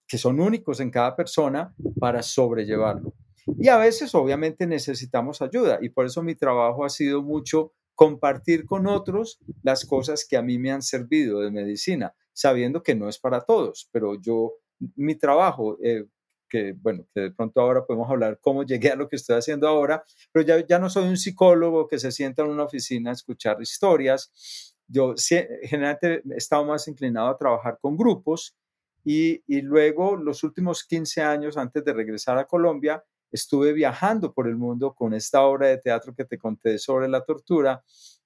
que 0.09 0.19
son 0.19 0.41
únicos 0.41 0.81
en 0.81 0.91
cada 0.91 1.17
persona 1.17 1.75
para 1.99 2.23
sobrellevarlo. 2.23 3.13
Y 3.59 3.69
a 3.69 3.77
veces 3.77 4.15
obviamente 4.15 4.67
necesitamos 4.67 5.43
ayuda 5.43 5.79
y 5.81 5.89
por 5.89 6.07
eso 6.07 6.23
mi 6.23 6.35
trabajo 6.35 6.85
ha 6.85 6.89
sido 6.89 7.23
mucho 7.23 7.73
compartir 7.95 8.67
con 8.67 8.87
otros 8.87 9.39
las 9.63 9.85
cosas 9.85 10.27
que 10.29 10.37
a 10.37 10.43
mí 10.43 10.59
me 10.59 10.71
han 10.71 10.83
servido 10.83 11.41
de 11.41 11.51
medicina, 11.51 12.15
sabiendo 12.33 12.83
que 12.83 12.95
no 12.95 13.09
es 13.09 13.19
para 13.19 13.41
todos, 13.41 13.89
pero 13.91 14.21
yo, 14.21 14.55
mi 14.97 15.15
trabajo, 15.15 15.79
eh, 15.83 16.05
que 16.49 16.75
bueno, 16.77 17.07
que 17.15 17.21
de 17.23 17.31
pronto 17.31 17.61
ahora 17.61 17.87
podemos 17.87 18.11
hablar 18.11 18.39
cómo 18.41 18.65
llegué 18.65 18.91
a 18.91 18.97
lo 18.97 19.09
que 19.09 19.17
estoy 19.17 19.37
haciendo 19.37 19.67
ahora, 19.67 20.05
pero 20.31 20.45
ya, 20.45 20.65
ya 20.67 20.79
no 20.79 20.91
soy 20.91 21.09
un 21.09 21.17
psicólogo 21.17 21.89
que 21.89 21.99
se 21.99 22.13
sienta 22.13 22.43
en 22.43 22.51
una 22.51 22.65
oficina 22.65 23.11
a 23.11 23.15
escuchar 23.15 23.61
historias, 23.61 24.76
yo 24.89 25.15
generalmente 25.63 26.23
he 26.31 26.37
estado 26.37 26.65
más 26.65 26.87
inclinado 26.89 27.29
a 27.29 27.37
trabajar 27.37 27.79
con 27.81 27.97
grupos 27.97 28.57
y, 29.05 29.43
y, 29.47 29.63
luego 29.63 30.17
los 30.17 30.43
últimos 30.43 30.85
15 30.85 31.23
años 31.23 31.57
antes 31.57 31.85
de 31.85 31.93
regresar 31.93 32.39
a 32.39 32.47
Colombia 32.47 33.05
estuve 33.31 33.73
viajando 33.73 34.33
por 34.33 34.49
el 34.49 34.57
mundo 34.57 34.95
con 34.95 35.15
esta 35.15 35.43
obra 35.43 35.69
de 35.69 35.79
teatro 35.79 36.15
que 36.15 36.25
te 36.25 36.39
conté 36.39 36.79
sobre 36.79 37.09
la 37.09 37.25
tortura, 37.25 37.85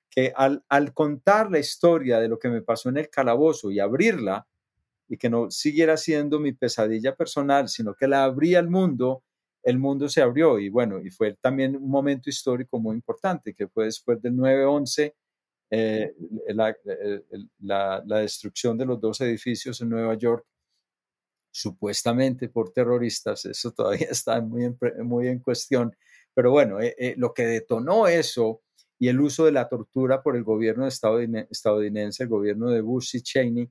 que 0.09 0.33
al, 0.35 0.65
al 0.69 0.95
contar 0.95 1.51
la 1.51 1.59
historia 1.59 2.19
de 2.19 2.29
lo 2.29 2.39
que 2.39 2.49
me 2.49 2.63
pasó 2.63 2.89
en 2.89 2.99
el 2.99 3.11
calabozo 3.11 3.71
y 3.71 3.81
abrirla, 3.81 4.47
y 5.11 5.17
que 5.17 5.29
no 5.29 5.51
siguiera 5.51 5.97
siendo 5.97 6.39
mi 6.39 6.53
pesadilla 6.53 7.17
personal, 7.17 7.69
sino 7.69 7.95
que 7.95 8.07
la 8.07 8.23
abría 8.23 8.61
al 8.61 8.71
mundo, 8.71 9.25
el 9.65 9.77
mundo 9.77 10.09
se 10.09 10.23
abrió 10.23 10.61
y 10.61 10.69
bueno, 10.69 11.01
y 11.01 11.11
fue 11.11 11.35
también 11.35 11.75
un 11.75 11.91
momento 11.91 12.31
histórico 12.31 12.79
muy 12.79 12.95
importante, 12.95 13.53
que 13.53 13.67
fue 13.67 13.87
después 13.87 14.23
del 14.23 14.35
9-11 14.35 15.13
eh, 15.73 16.15
la, 16.49 18.03
destrucción 18.03 18.77
de 18.77 18.87
los 18.87 19.01
dos 19.01 19.21
edificios 19.21 19.81
en 19.81 19.91
Nueva 19.91 20.15
York, 20.15 20.45
supuestamente 21.53 22.49
por 22.49 22.73
terroristas, 22.73 23.45
eso 23.45 23.73
todavía 23.77 24.09
está 24.11 24.41
muy 24.41 24.65
en, 24.65 24.79
muy 25.03 25.29
en 25.29 25.39
cuestión, 25.39 25.97
pero 26.35 26.51
bueno, 26.51 26.81
eh, 26.81 26.95
eh, 26.99 27.15
lo 27.17 27.33
que 27.33 27.47
detonó 27.47 28.09
eso 28.09 28.63
y 28.99 29.09
el 29.09 29.21
uso 29.21 29.45
de 29.45 29.53
la 29.53 29.69
tortura 29.69 30.23
por 30.23 30.37
el 30.37 30.45
gobierno 30.45 30.87
estadounidense, 30.87 32.25
el 32.25 32.29
gobierno 32.29 32.71
de 32.71 32.81
Bush 32.81 33.17
y 33.17 33.23
Cheney, 33.23 33.71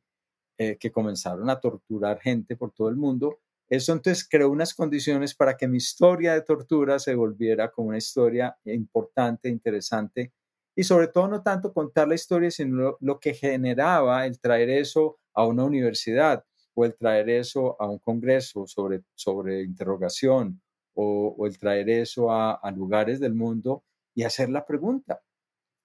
que 0.57 0.91
comenzaron 0.91 1.49
a 1.49 1.57
torturar 1.57 2.19
gente 2.19 2.57
por 2.57 2.73
todo 2.73 2.89
el 2.89 2.97
mundo, 2.97 3.39
eso 3.69 3.93
entonces 3.93 4.27
creó 4.27 4.49
unas 4.49 4.73
condiciones 4.73 5.33
para 5.33 5.55
que 5.55 5.69
mi 5.69 5.77
historia 5.77 6.33
de 6.33 6.41
tortura 6.41 6.99
se 6.99 7.15
volviera 7.15 7.71
como 7.71 7.89
una 7.89 7.97
historia 7.97 8.57
importante, 8.65 9.47
interesante 9.47 10.33
y 10.75 10.83
sobre 10.83 11.07
todo 11.07 11.27
no 11.27 11.41
tanto 11.41 11.73
contar 11.73 12.07
la 12.07 12.15
historia, 12.15 12.51
sino 12.51 12.97
lo, 12.99 13.19
que 13.19 13.33
generaba 13.33 14.25
el 14.25 14.39
traer 14.39 14.69
eso 14.69 15.19
a 15.33 15.45
una 15.45 15.65
universidad 15.65 16.45
o 16.73 16.85
el 16.85 16.95
traer 16.95 17.29
eso 17.29 17.75
a 17.81 17.87
un 17.87 17.99
congreso 17.99 18.65
sobre, 18.67 19.01
sobre 19.13 19.63
interrogación 19.63 20.61
o, 20.93 21.45
el 21.45 21.57
traer 21.57 21.89
eso 21.89 22.31
a, 22.31 22.53
a 22.53 22.71
lugares 22.71 23.19
del 23.19 23.33
mundo 23.33 23.83
y 24.13 24.23
hacer 24.23 24.49
la 24.49 24.65
pregunta, 24.65 25.21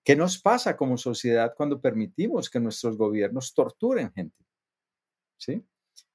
¿qué 0.05 0.16
nos 0.16 0.40
pasa 0.40 0.77
como 0.77 0.97
sociedad 0.97 1.55
cuando 1.57 1.81
permitimos 1.81 2.51
que 2.51 2.61
nuestros 2.61 2.97
gobiernos 2.97 3.55
torturen 3.55 4.12
gente? 4.12 4.44
¿Sí? 5.37 5.64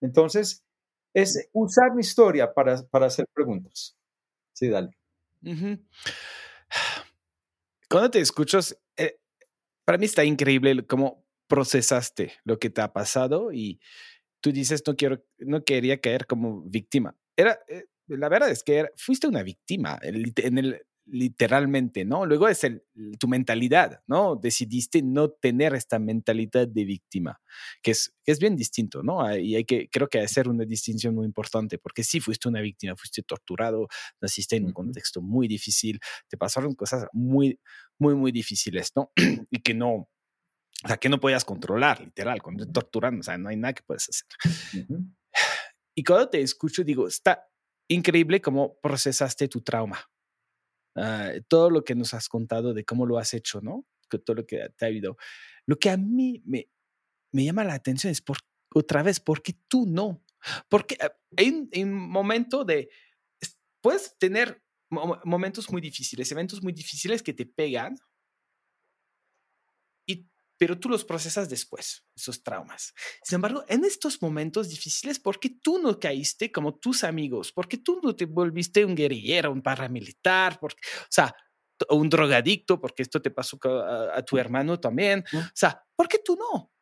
Entonces, 0.02 0.64
es 1.14 1.50
usar 1.54 1.94
mi 1.94 2.02
historia 2.02 2.54
para, 2.54 2.82
para 2.84 3.08
hacer 3.08 3.26
preguntas. 3.34 3.98
Sí, 4.54 4.70
dale 4.70 5.00
cuando 7.90 8.12
te 8.12 8.20
escuchas, 8.20 8.78
eh, 8.98 9.20
para 9.86 9.98
mí 9.98 10.06
está 10.06 10.24
increíble 10.24 10.86
cómo 10.86 11.26
procesaste 11.48 12.34
lo 12.44 12.60
que 12.60 12.70
te 12.70 12.82
ha 12.82 12.94
pasado 12.94 13.52
y 13.52 13.80
tú 14.42 14.52
dices, 14.52 14.84
no, 14.86 14.96
quiero, 14.96 15.24
no 15.40 15.64
quería 15.64 16.00
caer 16.00 16.28
como 16.28 16.62
víctima. 16.62 17.16
Era, 17.36 17.60
eh, 17.68 17.86
la 18.08 18.30
verdad 18.30 18.50
es 18.52 18.64
que 18.64 18.90
fuiste 18.96 19.28
una 19.28 19.44
víctima 19.44 20.00
en 20.02 20.58
el, 20.58 20.82
literalmente, 21.12 22.06
¿no? 22.06 22.26
Luego 22.26 22.48
es 22.48 22.64
el, 22.64 22.84
tu 23.20 23.28
mentalidad, 23.28 24.02
¿no? 24.08 24.36
Decidiste 24.36 25.02
no 25.02 25.30
tener 25.30 25.76
esta 25.76 26.00
mentalidad 26.00 26.68
de 26.68 26.86
víctima, 26.86 27.42
que 27.82 27.92
es, 27.92 28.16
es 28.26 28.40
bien 28.40 28.56
distinto, 28.56 29.04
¿no? 29.04 29.22
Ah, 29.22 29.38
y 29.38 29.56
hay 29.56 29.66
que, 29.66 29.90
creo 29.90 30.08
que 30.08 30.20
hacer 30.20 30.48
una 30.48 30.66
distinción 30.66 31.16
muy 31.16 31.26
importante, 31.26 31.78
porque 31.78 32.04
sí 32.04 32.20
fuiste 32.20 32.48
una 32.48 32.62
víctima, 32.62 32.96
fuiste 32.96 33.22
torturado, 33.24 33.88
naciste 34.22 34.56
en 34.56 34.66
un 34.66 34.74
contexto 34.74 35.22
muy 35.22 35.48
difícil, 35.48 36.00
te 36.28 36.38
pasaron 36.38 36.76
cosas 36.76 37.08
muy, 37.14 37.60
muy, 37.98 38.16
muy 38.16 38.32
difíciles, 38.32 38.92
¿no? 38.96 39.12
y 39.52 39.60
que 39.62 39.74
no, 39.74 40.10
o 40.84 40.88
sea, 40.88 40.98
que 40.98 41.10
no 41.10 41.20
podías 41.20 41.44
controlar, 41.44 42.02
literal, 42.02 42.42
cuando 42.42 42.66
te 42.66 42.72
torturan, 42.72 43.20
o 43.20 43.24
sea, 43.24 43.38
no 43.38 43.50
hay 43.50 43.58
nada 43.58 43.74
que 43.74 43.84
puedes 43.84 44.08
hacer. 44.10 44.28
Y 45.96 46.04
cuando 46.04 46.30
te 46.30 46.42
escucho, 46.42 46.84
digo, 46.84 47.08
está 47.08 47.50
increíble 47.90 48.40
cómo 48.42 48.80
procesaste 48.82 49.48
tu 49.50 49.62
trauma, 49.62 50.00
Ah, 50.96 51.32
todo 51.48 51.70
lo 51.70 51.84
que 51.84 51.96
nos 51.96 52.14
has 52.14 52.28
contado 52.28 52.74
de 52.74 52.84
cómo 52.84 53.06
lo 53.06 53.18
has 53.18 53.34
hecho, 53.34 53.62
¿no? 53.62 53.86
Todo 54.10 54.36
lo 54.36 54.46
que 54.46 54.70
te 54.76 54.86
ha 54.86 54.88
habido. 54.88 55.18
Lo 55.66 55.78
que 55.78 55.90
a 55.90 55.98
mí 55.98 56.42
me, 56.46 56.70
me 57.32 57.46
llama 57.46 57.64
la 57.64 57.76
atención 57.76 58.12
es, 58.12 58.22
por, 58.22 58.38
otra 58.74 59.04
vez, 59.04 59.20
¿por 59.20 59.42
qué 59.42 59.54
tú 59.68 59.86
no? 59.86 60.24
Porque 60.68 60.98
ah, 61.02 61.12
hay 61.38 61.70
un, 61.82 61.94
momento 61.94 62.66
de, 62.66 62.90
puedes 63.82 64.18
tener 64.18 64.64
momentos 64.90 65.70
muy 65.70 65.82
difíciles, 65.82 66.32
eventos 66.32 66.64
muy 66.64 66.74
difíciles 66.74 67.22
que 67.22 67.34
te 67.34 67.46
pegan 67.46 67.96
pero 70.60 70.78
tú 70.78 70.90
los 70.90 71.06
procesas 71.06 71.50
después, 71.50 72.06
esos 72.14 72.44
traumas. 72.44 72.94
Sin 73.24 73.38
embargo, 73.38 73.64
en 73.70 73.86
estos 73.86 74.22
momentos 74.22 74.68
difíciles, 74.68 75.18
¿por 75.18 75.40
qué 75.40 75.50
tú 75.50 75.80
no 75.80 75.98
caíste 75.98 76.52
como 76.52 76.76
tus 76.76 77.06
amigos? 77.06 77.54
¿Por 77.54 77.70
qué 77.70 77.78
tú 77.78 78.02
no 78.04 78.14
te 78.14 78.26
volviste 78.26 78.84
un 78.84 78.94
guerrillero, 78.94 79.54
un 79.54 79.62
paramilitar? 79.62 80.60
Porque, 80.60 80.82
o 81.02 81.08
sea, 81.10 81.34
un 81.90 82.10
drogadicto, 82.10 82.78
porque 82.82 83.04
esto 83.04 83.22
te 83.22 83.32
pasó 83.32 83.58
a, 84.14 84.22
tu 84.24 84.38
hermano 84.38 84.78
también. 84.78 85.24
O 85.34 85.52
sea, 85.54 85.82
¿por 85.96 86.10
qué 86.10 86.20
tú 86.20 86.36
no? 86.36 86.74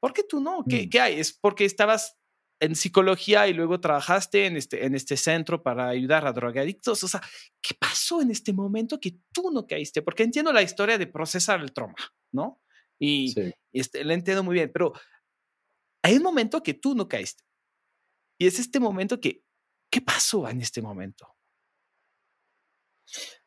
¿Por 0.00 0.12
qué 0.12 0.24
tú 0.24 0.40
no? 0.40 0.64
¿Qué, 0.68 0.86
mm. 0.86 0.90
¿Qué, 0.90 1.00
hay? 1.00 1.20
¿Es 1.20 1.32
porque 1.32 1.64
estabas 1.64 2.18
en 2.58 2.74
psicología 2.74 3.46
y 3.46 3.54
luego 3.54 3.80
trabajaste 3.80 4.46
en 4.46 4.56
este, 4.56 4.84
en 4.84 4.96
este 4.96 5.16
centro 5.16 5.62
para 5.62 5.88
ayudar 5.88 6.26
a 6.26 6.32
drogadictos? 6.32 7.04
O 7.04 7.06
sea, 7.06 7.22
¿qué 7.62 7.76
pasó 7.78 8.22
en 8.22 8.32
este 8.32 8.52
momento 8.52 8.98
que 8.98 9.20
tú 9.32 9.52
no 9.52 9.68
caíste? 9.68 10.02
Porque 10.02 10.24
entiendo 10.24 10.52
la 10.52 10.62
historia 10.62 10.98
de 10.98 11.06
procesar 11.06 11.60
el 11.60 11.72
trauma, 11.72 11.94
¿no? 12.32 12.60
Y 13.00 13.34
este, 13.72 14.04
le 14.04 14.14
entiendo 14.14 14.44
muy 14.44 14.54
bien, 14.54 14.70
pero 14.72 14.92
hay 16.02 16.16
un 16.16 16.22
momento 16.22 16.62
que 16.62 16.74
tú 16.74 16.94
no 16.94 17.08
caíste. 17.08 17.42
Y 18.38 18.46
es 18.46 18.58
este 18.58 18.78
momento 18.78 19.18
que, 19.20 19.42
¿qué 19.90 20.02
pasó 20.02 20.48
en 20.48 20.60
este 20.60 20.82
momento? 20.82 21.34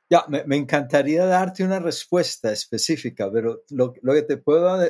Ya, 0.09 0.25
me, 0.27 0.57
encantaría 0.57 1.25
darte 1.25 1.63
una 1.63 1.79
respuesta 1.79 2.51
específica, 2.51 3.31
pero 3.31 3.63
lo, 3.69 3.93
lo 4.01 4.13
que 4.13 4.23
te 4.23 4.37
puedo 4.37 4.83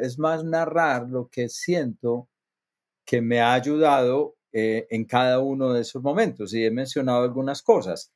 es 0.00 0.18
más 0.18 0.44
narrar 0.44 1.08
lo 1.08 1.28
que 1.28 1.48
siento 1.48 2.28
que 3.04 3.20
me 3.20 3.40
ha 3.40 3.54
ayudado 3.54 4.36
eh, 4.52 4.86
en 4.90 5.04
cada 5.04 5.40
uno 5.40 5.72
de 5.72 5.82
esos 5.82 6.02
momentos. 6.02 6.54
Y 6.54 6.64
he 6.64 6.70
mencionado 6.70 7.22
algunas 7.22 7.62
cosas. 7.62 8.12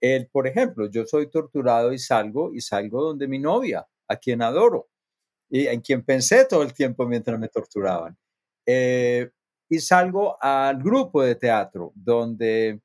El, 0.00 0.28
por 0.28 0.46
ejemplo, 0.46 0.90
yo 0.90 1.06
soy 1.06 1.30
torturado 1.30 1.92
y 1.92 1.98
salgo 1.98 2.52
y 2.52 2.60
salgo 2.60 3.02
donde 3.02 3.28
mi 3.28 3.38
novia, 3.38 3.86
a 4.08 4.16
quien 4.16 4.42
adoro 4.42 4.88
y 5.54 5.68
en 5.68 5.82
quien 5.82 6.02
pensé 6.02 6.46
todo 6.46 6.64
el 6.64 6.74
tiempo 6.74 7.06
mientras 7.06 7.38
me 7.38 7.46
torturaban. 7.46 8.18
Eh, 8.66 9.30
y 9.68 9.78
salgo 9.78 10.36
al 10.42 10.82
grupo 10.82 11.22
de 11.22 11.36
teatro 11.36 11.92
donde 11.94 12.80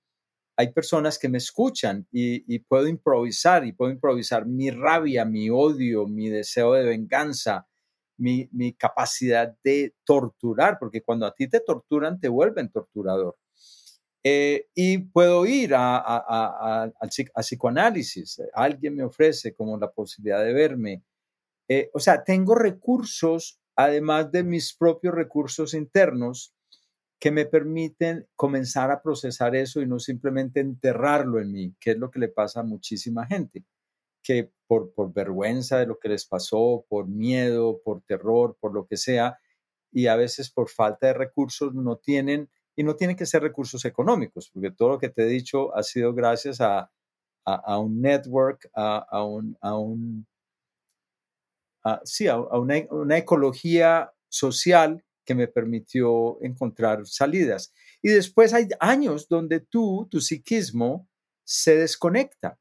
hay 0.56 0.72
personas 0.72 1.18
que 1.18 1.30
me 1.30 1.40
escuchan 1.40 2.06
y, 2.12 2.60
puedo 2.60 2.88
improvisar 2.88 3.66
y 3.66 3.72
puedo 3.72 3.92
improvisar 3.92 4.46
mi 4.46 4.70
rabia, 4.70 5.26
mi 5.26 5.50
odio, 5.50 6.06
mi 6.06 6.30
deseo 6.30 6.74
de 6.74 6.84
venganza, 6.84 7.68
mi, 8.18 8.48
capacidad 8.78 9.56
de 9.64 9.96
torturar, 10.04 10.78
porque 10.78 11.02
cuando 11.02 11.26
a 11.26 11.34
ti 11.34 11.48
te 11.48 11.62
torturan 11.62 12.20
te 12.20 12.28
vuelven 12.28 12.70
torturador. 12.70 13.36
Eh, 14.24 14.68
y 14.76 15.00
puedo 15.00 15.48
ir 15.48 15.74
a, 15.74 15.98
a, 15.98 16.92
psicoanálisis, 17.40 18.44
alguien 18.54 18.96
me 18.96 19.04
ofrece 19.04 19.56
como 19.56 19.76
la 19.80 19.90
posibilidad 19.90 20.44
de 20.44 20.54
verme. 20.54 21.04
Eh, 21.70 21.92
o 21.94 22.00
sea, 22.00 22.24
tengo 22.24 22.56
recursos, 22.56 23.60
además 23.76 24.32
de 24.32 24.44
mis 24.44 24.76
propios 24.76 25.14
recursos 25.14 25.76
internos, 25.76 26.54
que 27.20 27.32
me 27.32 27.46
permiten 27.46 28.28
comenzar 28.36 28.92
a 28.92 29.02
procesar 29.02 29.56
eso 29.56 29.82
y 29.82 29.88
no 29.88 30.00
simplemente 30.00 30.62
enterrarlo 30.62 31.40
en 31.40 31.52
mí, 31.52 31.76
que 31.80 31.92
es 31.92 31.98
lo 31.98 32.10
que 32.10 32.20
le 32.20 32.30
pasa 32.30 32.62
a 32.62 32.64
muchísima 32.64 33.28
gente, 33.28 33.66
que 34.24 34.52
por, 34.68 34.94
por 34.94 35.14
vergüenza 35.14 35.78
de 35.78 35.86
lo 35.86 36.00
que 36.00 36.10
les 36.10 36.26
pasó, 36.26 36.86
por 36.90 37.08
miedo, 37.08 37.82
por 37.84 38.02
terror, 38.02 38.58
por 38.60 38.74
lo 38.74 38.88
que 38.88 38.98
sea, 38.98 39.38
y 39.92 40.08
a 40.08 40.16
veces 40.16 40.50
por 40.50 40.70
falta 40.70 41.08
de 41.08 41.14
recursos 41.14 41.74
no 41.76 41.98
tienen, 41.98 42.50
y 42.76 42.84
no 42.84 42.96
tienen 42.96 43.18
que 43.18 43.26
ser 43.26 43.44
recursos 43.44 43.84
económicos, 43.86 44.50
porque 44.52 44.72
todo 44.72 44.90
lo 44.90 45.00
que 45.00 45.10
te 45.10 45.24
he 45.24 45.28
dicho 45.28 45.76
ha 45.76 45.84
sido 45.84 46.14
gracias 46.14 46.62
a, 46.62 46.90
a, 47.46 47.80
un 47.80 48.02
network, 48.02 48.70
a, 48.74 49.24
un, 49.26 49.58
a 49.62 49.78
un 49.78 50.26
sí, 52.04 52.28
a, 52.28 52.38
una, 52.38 52.76
una 52.92 53.18
ecología 53.18 54.12
social 54.28 55.04
que 55.26 55.36
me 55.36 55.48
permitió 55.48 56.42
encontrar 56.42 57.06
salidas. 57.06 57.74
Y 58.02 58.10
después 58.10 58.54
hay 58.54 58.68
años 58.80 59.28
donde 59.28 59.60
tú, 59.60 60.08
tu 60.10 60.22
psiquismo, 60.22 61.08
se 61.44 61.76
desconecta 61.76 62.60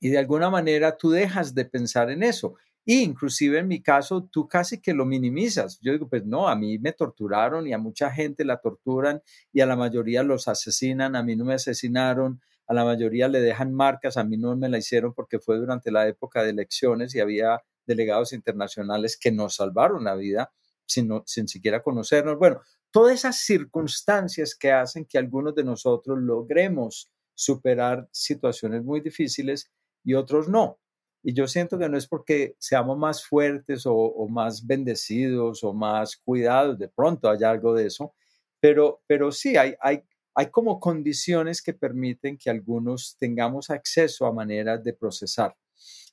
y 0.00 0.10
de 0.10 0.18
alguna 0.18 0.50
manera 0.50 0.96
tú 0.96 1.10
dejas 1.10 1.54
de 1.54 1.64
pensar 1.64 2.10
en 2.10 2.22
eso. 2.22 2.54
Y 2.84 3.02
inclusive 3.02 3.58
en 3.58 3.68
mi 3.68 3.82
caso, 3.82 4.28
tú 4.30 4.46
casi 4.46 4.80
que 4.80 4.94
lo 4.94 5.04
minimizas. 5.04 5.80
Yo 5.80 5.92
digo, 5.92 6.08
pues 6.08 6.24
no, 6.24 6.48
a 6.48 6.54
mí 6.54 6.78
me 6.78 6.92
torturaron 6.92 7.66
y 7.66 7.72
a 7.72 7.78
mucha 7.78 8.10
gente 8.12 8.44
la 8.44 8.58
torturan 8.60 9.22
y 9.52 9.60
a 9.60 9.66
la 9.66 9.74
mayoría 9.74 10.22
los 10.22 10.46
asesinan, 10.46 11.16
a 11.16 11.22
mí 11.24 11.34
no 11.34 11.44
me 11.44 11.54
asesinaron, 11.54 12.40
a 12.68 12.74
la 12.74 12.84
mayoría 12.84 13.26
le 13.26 13.40
dejan 13.40 13.72
marcas, 13.74 14.16
a 14.16 14.24
mí 14.24 14.36
no 14.36 14.54
me 14.56 14.68
la 14.68 14.78
hicieron 14.78 15.14
porque 15.14 15.40
fue 15.40 15.56
durante 15.58 15.90
la 15.90 16.06
época 16.06 16.44
de 16.44 16.50
elecciones 16.50 17.14
y 17.14 17.20
había 17.20 17.60
delegados 17.86 18.32
internacionales 18.32 19.16
que 19.16 19.32
nos 19.32 19.56
salvaron 19.56 20.04
la 20.04 20.14
vida 20.14 20.52
sin, 20.86 21.10
sin 21.26 21.48
siquiera 21.48 21.82
conocernos. 21.82 22.38
Bueno, 22.38 22.60
todas 22.90 23.14
esas 23.14 23.38
circunstancias 23.38 24.54
que 24.54 24.72
hacen 24.72 25.04
que 25.04 25.18
algunos 25.18 25.54
de 25.54 25.64
nosotros 25.64 26.18
logremos 26.18 27.10
superar 27.34 28.08
situaciones 28.10 28.82
muy 28.82 29.00
difíciles 29.00 29.70
y 30.02 30.14
otros 30.14 30.48
no. 30.48 30.78
Y 31.22 31.34
yo 31.34 31.48
siento 31.48 31.78
que 31.78 31.88
no 31.88 31.98
es 31.98 32.06
porque 32.06 32.54
seamos 32.58 32.96
más 32.96 33.24
fuertes 33.24 33.82
o, 33.84 34.28
más 34.28 34.64
bendecidos 34.64 35.64
o 35.64 35.72
más 35.72 36.16
cuidados, 36.16 36.78
de 36.78 36.88
pronto 36.88 37.28
hay 37.28 37.42
algo 37.42 37.74
de 37.74 37.86
eso, 37.86 38.14
pero, 38.60 39.02
pero 39.06 39.32
sí, 39.32 39.56
hay, 39.56 39.74
hay, 39.80 40.02
hay 40.34 40.50
como 40.50 40.78
condiciones 40.78 41.62
que 41.62 41.74
permiten 41.74 42.38
que 42.38 42.48
algunos 42.48 43.16
tengamos 43.18 43.70
acceso 43.70 44.24
a 44.24 44.32
maneras 44.32 44.84
de 44.84 44.92
procesar 44.92 45.56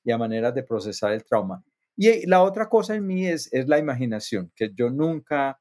y 0.03 0.11
a 0.11 0.17
maneras 0.17 0.53
de 0.53 0.63
procesar 0.63 1.13
el 1.13 1.23
trauma. 1.23 1.63
Y 1.95 2.25
la 2.27 2.41
otra 2.41 2.69
cosa 2.69 2.95
en 2.95 3.05
mí 3.05 3.27
es, 3.27 3.51
es 3.53 3.67
la 3.67 3.77
imaginación, 3.77 4.51
que 4.55 4.71
yo 4.73 4.89
nunca, 4.89 5.59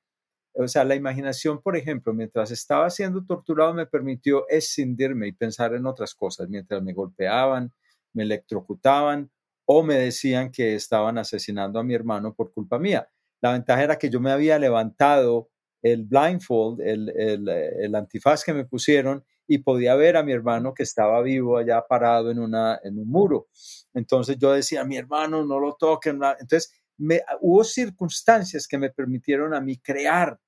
o 0.54 0.66
sea, 0.66 0.84
la 0.84 0.94
imaginación, 0.94 1.60
por 1.60 1.76
ejemplo, 1.76 2.14
mientras 2.14 2.50
estaba 2.50 2.88
siendo 2.90 3.24
torturado 3.24 3.74
me 3.74 3.86
permitió 3.86 4.48
escindirme 4.48 5.28
y 5.28 5.32
pensar 5.32 5.74
en 5.74 5.86
otras 5.86 6.14
cosas, 6.14 6.48
mientras 6.48 6.82
me 6.82 6.94
golpeaban, 6.94 7.72
me 8.14 8.22
electrocutaban 8.22 9.30
o 9.66 9.82
me 9.82 9.94
decían 9.94 10.50
que 10.50 10.74
estaban 10.74 11.18
asesinando 11.18 11.78
a 11.78 11.84
mi 11.84 11.94
hermano 11.94 12.34
por 12.34 12.52
culpa 12.52 12.78
mía. 12.78 13.08
La 13.42 13.52
ventaja 13.52 13.82
era 13.82 13.98
que 13.98 14.10
yo 14.10 14.20
me 14.20 14.30
había 14.30 14.58
levantado 14.58 15.50
el 15.82 16.04
blindfold, 16.04 16.80
el, 16.80 17.10
el, 17.10 17.48
el 17.48 17.94
antifaz 17.94 18.44
que 18.44 18.54
me 18.54 18.64
pusieron 18.64 19.24
y 19.46 19.58
podía 19.58 19.94
ver 19.94 20.16
a 20.16 20.22
mi 20.22 20.32
hermano 20.32 20.74
que 20.74 20.82
estaba 20.82 21.20
vivo 21.22 21.58
allá 21.58 21.84
parado 21.86 22.30
en, 22.30 22.38
una, 22.38 22.80
en 22.82 22.98
un 22.98 23.08
muro. 23.08 23.48
Entonces 23.94 24.38
yo 24.38 24.52
decía, 24.52 24.84
mi 24.84 24.96
hermano, 24.96 25.44
no 25.44 25.58
lo 25.58 25.74
toquen. 25.74 26.20
Entonces 26.38 26.72
me, 26.98 27.20
hubo 27.40 27.64
circunstancias 27.64 28.66
que 28.66 28.78
me 28.78 28.90
permitieron 28.90 29.54
a 29.54 29.60
mí 29.60 29.78
crear 29.78 30.38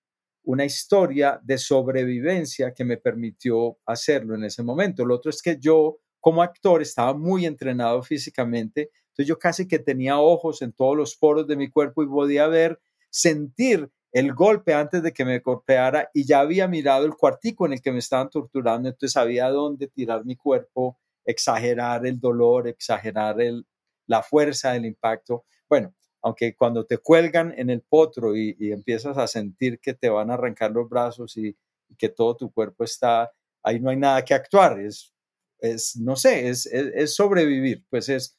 una 0.44 0.64
historia 0.64 1.40
de 1.42 1.58
sobrevivencia 1.58 2.72
que 2.72 2.84
me 2.84 2.98
permitió 2.98 3.78
hacerlo 3.86 4.34
en 4.34 4.44
ese 4.44 4.62
momento. 4.62 5.04
Lo 5.04 5.16
otro 5.16 5.30
es 5.30 5.42
que 5.42 5.58
yo 5.58 5.98
como 6.20 6.42
actor 6.42 6.82
estaba 6.82 7.14
muy 7.14 7.46
entrenado 7.46 8.02
físicamente, 8.02 8.90
entonces 9.08 9.26
yo 9.26 9.38
casi 9.38 9.68
que 9.68 9.78
tenía 9.78 10.18
ojos 10.18 10.62
en 10.62 10.72
todos 10.72 10.96
los 10.96 11.16
poros 11.16 11.46
de 11.46 11.56
mi 11.56 11.70
cuerpo 11.70 12.02
y 12.02 12.06
podía 12.06 12.46
ver, 12.46 12.80
sentir 13.10 13.90
el 14.14 14.32
golpe 14.32 14.72
antes 14.72 15.02
de 15.02 15.12
que 15.12 15.24
me 15.24 15.40
golpeara 15.40 16.08
y 16.14 16.24
ya 16.24 16.38
había 16.38 16.68
mirado 16.68 17.04
el 17.04 17.16
cuartico 17.16 17.66
en 17.66 17.72
el 17.72 17.82
que 17.82 17.90
me 17.90 17.98
estaban 17.98 18.30
torturando, 18.30 18.88
entonces 18.88 19.12
sabía 19.12 19.48
dónde 19.48 19.88
tirar 19.88 20.24
mi 20.24 20.36
cuerpo, 20.36 21.00
exagerar 21.24 22.06
el 22.06 22.20
dolor, 22.20 22.68
exagerar 22.68 23.40
el, 23.40 23.66
la 24.06 24.22
fuerza 24.22 24.70
del 24.72 24.86
impacto. 24.86 25.46
Bueno, 25.68 25.96
aunque 26.22 26.54
cuando 26.54 26.86
te 26.86 26.98
cuelgan 26.98 27.54
en 27.56 27.70
el 27.70 27.82
potro 27.82 28.36
y, 28.36 28.56
empiezas 28.60 29.18
a 29.18 29.26
sentir 29.26 29.80
que 29.80 29.94
te 29.94 30.08
van 30.08 30.30
a 30.30 30.34
arrancar 30.34 30.70
los 30.70 30.88
brazos 30.88 31.36
y, 31.36 31.56
que 31.98 32.08
todo 32.08 32.36
tu 32.36 32.52
cuerpo 32.52 32.84
está, 32.84 33.32
ahí 33.64 33.80
no 33.80 33.90
hay 33.90 33.96
nada 33.96 34.24
que 34.24 34.34
actuar, 34.34 34.80
es, 34.80 35.12
es 35.60 35.96
no 35.96 36.16
sé, 36.16 36.48
es, 36.48 36.66
es 36.66 37.14
sobrevivir, 37.14 37.84
pues 37.90 38.08
es... 38.08 38.36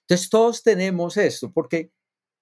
Entonces 0.00 0.28
todos 0.28 0.62
tenemos 0.62 1.16
esto, 1.16 1.52
porque 1.52 1.90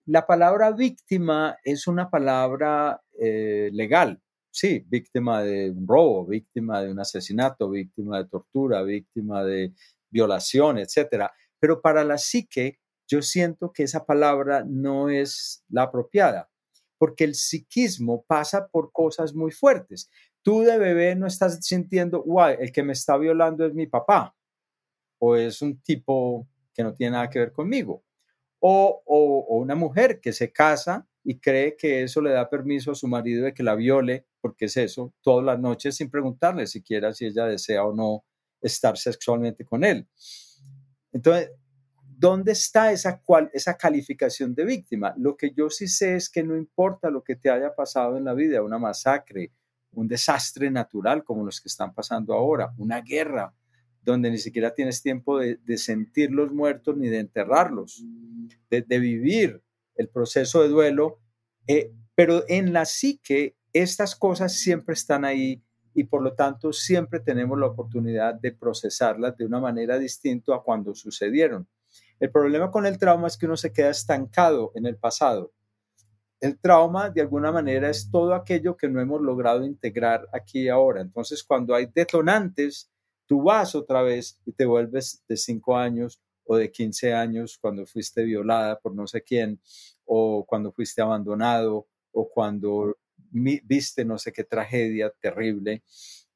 la 0.07 0.27
palabra 0.27 0.73
víctima 0.73 1.59
es 1.65 1.87
una 1.87 2.11
palabra 2.11 3.03
eh, 3.21 3.71
legal, 3.73 4.21
sí, 4.51 4.85
víctima 4.89 5.43
de 5.43 5.71
un 5.71 5.87
robo, 5.87 6.27
víctima 6.27 6.83
de 6.83 6.91
un 6.91 6.99
asesinato, 6.99 7.71
víctima 7.71 8.19
de 8.19 8.29
tortura, 8.29 8.83
víctima 8.83 9.45
de 9.45 9.73
violación, 10.11 10.79
etcétera. 10.79 11.33
Pero 11.59 11.81
para 11.81 12.05
la 12.05 12.19
psique, 12.19 12.81
yo 13.07 13.23
siento 13.23 13.73
que 13.73 13.85
esa 13.85 14.05
palabra 14.05 14.65
no 14.67 15.09
es 15.09 15.65
la 15.69 15.83
apropiada, 15.85 16.51
porque 16.99 17.25
el 17.25 17.35
psiquismo 17.35 18.25
pasa 18.27 18.69
por 18.69 18.91
cosas 18.93 19.35
muy 19.35 19.53
fuertes. 19.53 20.11
Tú 20.43 20.63
de 20.63 20.79
bebé 20.79 21.15
no 21.15 21.27
estás 21.27 21.65
sintiendo, 21.65 22.23
guay, 22.23 22.57
el 22.59 22.73
que 22.73 22.83
me 22.83 22.93
está 22.93 23.17
violando 23.17 23.65
es 23.67 23.75
mi 23.75 23.87
papá, 23.87 24.35
o 25.21 25.37
es 25.37 25.63
un 25.63 25.81
tipo 25.81 26.49
que 26.75 26.83
no 26.83 26.95
tiene 26.95 27.13
nada 27.13 27.31
que 27.31 27.39
ver 27.39 27.53
conmigo 27.53 28.03
o, 28.65 29.59
una 29.59 29.75
mujer 29.75 30.21
que 30.21 30.33
se 30.33 30.53
casa 30.53 31.07
y 31.25 31.39
cree 31.39 31.77
que 31.77 32.03
eso 32.05 32.21
le 32.21 32.31
da 32.31 32.49
permiso 32.49 32.93
a 32.93 32.95
su 32.95 33.09
marido 33.09 33.45
de 33.45 33.55
que 33.55 33.63
la 33.63 33.75
viole, 33.75 34.27
porque 34.41 34.67
es 34.67 34.77
eso, 34.77 35.13
todas 35.21 35.45
las 35.45 35.59
noches 35.59 35.97
sin 35.97 36.11
preguntarle 36.11 36.67
siquiera 36.67 37.13
si 37.13 37.27
ella 37.27 37.47
desea 37.47 37.85
o 37.85 37.95
no 37.95 38.25
estar 38.61 38.97
sexualmente 38.97 39.65
con 39.65 39.85
él. 39.85 40.09
Entonces, 41.13 41.51
¿dónde 42.05 42.53
está 42.53 42.93
esa, 42.93 43.21
cual, 43.21 43.51
esa 43.53 43.77
calificación 43.77 44.55
de 44.55 44.65
víctima? 44.65 45.13
Lo 45.17 45.37
que 45.37 45.53
yo 45.53 45.69
sí 45.69 45.89
sé 45.89 46.15
es 46.15 46.31
que 46.31 46.45
no 46.45 46.57
importa 46.57 47.11
lo 47.11 47.23
que 47.23 47.37
te 47.37 47.51
haya 47.51 47.75
pasado 47.75 48.17
en 48.17 48.25
la 48.25 48.35
vida, 48.35 48.63
una 48.63 48.79
masacre, 48.79 49.53
un 49.93 50.07
desastre 50.07 50.71
natural 50.71 51.25
como 51.25 51.45
los 51.45 51.61
que 51.61 51.69
están 51.69 51.93
pasando 51.93 52.33
ahora, 52.35 52.73
una 52.79 53.01
guerra, 53.01 53.53
donde 54.03 54.31
ni 54.31 54.39
siquiera 54.39 54.75
tienes 54.75 55.03
tiempo 55.03 55.39
de, 55.39 55.79
sentir 55.79 56.31
los 56.31 56.53
muertos 56.53 56.97
ni 56.97 57.09
de 57.09 57.21
enterrarlos, 57.21 58.05
de, 58.71 58.99
vivir 58.99 59.63
el 59.95 60.09
proceso 60.09 60.63
de 60.63 60.69
duelo, 60.69 61.21
eh, 61.67 61.93
pero 62.15 62.45
en 62.49 62.73
la 62.73 62.85
psique 62.85 63.57
estas 63.73 64.17
cosas 64.17 64.59
siempre 64.59 64.95
están 64.95 65.25
ahí 65.25 65.63
y 65.95 66.05
por 66.05 66.23
lo 66.23 66.35
tanto 66.35 66.73
siempre 66.73 67.21
tenemos 67.21 67.59
la 67.59 67.67
oportunidad 67.67 68.35
de 68.35 68.53
procesarlas 68.53 69.37
de 69.37 69.47
una 69.47 69.61
manera 69.61 69.99
distinta 69.99 70.55
a 70.55 70.63
cuando 70.63 70.95
sucedieron. 70.95 71.69
El 72.19 72.31
problema 72.31 72.71
con 72.71 72.87
el 72.87 72.99
trauma 72.99 73.27
es 73.27 73.37
que 73.37 73.47
uno 73.47 73.57
se 73.57 73.73
queda 73.73 73.91
estancado 73.91 74.73
en 74.75 74.87
el 74.87 74.97
pasado. 74.97 75.53
El 76.41 76.59
trauma, 76.59 77.11
de 77.11 77.21
alguna 77.21 77.53
manera, 77.53 77.89
es 77.89 78.11
todo 78.11 78.35
aquello 78.35 78.77
que 78.77 78.89
no 78.89 79.01
hemos 79.01 79.21
logrado 79.21 79.65
integrar 79.65 80.29
aquí 80.33 80.63
y 80.63 80.69
ahora. 80.69 81.01
Entonces, 81.01 81.43
cuando 81.45 81.75
hay 81.75 81.87
detonantes 81.95 82.92
tú 83.33 83.41
vas 83.41 83.75
otra 83.75 84.03
vez 84.03 84.39
y 84.45 84.53
te 84.53 84.67
vuelves 84.67 85.25
de 85.27 85.39
5 85.39 85.75
años 85.75 86.21
o 86.45 86.59
de 86.59 86.71
15 86.71 87.15
años 87.15 87.57
cuando 87.59 87.87
fuiste 87.87 88.25
violada 88.25 88.79
por 88.79 88.95
no 88.95 89.07
sé 89.07 89.23
quién, 89.23 89.59
o 90.05 90.45
cuando 90.45 90.71
fuiste 90.71 91.01
abandonado, 91.01 91.89
o 92.11 92.29
cuando 92.29 92.99
viste 93.31 94.05
no 94.05 94.19
sé 94.19 94.35
qué 94.35 94.45
tragedia 94.45 95.11
terrible. 95.19 95.83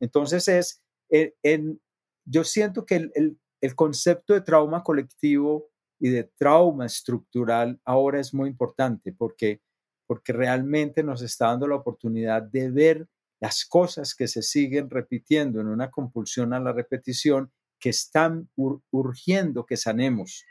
Entonces 0.01 0.49
es, 0.49 0.83
en, 1.11 1.83
yo 2.25 2.45
siento 2.45 2.87
que 2.87 2.95
el, 3.15 3.39
el 3.61 3.75
concepto 3.75 4.33
de 4.33 4.41
trauma 4.41 4.83
colectivo 4.83 5.69
y 6.01 6.09
de 6.09 6.25
trauma 6.25 6.87
estructural 6.87 7.79
ahora 7.85 8.21
es 8.21 8.33
muy 8.33 8.49
importante 8.49 9.13
porque, 9.13 9.61
porque 10.07 10.33
realmente 10.33 11.03
nos 11.03 11.21
está 11.21 11.49
dando 11.49 11.69
la 11.69 11.77
oportunidad 11.77 12.41
de 12.41 12.71
ver 12.71 13.09
las 13.41 13.65
cosas 13.65 14.15
que 14.15 14.29
se 14.29 14.43
siguen 14.43 14.91
repitiendo 14.91 15.61
en 15.61 15.69
una 15.69 15.91
compulsión 15.91 16.53
a 16.53 16.61
la 16.61 16.73
repetición 16.73 17.53
que 17.79 17.91
están 17.91 18.49
urgiendo 18.91 19.67
que 19.67 19.77
sanemos. 19.77 20.45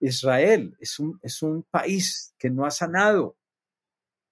Israel 0.00 0.76
es 0.80 0.98
un, 0.98 1.18
es 1.22 1.42
un 1.42 1.64
país 1.64 2.34
que 2.38 2.50
no 2.50 2.64
ha 2.64 2.70
sanado. 2.70 3.36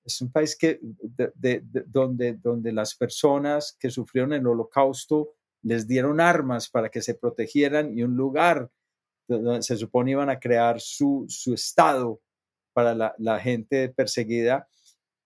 Es 0.04 0.20
un 0.20 0.30
país 0.30 0.56
que, 0.56 0.78
donde, 0.82 2.34
donde 2.34 2.72
las 2.72 2.94
personas 2.94 3.76
que 3.80 3.90
sufrieron 3.90 4.34
el 4.34 4.46
holocausto 4.46 5.34
les 5.62 5.86
dieron 5.88 6.20
armas 6.20 6.68
para 6.68 6.90
que 6.90 7.00
se 7.00 7.14
protegieran 7.14 7.96
y 7.96 8.02
un 8.02 8.14
lugar 8.14 8.70
donde 9.26 9.62
se 9.62 9.76
supone 9.76 10.10
iban 10.10 10.28
a 10.28 10.38
crear 10.38 10.78
su, 10.80 11.24
su 11.28 11.54
estado 11.54 12.20
para 12.74 12.94
la, 12.94 13.14
la, 13.18 13.40
gente 13.40 13.88
perseguida, 13.88 14.68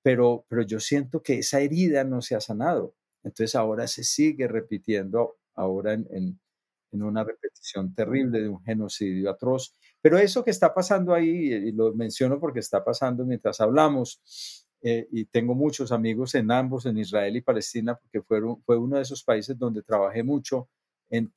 pero, 0.09 0.47
pero 0.49 0.63
yo 0.63 0.81
siento 0.81 1.23
que 1.23 1.41
esa 1.41 1.61
herida 1.61 2.03
no 2.03 2.23
se 2.23 2.35
ha 2.35 2.41
sanado. 2.41 2.95
Entonces 3.23 3.55
ahora 3.55 3.87
se 3.87 4.05
sigue 4.05 4.49
repitiendo, 4.49 5.37
ahora 5.55 5.93
en, 5.93 6.09
en, 6.11 7.03
una 7.03 7.25
repetición 7.25 7.95
terrible 7.95 8.41
de 8.41 8.49
un 8.49 8.63
genocidio 8.63 9.29
atroz. 9.29 9.77
Pero 10.01 10.17
eso 10.17 10.43
que 10.43 10.51
está 10.51 10.73
pasando 10.73 11.13
ahí, 11.13 11.53
y 11.53 11.73
lo 11.73 11.93
menciono 11.93 12.41
porque 12.41 12.61
está 12.61 12.83
pasando 12.83 13.27
mientras 13.27 13.61
hablamos, 13.61 14.67
eh, 14.81 15.07
y 15.13 15.27
tengo 15.27 15.55
muchos 15.55 15.93
amigos 15.93 16.35
en 16.37 16.51
ambos, 16.53 16.87
en 16.87 16.97
Israel 16.97 17.37
y 17.37 17.43
Palestina, 17.43 17.95
porque 17.95 18.23
fueron, 18.23 18.63
fue 18.63 18.79
uno 18.79 18.97
de 18.97 19.03
esos 19.03 19.23
países 19.23 19.59
donde 19.59 19.83
trabajé 19.83 20.23
mucho 20.23 20.71
en, 21.11 21.31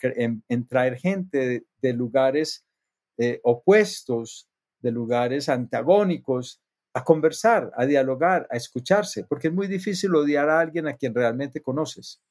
en, 0.47 0.67
traer 0.67 0.97
gente 0.97 1.65
de, 1.81 1.93
lugares 1.93 2.63
eh, 3.17 3.41
opuestos, 3.43 4.47
de 4.79 4.91
lugares 4.93 5.49
antagónicos, 5.49 6.60
a 6.93 7.03
conversar, 7.03 7.71
a 7.75 7.85
dialogar, 7.85 8.47
a 8.51 8.57
escucharse, 8.57 9.23
porque 9.23 9.47
es 9.47 9.53
muy 9.53 9.67
difícil 9.67 10.13
odiar 10.15 10.49
a 10.49 10.59
alguien 10.59 10.87
a 10.87 10.95
quien 10.95 11.15
realmente 11.15 11.61
conoces. 11.61 12.21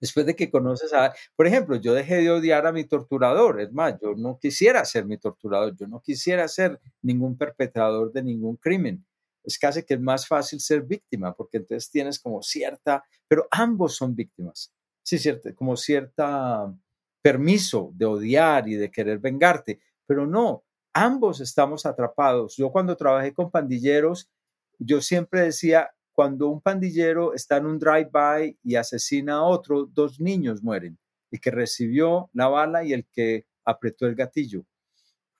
Después 0.00 0.26
de 0.26 0.36
que 0.36 0.50
conoces 0.50 0.92
a, 0.92 1.14
por 1.36 1.46
ejemplo, 1.46 1.76
yo 1.76 1.94
dejé 1.94 2.16
de 2.16 2.30
odiar 2.30 2.66
a 2.66 2.72
mi 2.72 2.84
torturador, 2.84 3.60
es 3.60 3.72
más, 3.72 3.98
yo 4.02 4.14
no 4.14 4.38
quisiera 4.38 4.84
ser 4.84 5.06
mi 5.06 5.18
torturador, 5.18 5.74
yo 5.76 5.86
no 5.86 6.00
quisiera 6.00 6.46
ser 6.48 6.80
ningún 7.02 7.38
perpetrador 7.38 8.12
de 8.12 8.22
ningún 8.22 8.56
crimen, 8.56 9.04
es 9.42 9.58
casi 9.58 9.82
que 9.82 9.94
es 9.94 10.00
más 10.00 10.26
fácil 10.26 10.60
ser 10.60 10.82
víctima, 10.82 11.34
porque 11.34 11.58
entonces 11.58 11.90
tienes 11.90 12.18
como 12.18 12.42
cierta, 12.42 13.04
pero 13.28 13.46
ambos 13.50 13.96
son 13.96 14.14
víctimas, 14.14 14.72
sí, 15.02 15.18
cierto, 15.18 15.54
como 15.54 15.76
cierta 15.76 16.74
permiso 17.22 17.90
de 17.94 18.04
odiar 18.04 18.68
y 18.68 18.74
de 18.74 18.90
querer 18.90 19.18
vengarte, 19.18 19.80
pero 20.06 20.26
no, 20.26 20.64
ambos 20.94 21.40
estamos 21.40 21.84
atrapados. 21.84 22.56
Yo 22.56 22.70
cuando 22.70 22.96
trabajé 22.96 23.34
con 23.34 23.50
pandilleros, 23.50 24.30
yo 24.78 25.02
siempre 25.02 25.42
decía, 25.42 25.90
cuando 26.12 26.48
un 26.48 26.60
pandillero 26.60 27.34
está 27.34 27.56
en 27.56 27.66
un 27.66 27.78
drive-by 27.78 28.58
y 28.62 28.76
asesina 28.76 29.34
a 29.34 29.42
otro, 29.42 29.86
dos 29.86 30.20
niños 30.20 30.62
mueren, 30.62 30.96
el 31.30 31.40
que 31.40 31.50
recibió 31.50 32.30
la 32.32 32.48
bala 32.48 32.84
y 32.84 32.92
el 32.92 33.04
que 33.06 33.46
apretó 33.64 34.06
el 34.06 34.14
gatillo, 34.14 34.64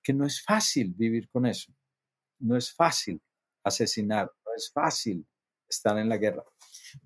que 0.03 0.13
no 0.13 0.27
es 0.27 0.43
fácil 0.43 0.93
vivir 0.95 1.29
con 1.31 1.47
eso, 1.47 1.73
no 2.41 2.57
es 2.57 2.73
fácil 2.73 3.23
asesinar, 3.63 4.31
no 4.45 4.53
es 4.57 4.71
fácil 4.73 5.25
estar 5.69 5.97
en 5.99 6.09
la 6.09 6.19
guerra. 6.19 6.45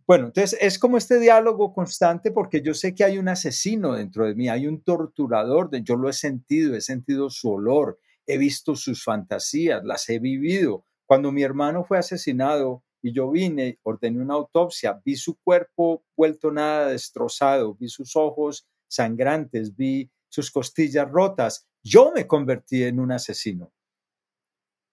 Bueno, 0.07 0.27
entonces 0.27 0.59
es 0.61 0.79
como 0.79 0.97
este 0.97 1.19
diálogo 1.19 1.73
constante 1.73 2.31
porque 2.31 2.63
yo 2.63 2.75
sé 2.75 2.95
que 2.95 3.05
hay 3.05 3.19
un 3.19 3.29
asesino 3.29 3.95
dentro 3.95 4.27
de 4.27 4.35
mí, 4.35 4.49
hay 4.49 4.67
un 4.67 4.83
torturador, 4.83 5.71
yo 5.83 5.97
lo 5.97 6.09
he 6.09 6.13
sentido, 6.15 6.75
he 6.75 6.81
sentido 6.81 7.31
su 7.31 7.51
olor, 7.51 7.99
he 8.29 8.38
visto 8.38 8.77
sus 8.77 9.03
fantasías, 9.03 9.83
las 9.85 10.09
he 10.09 10.19
vivido. 10.19 10.85
Cuando 11.07 11.33
mi 11.33 11.43
hermano 11.43 11.83
fue 11.83 11.99
asesinado 11.99 12.85
y 13.03 13.12
yo 13.12 13.31
vine, 13.31 13.79
ordené 13.83 14.21
una 14.21 14.35
autopsia, 14.35 15.01
vi 15.05 15.17
su 15.17 15.37
cuerpo 15.38 16.05
vuelto 16.14 16.53
nada 16.53 16.88
destrozado, 16.88 17.75
vi 17.75 17.88
sus 17.88 18.14
ojos 18.17 18.69
sangrantes, 18.87 19.75
vi 19.75 20.11
sus 20.29 20.51
costillas 20.51 21.11
rotas, 21.11 21.67
yo 21.83 22.12
me 22.14 22.27
convertí 22.27 22.85
en 22.85 23.01
un 23.01 23.12
asesino 23.12 23.73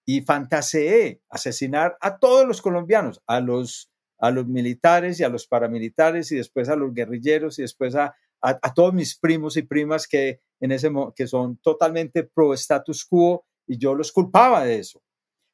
y 0.06 0.22
fantaseé 0.22 1.20
asesinar 1.28 1.98
a 2.00 2.18
todos 2.18 2.46
los 2.46 2.62
colombianos, 2.62 3.20
a 3.26 3.40
los, 3.40 3.90
a 4.18 4.30
los 4.30 4.46
militares 4.46 5.20
y 5.20 5.24
a 5.24 5.28
los 5.28 5.46
paramilitares 5.46 6.32
y 6.32 6.36
después 6.36 6.70
a 6.70 6.76
los 6.76 6.94
guerrilleros 6.94 7.58
y 7.58 7.62
después 7.62 7.96
a, 7.96 8.16
a, 8.40 8.74
todos 8.74 8.94
mis 8.94 9.18
primos 9.18 9.56
y 9.56 9.62
primas 9.62 10.06
que, 10.06 10.40
en 10.60 10.72
ese, 10.72 10.90
que 11.14 11.26
son 11.26 11.56
totalmente 11.58 12.24
pro 12.24 12.54
status 12.54 13.04
quo 13.04 13.44
y 13.66 13.78
yo 13.78 13.94
los 13.94 14.12
culpaba 14.12 14.64
de 14.64 14.78
eso. 14.78 15.02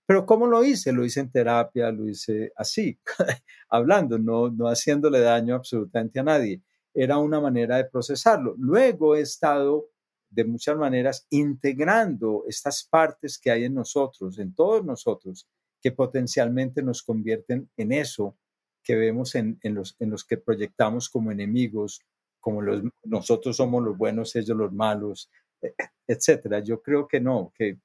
Pero 0.07 0.27
¿cómo 0.27 0.47
lo 0.47 0.64
hice? 0.64 0.92
Lo 0.92 1.05
hice 1.05 1.21
en 1.21 1.31
terapia, 1.31 1.90
lo 1.90 2.09
hice 2.09 2.53
así, 2.57 2.99
hablando, 3.68 4.18
no, 4.18 4.51
no 4.51 4.66
haciéndole 4.66 5.21
daño 5.21 5.55
absolutamente 5.55 6.21
a 6.21 6.25
nadie. 6.25 6.61
Era 6.92 7.18
una 7.18 7.40
manera 7.40 7.77
de 7.77 7.87
procesarlo. 7.87 8.55
Luego 8.59 9.16
he 9.16 9.21
estado 9.21 9.88
de 10.29 10.45
muchas 10.45 10.77
maneras 10.77 11.27
integrando 11.31 12.45
estas 12.49 12.85
partes 12.85 13.38
que 13.38 13.51
hay 13.51 13.64
en 13.64 13.75
nosotros, 13.75 14.38
en 14.38 14.55
todos 14.55 14.85
nosotros, 14.85 15.47
que 15.81 15.92
potencialmente 15.92 16.83
nos 16.83 17.03
convierten 17.03 17.71
en 17.77 17.92
eso 17.92 18.37
que 18.83 18.97
vemos 18.97 19.35
en, 19.35 19.59
los, 19.62 19.97
en 20.01 20.11
los 20.11 20.25
que 20.25 20.38
proyectamos 20.38 21.09
como 21.09 21.31
enemigos, 21.31 22.01
como 22.42 22.61
los, 22.61 22.83
nosotros 23.05 23.57
somos 23.57 23.83
los 23.83 23.96
buenos, 23.96 24.35
ellos 24.37 24.57
los 24.57 24.72
malos, 24.72 25.31
e, 25.62 25.74
etcétera. 26.07 26.59
Yo 26.59 26.83
creo 26.83 27.07
que 27.07 27.20
no, 27.20 27.52
que 27.55 27.78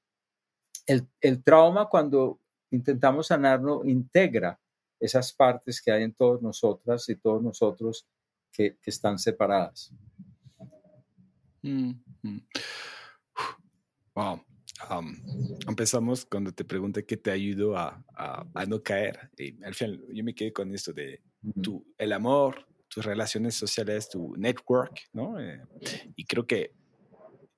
el, 0.86 1.06
el 1.20 1.42
trauma 1.44 1.88
cuando 1.88 2.40
intentamos 2.70 3.28
sanarlo 3.28 3.84
integra 3.86 4.60
esas 5.00 5.32
partes 5.32 5.80
que 5.80 5.92
hay 5.92 6.02
en 6.02 6.12
todos 6.12 6.42
nosotras 6.42 7.08
y 7.08 7.16
todos 7.16 7.40
nosotros 7.42 8.06
que, 8.52 8.76
que 8.82 8.90
están 8.90 9.18
separadas. 9.18 9.92
Mm, 11.62 11.92
mm. 12.22 12.38
Wow. 14.14 14.44
empezamos 15.68 16.24
cuando 16.24 16.50
te 16.52 16.64
pregunté 16.64 17.06
qué 17.06 17.16
te 17.16 17.30
ayudó 17.30 17.76
a, 17.76 18.04
a, 18.16 18.66
no 18.66 18.82
caer. 18.82 19.30
Y 19.36 19.62
al 19.62 19.74
final 19.74 20.04
yo 20.12 20.24
me 20.24 20.34
quedé 20.34 20.52
con 20.52 20.74
esto 20.74 20.92
de 20.92 21.22
tu, 21.62 21.86
el 21.96 22.12
amor, 22.12 22.66
tus 22.88 23.04
relaciones 23.04 23.54
sociales, 23.54 24.08
tu 24.08 24.34
network, 24.36 25.00
¿no? 25.12 25.38
Eh, 25.38 25.60
y 26.16 26.24
creo 26.24 26.46
que 26.46 26.72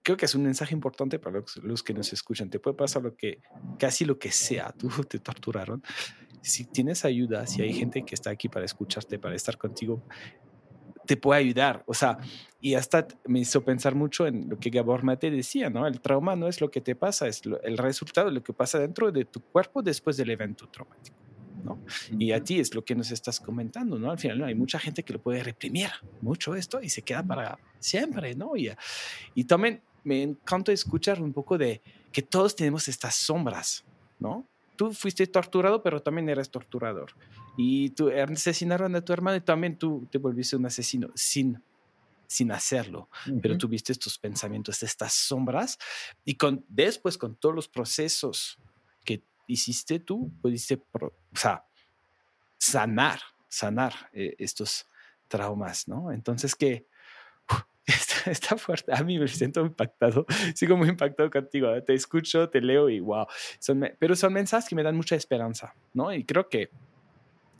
creo 0.03 0.17
que 0.17 0.25
es 0.25 0.35
un 0.35 0.43
mensaje 0.43 0.75
importante 0.75 1.19
para 1.19 1.43
los, 1.63 1.83
que 1.83 1.95
nos 1.95 2.13
escuchan. 2.13 2.51
Te 2.51 2.59
puede 2.59 2.77
pasar 2.77 3.03
lo 3.03 3.17
que, 3.17 3.41
casi 3.79 4.05
lo 4.05 4.19
que 4.19 4.31
sea, 4.31 4.73
tú 4.79 4.89
te 5.09 5.19
torturaron. 5.19 5.83
Si 6.43 6.65
tienes 6.65 7.05
ayuda, 7.05 7.47
si 7.47 7.63
hay 7.63 7.73
gente 7.73 8.05
que 8.05 8.15
está 8.15 8.31
aquí 8.31 8.49
para 8.49 8.65
escucharte, 8.65 9.19
para 9.19 9.35
estar 9.35 9.59
contigo, 9.59 10.03
te 11.07 11.17
puede 11.17 11.41
ayudar. 11.41 11.85
O 11.87 11.95
sea, 11.95 12.19
y 12.61 12.75
hasta 12.75 13.07
me 13.27 13.41
hizo 13.41 13.63
pensar 13.63 13.95
mucho 13.95 14.27
en 14.27 14.49
lo 14.49 14.59
que 14.59 14.71
Gabor 14.71 15.03
Mate 15.03 15.31
decía, 15.31 15.69
¿no? 15.69 15.87
El 15.87 16.01
trauma 16.01 16.35
no 16.37 16.49
es 16.49 16.61
lo 16.61 16.71
que 16.71 16.81
te 16.81 16.95
pasa, 16.95 17.27
es 17.27 17.43
el 17.63 17.77
resultado 17.77 18.31
lo 18.31 18.43
que 18.43 18.53
pasa 18.53 18.79
dentro 18.79 19.13
de 19.13 19.25
tu 19.27 19.41
cuerpo 19.41 19.83
después 19.83 20.17
del 20.17 20.31
evento 20.31 20.67
traumático. 20.69 21.20
¿No? 21.65 21.79
Y 22.19 22.33
a 22.33 22.43
ti 22.43 22.61
es 22.61 22.75
lo 22.75 22.85
que 22.85 22.95
nos 22.95 23.11
estás 23.11 23.41
comentando, 23.41 23.99
¿no? 23.99 24.11
Al 24.11 24.19
final 24.19 24.39
¿no? 24.39 24.47
hay 24.47 24.55
mucha 24.55 24.79
gente 24.79 25.03
que 25.03 25.13
lo 25.13 25.21
puede 25.21 25.43
reprimir 25.43 25.91
mucho 26.21 26.55
esto 26.55 26.81
y 26.83 26.89
se 26.89 27.03
queda 27.03 27.23
para 27.23 27.59
siempre, 27.79 28.35
¿no? 28.35 28.57
Y, 28.57 28.71
y 29.35 29.45
también 29.45 29.83
me 30.05 30.23
encanta 30.23 30.73
escuchar 30.73 31.21
un 31.21 31.33
poco 31.33 31.59
de 31.59 31.81
que 32.13 32.23
todos 32.23 32.57
tenemos 32.57 32.89
estas 32.89 33.15
sombras, 33.15 33.85
¿no? 34.19 34.47
Tú 34.77 34.93
fuiste 34.93 35.27
torturado, 35.27 35.83
pero 35.83 36.01
también 36.01 36.29
eres 36.29 36.51
torturador 36.51 37.13
y 37.57 37.91
tú 37.91 38.11
asesinaron 38.11 38.97
a 38.97 39.05
tu 39.05 39.13
hermano 39.13 39.37
y 39.37 39.41
también 39.43 39.77
tú 39.77 40.09
te 40.11 40.17
volviste 40.17 40.57
un 40.57 40.65
asesino 40.65 41.11
sin, 41.15 41.63
sin 42.27 42.53
hacerlo, 42.53 43.11
pero 43.43 43.59
tuviste 43.59 43.93
estos 43.93 44.19
pensamientos, 44.19 44.83
estas 44.83 45.13
sombras 45.13 45.79
y 46.25 46.37
con, 46.37 46.65
después 46.69 47.19
con 47.19 47.37
todos 47.37 47.55
los 47.55 47.69
procesos 47.69 48.59
hiciste 49.51 50.01
tú, 50.01 50.33
pudiste 50.41 50.83
o 50.93 51.13
sea, 51.35 51.65
sanar, 52.59 53.21
sanar 53.49 53.95
eh, 54.13 54.35
estos 54.39 54.87
traumas, 55.29 55.89
¿no? 55.89 56.13
Entonces 56.13 56.55
que 56.55 56.87
está, 58.27 58.57
fuerte. 58.57 58.93
A 58.95 59.03
mí 59.03 59.19
me 59.19 59.29
siento 59.29 59.61
impactado. 59.61 60.27
Sigo 60.55 60.77
muy 60.77 60.89
impactado 60.89 61.31
contigo. 61.31 61.75
¿eh? 61.75 61.83
Te 61.83 61.95
escucho, 61.95 62.49
te 62.49 62.61
leo 62.61 62.89
y 62.89 63.01
wow. 63.01 63.27
pero 63.99 64.17
son 64.17 64.33
mensajes 64.33 64.69
que 64.69 64.75
me 64.75 64.83
dan 64.83 64.97
mucha 64.97 65.17
esperanza, 65.17 65.75
¿no? 65.95 66.13
Y 66.13 66.25
creo 66.25 66.49
que 66.49 66.71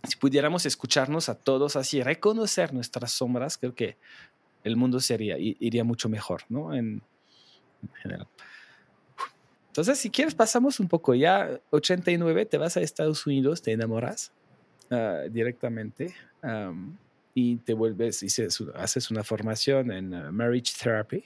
si 0.05 0.17
pudiéramos 0.17 0.65
escucharnos 0.67 1.29
a 1.29 1.35
todos 1.35 1.77
así, 1.77 2.03
reconocer 2.03 2.73
nuestras 2.73 3.13
sombras, 3.13 3.59
creo 3.59 3.75
que 3.75 3.99
el 4.65 4.77
mundo 4.77 5.01
sería, 5.01 5.37
iría 5.39 5.85
mucho 5.85 6.09
mejor, 6.09 6.43
¿no? 6.49 6.75
En, 6.75 7.03
general. 8.03 8.29
Entonces, 9.71 9.99
si 9.99 10.11
quieres, 10.11 10.35
pasamos 10.35 10.81
un 10.81 10.89
poco. 10.89 11.15
Ya 11.15 11.61
89, 11.71 12.47
te 12.47 12.59
vas 12.59 12.77
a 12.77 12.81
Estados 12.81 13.27
Unidos, 13.27 13.63
te 13.63 13.73
enamoras 13.73 14.33
ah, 14.91 15.23
directamente. 15.31 16.15
y 17.33 17.57
te 17.57 17.75
vuelves, 17.75 18.23
y 18.23 18.43
haces 18.75 19.11
una 19.11 19.23
formación 19.23 19.93
en 19.93 20.13
uh, 20.13 20.33
marriage 20.33 20.73
therapy. 20.83 21.25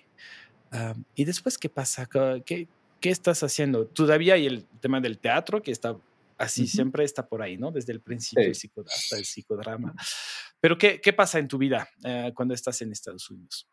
¿Y 1.14 1.24
después 1.24 1.56
qué 1.56 1.68
pasa? 1.68 2.06
¿Qué, 2.44 2.68
¿Qué 3.00 3.10
estás 3.10 3.42
haciendo? 3.42 3.86
Todavía 3.86 4.34
hay 4.34 4.46
el 4.46 4.64
tema 4.80 5.00
del 5.00 5.18
teatro 5.18 5.62
que 5.62 5.70
está 5.70 5.96
así, 6.38 6.66
siempre 6.66 7.04
está 7.04 7.26
por 7.26 7.42
ahí, 7.42 7.56
¿no? 7.56 7.70
Desde 7.70 7.92
el 7.92 8.00
principio 8.00 8.84
hasta 8.86 9.16
el 9.16 9.24
psicodrama. 9.24 9.94
Pero 10.60 10.78
¿qué, 10.78 11.00
qué 11.00 11.12
pasa 11.12 11.38
en 11.38 11.48
tu 11.48 11.58
vida 11.58 11.88
eh, 12.04 12.32
cuando 12.34 12.54
estás 12.54 12.80
en 12.82 12.92
Estados 12.92 13.30
Unidos? 13.30 13.68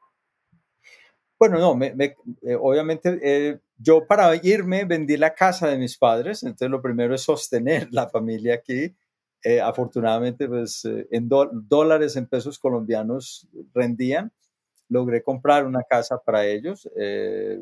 Bueno, 1.40 1.58
no, 1.58 1.76
me, 1.76 1.88
eh, 1.98 2.58
obviamente 2.60 3.20
eh, 3.24 3.60
yo 3.82 4.06
para 4.08 4.36
irme 4.44 4.86
vendí 4.86 5.18
la 5.18 5.34
casa 5.34 5.68
de 5.68 5.78
mis 5.78 5.98
padres, 5.98 6.44
entonces 6.44 6.70
lo 6.70 6.82
primero 6.82 7.16
es 7.16 7.22
sostener 7.22 7.88
la 7.92 8.10
familia 8.10 8.56
aquí. 8.56 8.96
afortunadamente, 9.64 10.48
pues 10.48 10.84
en 10.86 11.28
dólares, 11.28 12.16
en 12.16 12.28
pesos 12.28 12.60
colombianos 12.60 13.48
rendían. 13.74 14.32
Logré 14.90 15.24
comprar 15.24 15.66
una 15.66 15.84
casa 15.84 16.20
para 16.24 16.46
ellos 16.46 16.88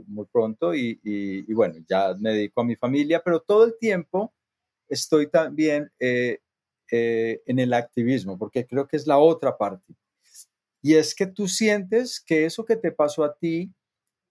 muy 0.07 0.25
pronto 0.31 0.73
y, 0.73 0.99
y, 1.03 1.53
bueno, 1.53 1.75
ya 1.87 2.15
me 2.19 2.31
dedico 2.33 2.61
a 2.61 2.65
mi 2.65 2.75
familia, 2.75 3.21
pero 3.23 3.39
todo 3.39 3.65
el 3.65 3.77
tiempo 3.77 4.33
estoy 4.89 5.27
también 5.27 5.91
eh, 5.99 6.39
eh, 6.91 7.41
en 7.45 7.59
el 7.59 7.73
activismo, 7.73 8.37
porque 8.37 8.65
creo 8.65 8.87
que 8.87 8.97
es 8.97 9.07
la 9.07 9.19
otra 9.19 9.57
parte. 9.57 9.93
Y 10.81 10.95
es 10.95 11.13
que 11.13 11.27
tú 11.27 11.47
sientes 11.47 12.19
que 12.19 12.45
eso 12.45 12.65
que 12.65 12.75
te 12.75 12.91
pasó 12.91 13.23
a 13.23 13.35
ti 13.35 13.71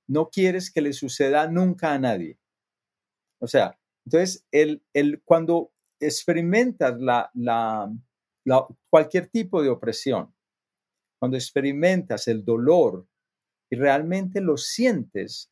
no 0.08 0.30
quieres 0.30 0.70
que 0.70 0.80
le 0.80 0.92
suceda 0.92 1.46
nunca 1.48 1.92
a 1.92 1.98
nadie. 1.98 2.38
O 3.40 3.46
sea, 3.46 3.78
entonces, 4.04 4.44
el, 4.50 4.82
el, 4.94 5.22
cuando 5.22 5.70
experimentas 6.00 6.98
la, 6.98 7.30
la, 7.34 7.90
cualquier 8.88 9.28
tipo 9.28 9.62
de 9.62 9.68
opresión, 9.68 10.34
cuando 11.18 11.36
experimentas 11.36 12.26
el 12.28 12.44
dolor 12.44 13.06
y 13.70 13.76
realmente 13.76 14.40
lo 14.40 14.56
sientes, 14.56 15.50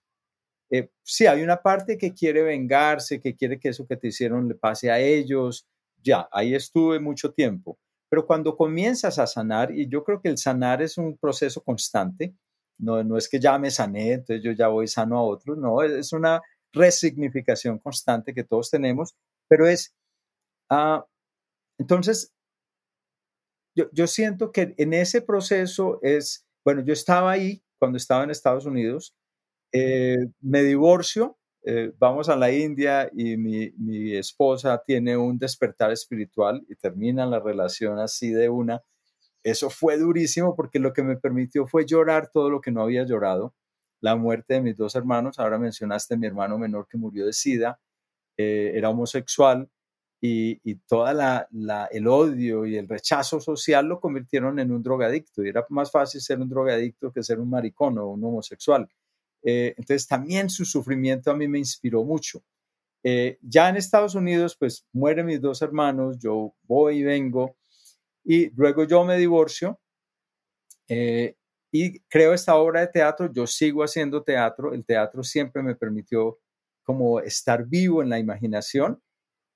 eh, 0.71 0.91
sí, 1.03 1.27
hay 1.27 1.43
una 1.43 1.63
parte 1.63 1.99
que 1.99 2.15
quiere 2.15 2.43
vengarse, 2.43 3.21
que 3.21 3.37
quiere 3.37 3.61
que 3.61 3.69
eso 3.69 3.87
que 3.87 3.97
te 3.97 4.09
hicieron 4.09 4.49
le 4.49 4.55
pase 4.55 4.91
a 4.91 4.99
ellos. 4.99 5.69
Ya, 6.03 6.29
ahí 6.33 6.55
estuve 6.55 6.99
mucho 6.99 7.33
tiempo. 7.33 7.79
Pero 8.09 8.27
cuando 8.27 8.57
comienzas 8.57 9.19
a 9.19 9.27
sanar, 9.27 9.73
y 9.73 9.89
yo 9.89 10.03
creo 10.03 10.21
que 10.21 10.29
el 10.29 10.39
sanar 10.39 10.81
es 10.81 10.97
un 10.97 11.17
proceso 11.19 11.63
constante, 11.63 12.35
no, 12.79 13.03
no 13.05 13.17
es 13.17 13.29
que 13.29 13.41
ya 13.41 13.59
me 13.59 13.71
sané, 13.71 14.13
entonces 14.15 14.45
yo 14.45 14.53
ya 14.53 14.69
voy 14.69 14.89
sano 14.89 15.19
a 15.19 15.23
otro, 15.23 15.57
no, 15.57 15.83
es 15.83 16.13
una 16.13 16.43
resignificación 16.73 17.79
constante 17.79 18.35
que 18.35 18.45
todos 18.45 18.71
tenemos, 18.71 19.17
pero 19.49 19.67
es, 19.67 19.95
ah, 20.71 21.07
entonces, 21.79 22.33
yo, 23.75 23.91
yo 23.93 24.07
siento 24.07 24.53
que 24.53 24.75
en 24.79 24.95
ese 24.95 25.23
proceso 25.23 25.99
es, 26.03 26.47
bueno, 26.65 26.83
yo 26.83 26.93
estaba 26.93 27.31
ahí 27.31 27.63
cuando 27.79 27.99
estaba 27.99 28.25
en 28.25 28.31
Estados 28.31 28.67
Unidos, 28.67 29.15
eh, 29.73 30.29
me 30.41 30.63
divorcio, 30.63 31.39
eh, 31.65 31.93
vamos 31.99 32.29
a 32.29 32.37
la 32.37 32.53
India 32.53 33.11
y 33.13 33.37
mi, 33.37 33.71
mi, 33.73 34.15
esposa 34.17 34.83
tiene 34.87 35.17
un 35.17 35.37
despertar 35.37 35.91
espiritual 35.91 36.65
y 36.69 36.77
termina 36.77 37.27
la 37.27 37.41
relación 37.41 37.99
así 37.99 38.31
de 38.31 38.49
una. 38.49 38.83
Eso 39.47 39.71
fue 39.71 39.97
durísimo 39.97 40.57
porque 40.57 40.81
lo 40.81 40.93
que 40.93 41.05
me 41.05 41.17
permitió 41.17 41.69
fue 41.69 41.87
llorar 41.87 42.31
todo 42.33 42.51
lo 42.51 42.61
que 42.61 42.73
no 42.73 42.83
había 42.83 43.05
llorado. 43.05 43.55
La 44.01 44.17
muerte 44.17 44.55
de 44.55 44.61
mis 44.61 44.77
dos 44.77 44.97
hermanos, 44.97 45.39
ahora 45.39 45.57
mencionaste 45.57 46.17
mi 46.17 46.27
hermano 46.27 46.59
menor 46.59 46.89
que 46.89 46.99
murió 46.99 47.25
de 47.25 47.33
SIDA, 47.33 47.79
eh, 48.37 48.73
era 48.75 48.91
homosexual 48.91 49.71
y, 50.21 50.59
y 50.69 50.75
toda 50.89 51.15
la, 51.15 51.47
la, 51.53 51.87
el 51.93 52.09
odio 52.09 52.67
y 52.67 52.77
el 52.77 52.89
rechazo 52.89 53.39
social 53.39 53.87
lo 53.87 54.01
convirtieron 54.01 54.59
en 54.59 54.73
un 54.73 54.83
drogadicto. 54.83 55.45
Y 55.45 55.51
era 55.51 55.65
más 55.69 55.93
fácil 55.93 56.21
ser 56.21 56.41
un 56.41 56.49
drogadicto 56.49 57.13
que 57.13 57.23
ser 57.23 57.39
un 57.39 57.49
maricón 57.49 57.99
o 57.99 58.09
un 58.09 58.25
homosexual. 58.25 58.89
Eh, 59.45 59.75
entonces 59.79 60.09
también 60.09 60.51
su 60.51 60.65
sufrimiento 60.65 61.31
a 61.31 61.37
mí 61.37 61.47
me 61.47 61.61
inspiró 61.61 62.03
mucho. 62.03 62.43
Eh, 63.05 63.39
ya 63.43 63.69
en 63.69 63.77
Estados 63.77 64.17
Unidos, 64.17 64.57
pues 64.59 64.85
mueren 64.93 65.27
mis 65.27 65.41
dos 65.41 65.63
hermanos, 65.63 66.19
yo 66.19 66.53
voy 66.65 66.99
y 66.99 67.03
vengo, 67.05 67.55
y 68.27 68.51
luego 68.57 68.85
yo 68.85 69.05
me 69.05 69.17
divorcio 69.17 69.81
eh, 70.89 71.37
y 71.71 72.01
creo 72.01 72.35
esta 72.35 72.57
obra 72.57 72.81
de 72.81 72.89
teatro, 72.89 73.33
yo 73.33 73.47
sigo 73.47 73.85
haciendo 73.85 74.23
teatro, 74.23 74.73
el 74.73 74.85
teatro 74.85 75.23
siempre 75.23 75.63
me 75.63 75.77
permitió 75.77 76.39
como 76.83 77.21
estar 77.21 77.67
vivo 77.67 78.03
en 78.03 78.09
la 78.09 78.19
imaginación 78.19 79.01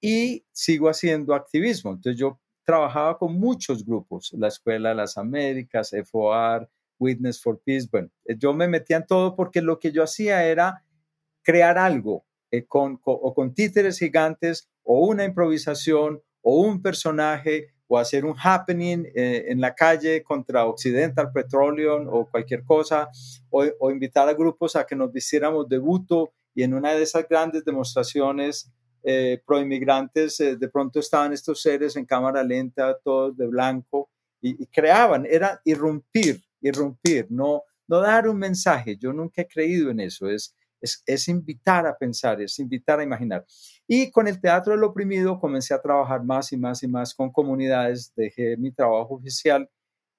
y 0.01 0.45
sigo 0.53 0.89
haciendo 0.89 1.35
activismo. 1.35 1.93
Entonces 1.93 2.19
yo 2.19 2.41
trabajaba 2.65 3.19
con 3.19 3.35
muchos 3.35 3.85
grupos, 3.85 4.33
la 4.39 4.49
Escuela 4.49 4.91
de 4.91 4.95
las 4.95 5.19
Américas, 5.19 5.93
FOAR, 6.05 6.69
Witness 6.99 7.43
for 7.43 7.61
Peace. 7.65 7.89
Bueno, 7.91 8.11
eh, 8.25 8.37
yo 8.39 8.55
me 8.55 8.69
metía 8.69 8.99
en 8.99 9.07
todo 9.07 9.35
porque 9.35 9.63
lo 9.63 9.81
que 9.81 9.91
yo 9.91 10.05
hacía 10.05 10.45
era 10.45 10.85
crear 11.43 11.77
algo 11.77 12.25
eh, 12.53 12.67
con, 12.67 13.01
o 13.03 13.35
con 13.35 13.53
títeres 13.53 13.99
gigantes 13.99 14.69
o 14.85 15.07
una 15.07 15.25
improvisación 15.25 16.23
o 16.43 16.61
un 16.61 16.83
personaje 16.83 17.75
o 17.93 17.99
hacer 17.99 18.25
un 18.25 18.37
happening 18.41 19.05
eh, 19.17 19.47
en 19.49 19.61
la 19.61 19.75
calle 19.75 20.23
contra 20.23 20.65
Occidental 20.65 21.33
Petroleum 21.33 22.07
o 22.09 22.31
cualquier 22.31 22.63
cosa, 22.63 23.09
o, 23.51 23.91
invitar 23.91 24.29
a 24.29 24.35
grupos 24.35 24.77
a 24.77 24.87
que 24.87 24.95
nos 24.95 25.13
vistiéramos 25.13 25.69
de 25.69 25.79
buto 25.79 26.33
y 26.55 26.63
en 26.63 26.73
una 26.75 26.95
de 26.95 27.03
esas 27.03 27.29
grandes 27.29 27.65
demostraciones 27.65 28.71
pro 29.47 29.59
inmigrantes, 29.59 30.37
de 30.39 30.69
pronto 30.69 31.01
estaban 31.01 31.33
estos 31.33 31.63
seres 31.63 31.97
en 31.97 32.05
cámara 32.05 32.45
lenta, 32.45 32.99
todos 33.03 33.35
de 33.35 33.47
blanco, 33.47 34.11
y, 34.43 34.63
y 34.63 34.67
creaban, 34.67 35.27
era 35.27 35.61
irrumpir, 35.65 36.45
irrumpir, 36.61 37.27
no, 37.31 37.63
no 37.89 38.01
dar 38.01 38.29
un 38.29 38.39
mensaje. 38.39 38.97
Yo 38.97 39.13
nunca 39.13 39.43
he 39.43 39.49
creído 39.49 39.91
en 39.91 40.01
eso, 40.01 40.29
es, 40.29 40.55
es, 40.81 41.29
invitar 41.29 41.87
a 41.87 41.97
pensar, 41.97 42.41
es 42.41 42.59
invitar 42.59 43.01
a 43.01 43.03
imaginar. 43.03 43.45
Y 43.93 44.13
con 44.13 44.29
el 44.29 44.41
Teatro 44.41 44.73
del 44.73 44.85
Oprimido 44.85 45.41
comencé 45.41 45.75
a 45.75 45.83
trabajar 45.83 46.23
más 46.23 46.53
y 46.53 46.57
más 46.57 46.81
y 46.85 46.87
más 46.87 47.13
con 47.13 47.33
comunidades, 47.33 48.13
dejé 48.15 48.57
mi 48.57 48.71
trabajo 48.71 49.17
oficial 49.17 49.69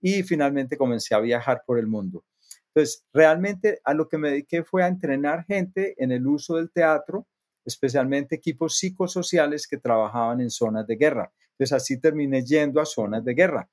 y 0.01 0.23
finalmente 0.23 0.75
comencé 0.75 1.15
a 1.15 1.21
viajar 1.21 1.63
por 1.65 1.79
el 1.79 1.87
mundo. 1.87 2.25
Entonces, 2.67 3.05
realmente 3.13 3.79
a 3.85 3.93
lo 3.93 4.09
que 4.09 4.17
me 4.17 4.29
dediqué 4.29 4.65
fue 4.65 4.83
a 4.83 4.87
entrenar 4.87 5.45
gente 5.45 5.95
en 6.03 6.11
el 6.11 6.27
uso 6.27 6.57
del 6.57 6.69
teatro, 6.69 7.25
especialmente 7.63 8.35
equipos 8.35 8.77
psicosociales 8.77 9.65
que 9.65 9.77
trabajaban 9.77 10.41
en 10.41 10.49
zonas 10.49 10.85
de 10.85 10.97
guerra. 10.97 11.31
Entonces, 11.51 11.71
así 11.71 11.97
terminé 11.97 12.43
yendo 12.43 12.81
a 12.81 12.85
zonas 12.85 13.23
de 13.23 13.33
guerra. 13.33 13.69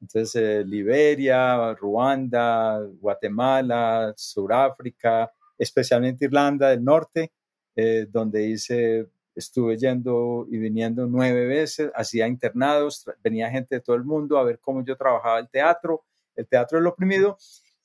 Entonces, 0.00 0.34
eh, 0.34 0.64
Liberia, 0.64 1.72
Ruanda, 1.74 2.80
Guatemala, 3.00 4.12
Sudáfrica, 4.16 5.30
especialmente 5.56 6.24
Irlanda 6.24 6.70
del 6.70 6.82
Norte, 6.82 7.30
eh, 7.76 8.08
donde 8.10 8.44
hice, 8.48 9.06
estuve 9.36 9.76
yendo 9.76 10.46
y 10.50 10.58
viniendo 10.58 11.06
nueve 11.06 11.46
veces, 11.46 11.90
hacía 11.94 12.26
internados, 12.26 13.04
venía 13.22 13.50
gente 13.50 13.76
de 13.76 13.80
todo 13.80 13.94
el 13.94 14.04
mundo 14.04 14.38
a 14.38 14.44
ver 14.44 14.58
cómo 14.60 14.84
yo 14.84 14.96
trabajaba 14.96 15.38
el 15.38 15.48
teatro, 15.48 16.04
el 16.34 16.48
teatro 16.48 16.78
del 16.78 16.86
oprimido, 16.86 17.38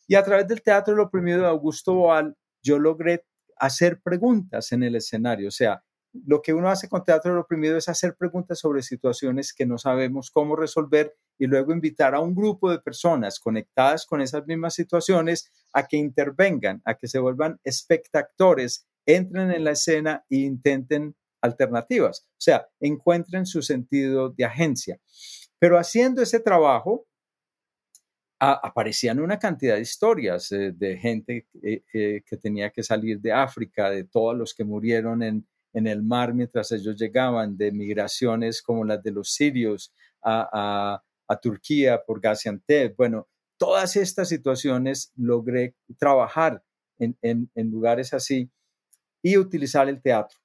y 0.08 0.16
a 0.16 0.24
través 0.24 0.48
del 0.48 0.62
teatro 0.62 0.94
del 0.94 1.02
oprimido 1.02 1.42
de 1.42 1.48
Augusto 1.48 1.94
Boal, 1.94 2.36
yo 2.64 2.80
logré 2.80 3.26
hacer 3.58 4.02
preguntas 4.02 4.72
en 4.72 4.84
el 4.84 4.96
escenario, 4.96 5.50
o 5.50 5.52
sea, 5.52 5.84
lo 6.14 6.42
que 6.42 6.54
uno 6.54 6.70
hace 6.70 6.90
con 6.90 7.04
teatro 7.04 7.32
del 7.32 7.40
oprimido 7.40 7.78
es 7.78 7.88
hacer 7.88 8.16
preguntas 8.16 8.60
sobre 8.60 8.82
situaciones 8.82 9.54
que 9.54 9.66
no 9.66 9.78
sabemos 9.78 10.30
cómo 10.30 10.56
resolver 10.56 11.16
y 11.38 11.48
luego 11.48 11.72
invitar 11.72 12.16
a 12.16 12.20
un 12.20 12.36
grupo 12.36 12.70
de 12.70 12.80
personas 12.80 13.40
conectadas 13.40 14.06
con 14.06 14.22
esas 14.22 14.46
mismas 14.46 14.74
situaciones 14.74 15.52
a 15.74 15.88
que 15.88 15.98
intervengan, 15.98 16.82
a 16.86 16.96
que 16.96 17.08
se 17.08 17.20
vuelvan 17.20 17.60
espectadores, 17.64 18.86
entren 19.06 19.52
en 19.52 19.64
la 19.64 19.72
escena 19.72 20.26
e 20.30 20.38
intenten 20.38 21.16
alternativas, 21.42 22.28
o 22.30 22.42
sea, 22.42 22.68
encuentren 22.80 23.46
su 23.46 23.62
sentido 23.62 24.30
de 24.30 24.46
agencia. 24.46 25.00
Pero 25.60 25.78
haciendo 25.78 26.22
ese 26.22 26.40
trabajo, 26.40 27.08
aparecían 28.42 29.20
una 29.20 29.38
cantidad 29.38 29.76
de 29.76 29.82
historias 29.82 30.52
eh, 30.52 30.72
de 30.76 30.98
gente 30.98 31.46
que 31.54 32.38
tenía 32.42 32.72
que 32.72 32.82
salir 32.82 33.20
de 33.22 33.32
África, 33.32 33.92
de 33.92 34.04
todos 34.04 34.36
los 34.36 34.56
que 34.56 34.64
murieron 34.64 35.22
en, 35.22 35.46
el 35.74 36.04
mar 36.04 36.34
mientras 36.34 36.72
ellos 36.72 36.98
llegaban, 36.98 37.56
de 37.56 37.72
migraciones 37.72 38.62
como 38.62 38.84
las 38.84 39.02
de 39.04 39.12
los 39.12 39.32
sirios 39.34 39.94
a, 40.24 41.02
Turquía 41.42 42.04
por 42.06 42.20
Gaziantep. 42.20 42.98
Bueno, 42.98 43.30
todas 43.58 43.96
estas 43.96 44.28
situaciones 44.28 45.14
logré 45.16 45.76
trabajar 45.98 46.62
en, 47.00 47.50
lugares 47.56 48.14
así 48.14 48.52
y 49.22 49.38
utilizar 49.38 49.88
el 49.88 50.02
teatro. 50.02 50.41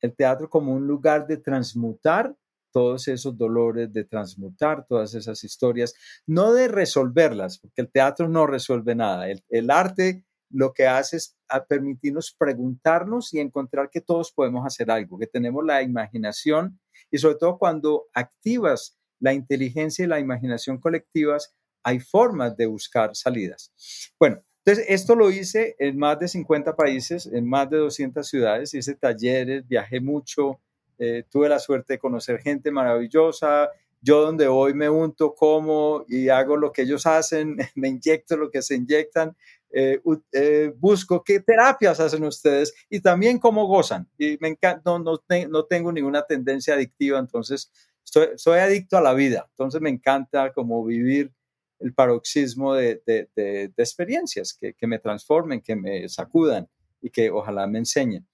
El 0.00 0.14
teatro 0.14 0.48
como 0.48 0.72
un 0.72 0.86
lugar 0.86 1.26
de 1.26 1.36
transmutar 1.36 2.36
todos 2.76 3.08
esos 3.08 3.38
dolores, 3.38 3.90
de 3.90 4.04
transmutar 4.04 4.86
todas 4.86 5.14
esas 5.14 5.42
historias, 5.44 5.94
no 6.26 6.52
de 6.52 6.68
resolverlas, 6.68 7.58
porque 7.58 7.80
el 7.80 7.90
teatro 7.90 8.28
no 8.28 8.46
resuelve 8.46 8.94
nada. 8.94 9.28
El, 9.30 9.70
arte 9.70 10.26
lo 10.50 10.74
que 10.74 10.86
hace 10.86 11.16
es 11.16 11.38
permitirnos 11.68 12.36
preguntarnos 12.38 13.32
y 13.32 13.40
encontrar 13.40 13.88
que 13.90 14.02
todos 14.02 14.30
podemos 14.30 14.66
hacer 14.66 14.90
algo, 14.90 15.18
que 15.18 15.26
tenemos 15.26 15.64
la 15.64 15.82
imaginación 15.82 16.78
y 17.10 17.16
sobre 17.16 17.36
todo 17.36 17.56
cuando 17.56 18.08
activas 18.12 18.98
la 19.20 19.32
inteligencia 19.32 20.04
y 20.04 20.08
la 20.08 20.20
imaginación 20.20 20.78
colectivas, 20.78 21.54
hay 21.82 22.00
formas 22.00 22.58
de 22.58 22.66
buscar 22.66 23.16
salidas. 23.16 23.72
Bueno, 24.18 24.42
entonces 24.66 24.86
esto 24.88 25.14
lo 25.14 25.30
hice 25.30 25.76
en 25.78 25.96
más 25.96 26.18
de 26.18 26.26
50 26.26 26.74
países, 26.74 27.26
en 27.26 27.48
más 27.48 27.70
de 27.70 27.76
200 27.76 28.26
ciudades, 28.26 28.74
hice 28.74 28.96
talleres, 28.96 29.64
viajé 29.68 30.00
mucho, 30.00 30.58
eh, 30.98 31.22
tuve 31.30 31.48
la 31.48 31.60
suerte 31.60 31.92
de 31.92 31.98
conocer 32.00 32.40
gente 32.40 32.72
maravillosa. 32.72 33.70
Yo 34.02 34.22
donde 34.22 34.48
voy 34.48 34.74
me 34.74 34.88
unto, 34.90 35.36
como 35.36 36.04
y 36.08 36.30
hago 36.30 36.56
lo 36.56 36.72
que 36.72 36.82
ellos 36.82 37.06
hacen, 37.06 37.56
me 37.76 37.86
inyecto 37.86 38.36
lo 38.36 38.50
que 38.50 38.60
se 38.60 38.74
inyectan, 38.74 39.36
eh, 39.70 40.00
eh, 40.32 40.72
busco 40.76 41.22
qué 41.22 41.38
terapias 41.38 42.00
hacen 42.00 42.24
ustedes 42.24 42.74
y 42.90 42.98
también 42.98 43.38
cómo 43.38 43.68
gozan. 43.68 44.08
Y 44.18 44.36
me 44.40 44.48
encanta, 44.48 44.82
no, 44.84 44.98
no, 44.98 45.22
no 45.48 45.64
tengo 45.66 45.92
ninguna 45.92 46.22
tendencia 46.22 46.74
adictiva, 46.74 47.20
entonces 47.20 47.70
soy, 48.02 48.58
adicto 48.58 48.96
a 48.96 49.00
la 49.00 49.14
vida, 49.14 49.46
entonces 49.50 49.80
me 49.80 49.90
encanta 49.90 50.52
como 50.52 50.84
vivir 50.84 51.32
el 51.78 51.94
paroxismo 51.94 52.74
de, 52.74 53.02
de, 53.06 53.72
experiencias 53.76 54.56
que, 54.58 54.74
que, 54.74 54.86
me 54.86 54.98
transformen, 54.98 55.60
que 55.60 55.76
me 55.76 56.08
sacudan 56.08 56.68
y 57.00 57.10
que 57.10 57.30
ojalá 57.30 57.66
me 57.66 57.78
enseñen. 57.78 58.26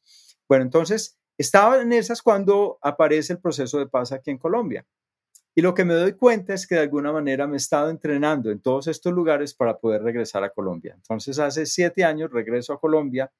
Bueno, 0.49 0.65
entonces 0.65 1.19
estaba 1.39 1.81
en 1.83 1.93
esas 1.93 2.23
cuando 2.23 2.79
aparece 2.83 3.33
el 3.33 3.41
proceso 3.41 3.79
de 3.79 3.87
paz 3.87 4.13
aquí 4.13 4.31
en 4.31 4.39
Colombia. 4.39 4.87
Y 5.55 5.61
lo 5.61 5.75
que 5.75 5.85
me 5.85 5.95
doy 5.95 6.13
cuenta 6.13 6.55
es 6.55 6.67
que 6.67 6.77
de 6.77 6.83
alguna 6.83 7.13
manera 7.13 7.47
me 7.47 7.55
he 7.55 7.57
estado 7.59 7.91
entrenando 7.91 8.51
en 8.51 8.61
todos 8.61 8.87
estos 8.87 9.13
lugares 9.13 9.53
para 9.53 9.79
poder 9.79 10.03
regresar 10.03 10.43
a 10.45 10.51
Colombia. 10.51 10.95
Entonces, 10.97 11.39
hace 11.39 11.67
siete 11.67 12.05
años 12.05 12.31
regreso 12.31 12.73
a 12.73 12.81
Colombia 12.81 13.31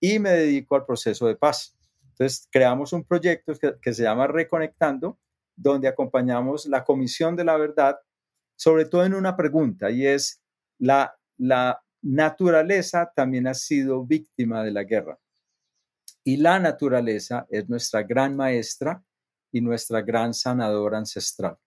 y 0.00 0.18
me 0.18 0.30
dedico 0.30 0.74
al 0.74 0.86
proceso 0.86 1.26
de 1.26 1.36
paz. 1.36 1.76
Entonces, 2.10 2.48
creamos 2.50 2.94
un 2.94 3.04
proyecto 3.04 3.54
que, 3.56 3.74
que 3.80 3.92
se 3.92 4.04
llama 4.04 4.26
Reconectando, 4.26 5.18
donde 5.54 5.88
acompañamos 5.88 6.66
la 6.66 6.82
Comisión 6.82 7.36
de 7.36 7.44
la 7.44 7.58
Verdad, 7.58 7.98
sobre 8.56 8.84
todo 8.84 9.04
en 9.04 9.14
una 9.14 9.36
pregunta, 9.36 9.90
y 9.90 10.06
es, 10.06 10.42
la, 10.78 11.16
la 11.38 11.82
naturaleza 12.02 13.12
también 13.14 13.46
ha 13.46 13.54
sido 13.54 14.04
víctima 14.04 14.62
de 14.62 14.72
la 14.72 14.84
guerra. 14.84 15.18
Y 16.22 16.38
la 16.38 16.58
naturaleza 16.58 17.46
es 17.50 17.68
nuestra 17.68 18.02
gran 18.02 18.36
maestra 18.36 19.02
y 19.52 19.60
nuestra 19.60 20.02
gran 20.02 20.34
sanadora 20.34 20.98
ancestral. 20.98 21.58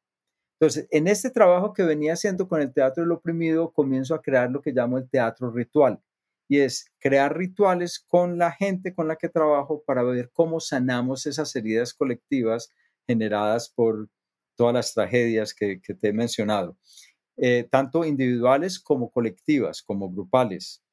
Entonces, 0.59 0.87
en 0.89 1.07
este 1.07 1.29
trabajo 1.29 1.73
que 1.73 1.83
venía 1.83 2.13
haciendo 2.13 2.47
con 2.47 2.61
el 2.61 2.73
teatro 2.73 3.03
del 3.03 3.11
oprimido, 3.11 3.71
comienzo 3.71 4.15
a 4.15 4.21
crear 4.21 4.49
lo 4.49 4.61
que 4.61 4.71
llamo 4.71 4.97
el 4.97 5.07
teatro 5.07 5.51
ritual. 5.51 6.01
Y 6.49 6.59
es 6.59 6.89
crear 6.99 7.37
rituales 7.37 7.99
con 7.99 8.37
la 8.37 8.51
gente 8.51 8.95
con 8.95 9.07
la 9.07 9.17
que 9.17 9.29
trabajo 9.29 9.83
para 9.85 10.01
ver 10.03 10.31
cómo 10.33 10.59
sanamos 10.59 11.27
esas 11.27 11.55
heridas 11.55 11.93
colectivas 11.93 12.73
generadas 13.05 13.69
por 13.69 14.09
todas 14.57 14.73
las 14.73 14.93
tragedias 14.93 15.53
que, 15.53 15.79
te 15.79 16.09
he 16.09 16.13
mencionado, 16.13 16.77
eh, 17.37 17.67
tanto 17.71 18.03
individuales 18.03 18.79
como 18.79 19.09
colectivas, 19.09 19.81
como 19.81 20.11
grupales. 20.11 20.83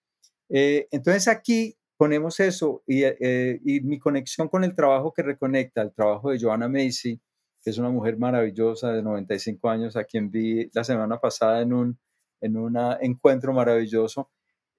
Eh, 0.49 0.87
entonces 0.93 1.27
aquí 1.27 1.77
ponemos 1.97 2.39
eso 2.39 2.85
eh, 2.87 3.59
y, 3.65 3.81
mi 3.81 3.99
conexión 3.99 4.49
con 4.49 4.63
el 4.63 4.75
trabajo 4.75 5.13
que 5.13 5.23
reconecta, 5.23 5.83
el 5.83 5.93
trabajo 5.93 6.31
de 6.31 6.39
Joanna 6.39 6.69
Macy, 6.69 7.21
que 7.65 7.71
es 7.71 7.79
una 7.79 7.89
mujer 7.89 8.19
maravillosa 8.19 8.93
de 8.93 9.03
95 9.03 9.69
años, 9.71 9.97
a 9.97 10.05
quien 10.05 10.31
vi 10.31 10.71
la 10.75 10.85
semana 10.85 11.19
pasada 11.19 11.63
en 11.63 11.73
un 11.73 11.99
en 12.41 12.59
un 12.59 12.77
encuentro 13.01 13.55
maravilloso. 13.55 14.31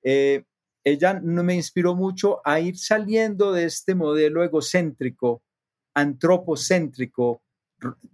ella 0.04 1.20
me 1.20 1.56
inspiró 1.56 1.96
mucho 1.96 2.42
a 2.46 2.60
ir 2.60 2.78
saliendo 2.78 3.52
de 3.52 3.66
este 3.66 3.96
modelo 3.96 4.44
egocéntrico 4.44 5.42
antropocéntrico 5.96 7.42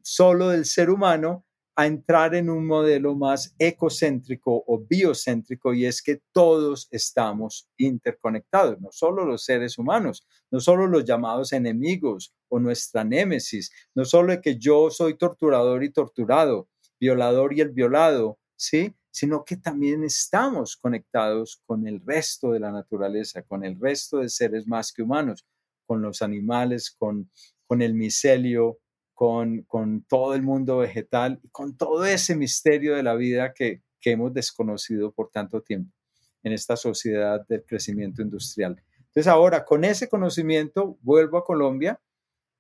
solo 0.02 0.50
del 0.50 0.66
ser 0.66 0.90
humano 0.90 1.46
a 1.76 1.88
entrar 1.88 2.36
en 2.36 2.50
un 2.50 2.68
modelo 2.68 3.16
más 3.16 3.56
ecocéntrico 3.58 4.64
o 4.68 4.80
biocéntrico 4.80 5.74
y 5.74 5.86
es 5.86 6.02
que 6.02 6.22
todos 6.34 6.88
estamos 6.92 7.70
interconectados, 7.78 8.80
no 8.82 8.92
solo 8.92 9.26
los 9.26 9.46
seres 9.46 9.78
humanos, 9.78 10.28
no 10.52 10.60
solo 10.60 10.86
los 10.88 11.06
llamados 11.06 11.54
enemigos 11.54 12.34
o 12.50 12.60
nuestra 12.60 13.04
némesis, 13.04 13.72
no 13.96 14.04
solo 14.04 14.40
que 14.42 14.58
yo 14.58 14.90
soy 14.90 15.18
torturador 15.18 15.84
y 15.84 15.92
torturado, 15.92 16.68
violador 17.00 17.54
y 17.54 17.62
el 17.62 17.70
violado, 17.70 18.38
¿sí? 18.58 18.94
sino 19.10 19.46
que 19.46 19.56
también 19.56 20.04
estamos 20.04 20.76
conectados 20.76 21.62
con 21.66 21.88
el 21.88 22.02
resto 22.06 22.52
de 22.52 22.60
la 22.60 22.72
naturaleza, 22.72 23.44
con 23.44 23.64
el 23.64 23.80
resto 23.80 24.18
de 24.18 24.30
seres 24.30 24.68
más 24.68 24.92
que 24.92 25.04
humanos, 25.04 25.46
con 25.86 26.02
los 26.02 26.22
animales, 26.22 26.92
con 26.92 27.30
con 27.72 27.82
el 27.82 27.94
micelio, 27.94 28.80
con, 29.22 29.62
con 29.68 30.04
todo 30.06 30.34
el 30.34 30.42
mundo 30.42 30.78
vegetal 30.78 31.40
y 31.44 31.50
con 31.50 31.78
todo 31.78 32.06
ese 32.06 32.36
misterio 32.36 32.96
de 32.96 33.04
la 33.04 33.14
vida 33.14 33.54
que, 33.54 33.84
que 34.00 34.14
hemos 34.14 34.34
desconocido 34.34 35.12
por 35.12 35.30
tanto 35.30 35.62
tiempo 35.62 35.96
en 36.42 36.54
esta 36.54 36.76
sociedad 36.76 37.46
del 37.48 37.64
crecimiento 37.64 38.24
industrial. 38.24 38.82
Entonces 38.98 39.28
ahora 39.28 39.64
con 39.64 39.84
ese 39.84 40.10
conocimiento 40.10 40.98
vuelvo 41.04 41.38
a 41.38 41.46
Colombia, 41.46 42.02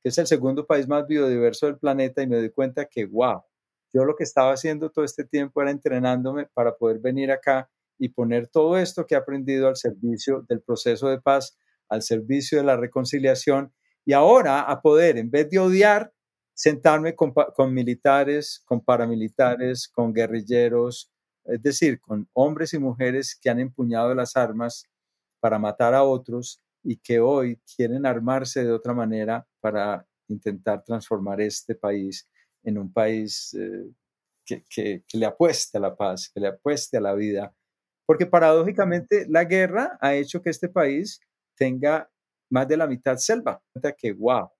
que 0.03 0.09
es 0.09 0.17
el 0.19 0.27
segundo 0.27 0.67
país 0.67 0.87
más 0.87 1.07
biodiverso 1.07 1.65
del 1.65 1.79
planeta 1.79 2.21
y 2.21 2.27
me 2.27 2.35
doy 2.35 2.51
cuenta 2.51 2.85
que, 2.85 3.07
wow, 3.07 3.41
yo 3.91 4.05
lo 4.05 4.15
que 4.15 4.23
estaba 4.23 4.53
haciendo 4.53 4.91
todo 4.91 5.03
este 5.03 5.23
tiempo 5.23 5.63
era 5.63 5.71
entrenándome 5.71 6.45
para 6.53 6.75
poder 6.75 6.99
venir 6.99 7.31
acá 7.31 7.71
y 7.97 8.09
poner 8.09 8.47
todo 8.47 8.77
esto 8.77 9.07
que 9.07 9.15
he 9.15 9.17
aprendido 9.17 9.67
al 9.67 9.77
servicio 9.77 10.45
del 10.47 10.61
proceso 10.61 11.09
de 11.09 11.19
paz, 11.19 11.57
al 11.89 12.03
servicio 12.03 12.59
de 12.59 12.65
la 12.65 12.77
reconciliación 12.77 13.73
y 14.05 14.13
ahora 14.13 14.61
a 14.61 14.79
poder, 14.83 15.17
en 15.17 15.31
vez 15.31 15.49
de 15.49 15.57
odiar, 15.57 16.13
sentarme 16.61 17.15
con, 17.15 17.33
militares, 17.73 18.61
con 18.65 18.81
paramilitares, 18.81 19.87
con 19.87 20.13
guerrilleros, 20.13 21.11
es 21.43 21.59
decir, 21.59 21.99
con 21.99 22.29
hombres 22.33 22.75
y 22.75 22.77
mujeres 22.77 23.35
que 23.35 23.49
han 23.49 23.59
empuñado 23.59 24.13
las 24.13 24.37
armas 24.37 24.85
para 25.39 25.57
matar 25.57 25.95
a 25.95 26.03
otros 26.03 26.61
y 26.83 26.97
que 26.97 27.19
hoy 27.19 27.59
quieren 27.75 28.05
armarse 28.05 28.63
de 28.63 28.71
otra 28.71 28.93
manera 28.93 29.47
para 29.59 30.05
intentar 30.27 30.83
transformar 30.83 31.41
este 31.41 31.73
país 31.73 32.29
en 32.61 32.77
un 32.77 32.93
país 32.93 33.57
eh, 33.59 33.89
que, 34.45 34.63
que, 34.69 35.17
le 35.17 35.25
apueste 35.25 35.79
a 35.79 35.81
la 35.81 35.95
paz, 35.95 36.29
que 36.31 36.41
le 36.41 36.49
apueste 36.49 36.97
a 36.97 37.01
la 37.01 37.15
vida. 37.15 37.55
Porque 38.05 38.27
paradójicamente 38.27 39.25
la 39.27 39.45
guerra 39.45 39.97
ha 39.99 40.13
hecho 40.13 40.43
que 40.43 40.51
este 40.51 40.69
país 40.69 41.21
tenga 41.55 42.07
más 42.51 42.67
de 42.67 42.77
la 42.77 42.85
mitad 42.85 43.17
selva. 43.17 43.63
Que, 43.97 44.11
wow, 44.13 44.51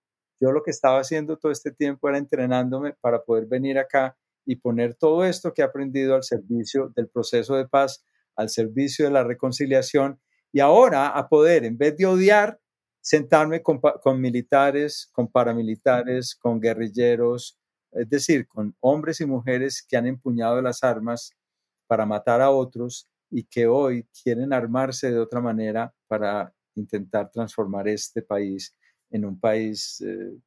yo 0.41 0.51
lo 0.51 0.63
que 0.63 0.71
estaba 0.71 0.99
haciendo 0.99 1.37
todo 1.37 1.51
este 1.51 1.71
tiempo 1.71 2.09
era 2.09 2.17
entrenándome 2.17 2.93
para 2.99 3.23
poder 3.23 3.45
venir 3.45 3.77
acá 3.77 4.17
y 4.43 4.55
poner 4.55 4.95
todo 4.95 5.23
esto 5.23 5.53
que 5.53 5.61
he 5.61 5.65
aprendido 5.65 6.15
al 6.15 6.23
servicio 6.23 6.91
del 6.95 7.07
proceso 7.07 7.55
de 7.55 7.67
paz, 7.67 8.03
al 8.35 8.49
servicio 8.49 9.05
de 9.05 9.11
la 9.11 9.23
reconciliación 9.23 10.19
y 10.51 10.59
ahora 10.59 11.09
a 11.09 11.29
poder, 11.29 11.63
en 11.63 11.77
vez 11.77 11.95
de 11.95 12.07
odiar, 12.07 12.59
sentarme 13.01 13.61
con, 13.61 13.79
con 13.79 14.19
militares, 14.19 15.09
con 15.11 15.27
paramilitares, 15.27 16.35
con 16.35 16.59
guerrilleros, 16.59 17.59
es 17.91 18.09
decir, 18.09 18.47
con 18.47 18.75
hombres 18.79 19.21
y 19.21 19.25
mujeres 19.27 19.85
que 19.87 19.95
han 19.95 20.07
empuñado 20.07 20.59
las 20.61 20.83
armas 20.83 21.33
para 21.85 22.05
matar 22.05 22.41
a 22.41 22.49
otros 22.49 23.07
y 23.29 23.43
que 23.43 23.67
hoy 23.67 24.07
quieren 24.23 24.53
armarse 24.53 25.11
de 25.11 25.19
otra 25.19 25.39
manera 25.39 25.93
para 26.07 26.53
intentar 26.75 27.29
transformar 27.31 27.87
este 27.87 28.21
país 28.21 28.75
en 29.11 29.25
un 29.25 29.39
país 29.39 30.01
eh, 30.01 30.37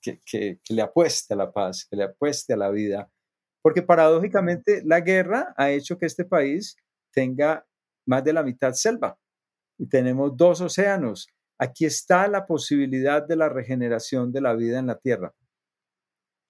que, 0.00 0.60
le 0.68 0.82
apueste 0.82 1.34
a 1.34 1.36
la 1.36 1.52
paz, 1.52 1.86
que 1.88 1.96
le 1.96 2.04
apueste 2.04 2.52
a 2.52 2.56
la 2.56 2.70
vida. 2.70 3.10
Porque 3.62 3.82
paradójicamente 3.82 4.82
la 4.84 5.00
guerra 5.00 5.54
ha 5.56 5.70
hecho 5.70 5.98
que 5.98 6.06
este 6.06 6.24
país 6.24 6.76
tenga 7.12 7.66
más 8.06 8.24
de 8.24 8.32
la 8.32 8.42
mitad 8.42 8.72
selva 8.72 9.18
y 9.78 9.86
tenemos 9.86 10.36
dos 10.36 10.60
océanos. 10.60 11.28
Aquí 11.58 11.84
está 11.84 12.26
la 12.28 12.46
posibilidad 12.46 13.26
de 13.26 13.36
la 13.36 13.48
regeneración 13.48 14.32
de 14.32 14.40
la 14.40 14.54
vida 14.54 14.78
en 14.78 14.86
la 14.86 14.98
Tierra. 14.98 15.34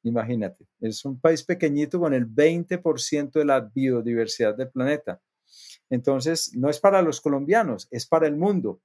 Imagínate, 0.02 0.66
es 0.80 1.04
un 1.04 1.20
país 1.20 1.44
pequeñito 1.44 1.98
con 2.00 2.14
el 2.14 2.26
20% 2.26 3.32
de 3.32 3.44
la 3.44 3.60
biodiversidad 3.60 4.56
del 4.56 4.70
planeta. 4.70 5.20
Entonces, 5.90 6.52
no 6.54 6.70
es 6.70 6.78
para 6.78 7.02
los 7.02 7.20
colombianos, 7.20 7.88
es 7.90 8.06
para 8.06 8.26
el 8.26 8.36
mundo. 8.36 8.80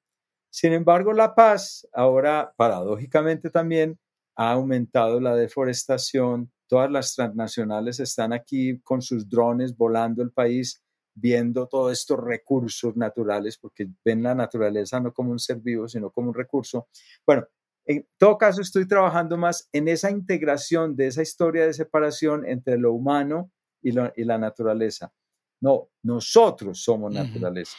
Sin 0.56 0.72
embargo, 0.72 1.12
la 1.12 1.36
paz 1.36 1.86
ahora, 1.91 2.53
paradójicamente 2.56 3.49
también, 3.49 3.99
ha 4.38 4.53
aumentado 4.53 5.20
la 5.20 5.36
deforestación. 5.36 6.49
Todas 6.70 6.89
las 6.89 7.14
transnacionales 7.14 7.99
están 7.99 8.32
aquí 8.32 8.80
con 8.80 9.01
sus 9.01 9.28
drones 9.28 9.76
volando 9.76 10.24
el 10.24 10.32
país, 10.32 10.82
viendo 11.14 11.68
todos 11.68 11.91
estos 11.91 12.22
recursos 12.24 12.95
naturales, 12.95 13.58
porque 13.58 13.89
ven 14.06 14.24
la 14.24 14.34
naturaleza 14.34 15.01
no 15.01 15.14
como 15.14 15.32
un 15.32 15.39
ser 15.39 15.58
vivo, 15.58 15.89
sino 15.89 16.10
como 16.10 16.30
un 16.30 16.36
recurso. 16.36 16.88
Bueno, 17.28 17.45
en 17.86 18.08
todo 18.18 18.38
caso, 18.38 18.62
estoy 18.62 18.88
trabajando 18.88 19.36
más 19.36 19.68
en 19.74 19.89
esa 19.89 20.10
integración 20.10 20.95
de 20.95 21.08
esa 21.08 21.22
historia 21.22 21.66
de 21.66 21.74
separación 21.74 22.47
entre 22.47 22.78
lo 22.78 22.93
humano 22.93 23.51
y, 23.82 23.91
la 23.91 24.38
naturaleza. 24.38 25.12
No, 25.60 25.89
nosotros 26.01 26.82
somos 26.82 27.14
naturaleza. 27.14 27.76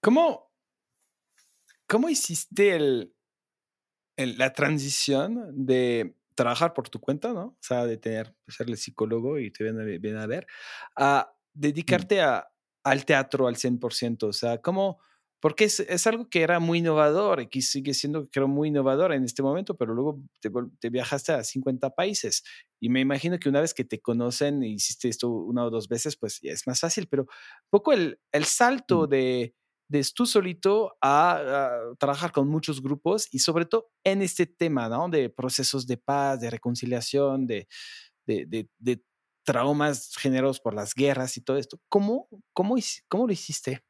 ¿Cómo, 0.00 0.51
¿Cómo 1.92 2.08
hiciste 2.08 2.74
el, 2.74 3.14
la 4.16 4.50
transición 4.54 5.66
de 5.66 6.16
trabajar 6.34 6.72
por 6.72 6.88
tu 6.88 6.98
cuenta, 6.98 7.34
¿no? 7.34 7.48
O 7.48 7.58
sea, 7.60 7.84
de 7.84 7.98
tener, 7.98 8.34
serle 8.48 8.78
psicólogo 8.78 9.38
y 9.38 9.50
te 9.50 9.62
viene, 9.62 10.18
a 10.18 10.26
ver, 10.26 10.46
a 10.96 11.34
dedicarte 11.52 12.22
a, 12.22 12.50
al 12.82 13.04
teatro 13.04 13.46
al 13.46 13.56
100%? 13.56 14.22
O 14.22 14.32
sea, 14.32 14.62
¿cómo, 14.62 15.00
porque 15.38 15.64
es, 15.64 16.06
algo 16.06 16.30
que 16.30 16.40
era 16.40 16.60
muy 16.60 16.78
innovador 16.78 17.42
y 17.42 17.48
que 17.48 17.60
sigue 17.60 17.92
siendo, 17.92 18.26
creo, 18.30 18.48
muy 18.48 18.70
innovador 18.70 19.12
en 19.12 19.24
este 19.24 19.42
momento, 19.42 19.76
pero 19.76 19.92
luego 19.92 20.22
te, 20.40 20.88
viajaste 20.88 21.32
a 21.32 21.44
50 21.44 21.90
países 21.90 22.42
y 22.80 22.88
me 22.88 23.00
imagino 23.00 23.38
que 23.38 23.50
una 23.50 23.60
vez 23.60 23.74
que 23.74 23.84
te 23.84 24.00
conocen 24.00 24.62
y 24.62 24.76
hiciste 24.76 25.10
esto 25.10 25.28
una 25.28 25.66
o 25.66 25.70
dos 25.70 25.88
veces, 25.88 26.16
pues 26.16 26.38
es 26.42 26.66
más 26.66 26.80
fácil, 26.80 27.06
pero 27.06 27.26
poco 27.68 27.92
el, 27.92 28.18
el 28.32 28.46
salto 28.46 29.06
de, 29.06 29.54
de 29.88 30.06
tú 30.14 30.26
solito 30.26 30.96
a, 31.00 31.92
trabajar 31.98 32.32
con 32.32 32.48
muchos 32.48 32.82
grupos 32.82 33.28
y 33.30 33.40
sobre 33.40 33.66
todo 33.66 33.90
en 34.04 34.22
este 34.22 34.46
tema, 34.46 34.88
¿no? 34.88 35.08
De 35.08 35.28
procesos 35.30 35.86
de 35.86 35.98
paz, 35.98 36.40
de 36.40 36.50
reconciliación, 36.50 37.46
de, 37.46 37.68
de, 38.26 38.68
de, 38.78 39.02
traumas 39.44 40.14
generados 40.16 40.60
por 40.60 40.72
las 40.72 40.94
guerras 40.94 41.36
y 41.36 41.40
todo 41.40 41.56
esto. 41.56 41.80
¿Cómo, 41.88 42.28
cómo, 42.52 42.76
cómo 43.08 43.26
lo 43.26 43.32
hiciste? 43.32 43.82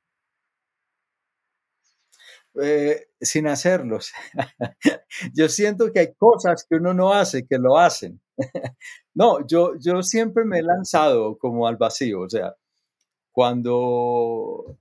Eh, 2.61 3.07
sin 3.21 3.47
hacerlos. 3.47 4.13
yo 5.35 5.49
siento 5.49 5.91
que 5.93 6.01
hay 6.01 6.15
cosas 6.15 6.67
que 6.69 6.77
uno 6.77 6.93
no 6.93 7.13
hace 7.13 7.47
que 7.47 7.59
lo 7.59 7.79
hacen. 7.79 8.21
no, 9.15 9.47
yo, 9.47 9.73
yo 9.81 10.03
siempre 10.03 10.45
me 10.45 10.59
he 10.59 10.63
lanzado 10.63 11.39
como 11.39 11.67
al 11.67 11.77
vacío, 11.77 12.21
o 12.21 12.29
sea, 12.29 12.55
cuando, 13.33 14.79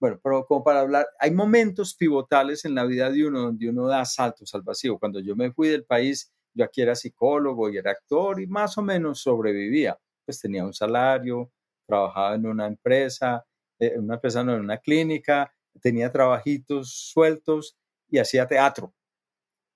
bueno, 0.00 0.18
pero 0.22 0.46
como 0.46 0.64
para 0.64 0.80
hablar, 0.80 1.06
hay 1.18 1.30
momentos 1.30 1.94
pivotales 1.94 2.64
en 2.64 2.74
la 2.74 2.84
vida 2.84 3.10
de 3.10 3.26
uno 3.26 3.40
donde 3.40 3.68
uno 3.68 3.86
da 3.86 4.06
saltos 4.06 4.54
al 4.54 4.62
vacío. 4.62 4.98
Cuando 4.98 5.20
yo 5.20 5.36
me 5.36 5.52
fui 5.52 5.68
del 5.68 5.84
país, 5.84 6.32
yo 6.54 6.64
aquí 6.64 6.80
era 6.80 6.94
psicólogo 6.94 7.68
y 7.68 7.76
era 7.76 7.90
actor 7.90 8.40
y 8.40 8.46
más 8.46 8.78
o 8.78 8.82
menos 8.82 9.20
sobrevivía. 9.20 9.98
Pues 10.24 10.40
tenía 10.40 10.64
un 10.64 10.72
salario, 10.72 11.52
trabajaba 11.86 12.34
en 12.34 12.46
una 12.46 12.66
empresa, 12.66 13.44
en 13.78 13.92
eh, 13.92 13.98
una 13.98 14.14
empresa, 14.14 14.42
no, 14.42 14.54
en 14.54 14.60
una 14.60 14.78
clínica, 14.78 15.52
tenía 15.82 16.10
trabajitos 16.10 17.10
sueltos 17.12 17.76
y 18.08 18.18
hacía 18.18 18.46
teatro. 18.46 18.94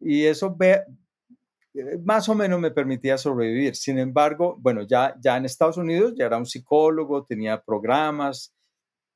Y 0.00 0.24
eso 0.24 0.56
eh, 0.60 0.84
más 2.02 2.28
o 2.30 2.34
menos 2.34 2.60
me 2.60 2.70
permitía 2.70 3.18
sobrevivir. 3.18 3.76
Sin 3.76 3.98
embargo, 3.98 4.56
bueno, 4.58 4.82
ya, 4.82 5.14
ya 5.20 5.36
en 5.36 5.44
Estados 5.44 5.76
Unidos 5.76 6.14
ya 6.16 6.26
era 6.26 6.38
un 6.38 6.46
psicólogo, 6.46 7.24
tenía 7.24 7.60
programas, 7.62 8.54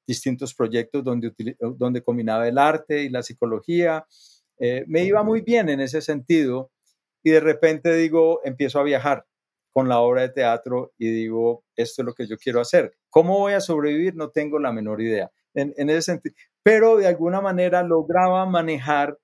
distintos 0.09 0.55
proyectos 0.55 1.05
donde, 1.05 1.33
donde 1.77 2.03
combinaba 2.03 2.49
el 2.49 2.57
arte 2.57 3.03
y 3.03 3.11
la 3.11 3.23
psicología. 3.23 4.07
Eh, 4.59 4.85
me 4.89 5.05
iba 5.05 5.23
muy 5.23 5.43
bien 5.43 5.69
en 5.69 5.81
ese 5.81 6.01
sentido 6.01 6.73
y 7.23 7.31
de 7.31 7.41
repente 7.41 7.95
digo, 7.95 8.41
empiezo 8.43 8.81
a 8.81 8.85
viajar 8.85 9.27
con 9.71 9.87
la 9.87 10.01
obra 10.01 10.23
de 10.23 10.31
teatro 10.31 10.93
y 10.97 11.11
digo, 11.11 11.63
esto 11.77 12.01
es 12.03 12.07
lo 12.07 12.15
que 12.15 12.27
yo 12.27 12.39
quiero 12.39 12.61
hacer. 12.61 12.97
¿Cómo 13.11 13.39
voy 13.39 13.53
a 13.53 13.61
sobrevivir? 13.61 14.17
No 14.17 14.31
tengo 14.31 14.59
la 14.59 14.73
menor 14.73 15.03
idea. 15.03 15.31
En, 15.53 15.75
en 15.77 15.91
ese 15.91 16.03
sentido, 16.03 16.35
pero 16.63 16.97
de 16.97 17.07
alguna 17.07 17.43
manera 17.43 17.83
lograba 17.83 18.47
manejar, 18.47 19.19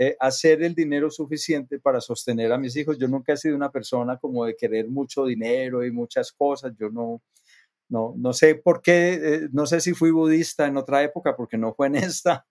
eh, 0.00 0.16
hacer 0.18 0.62
el 0.64 0.74
dinero 0.74 1.10
suficiente 1.10 1.78
para 1.78 2.00
sostener 2.00 2.52
a 2.52 2.58
mis 2.58 2.74
hijos. 2.76 2.98
Yo 2.98 3.06
nunca 3.06 3.34
he 3.34 3.36
sido 3.36 3.54
una 3.54 3.70
persona 3.70 4.16
como 4.18 4.44
de 4.44 4.56
querer 4.56 4.88
mucho 4.88 5.26
dinero 5.26 5.84
y 5.84 5.92
muchas 5.92 6.32
cosas. 6.32 6.72
Yo 6.78 6.90
no, 6.90 7.22
no, 7.88 8.14
no 8.16 8.32
sé 8.32 8.54
por 8.54 8.82
qué, 8.82 9.14
eh, 9.14 9.48
no 9.52 9.66
sé 9.66 9.80
si 9.80 9.94
fui 9.94 10.10
budista 10.10 10.66
en 10.66 10.76
otra 10.76 11.02
época, 11.02 11.36
porque 11.36 11.56
no 11.56 11.74
fue 11.74 11.86
en 11.88 11.94
esta, 11.96 12.46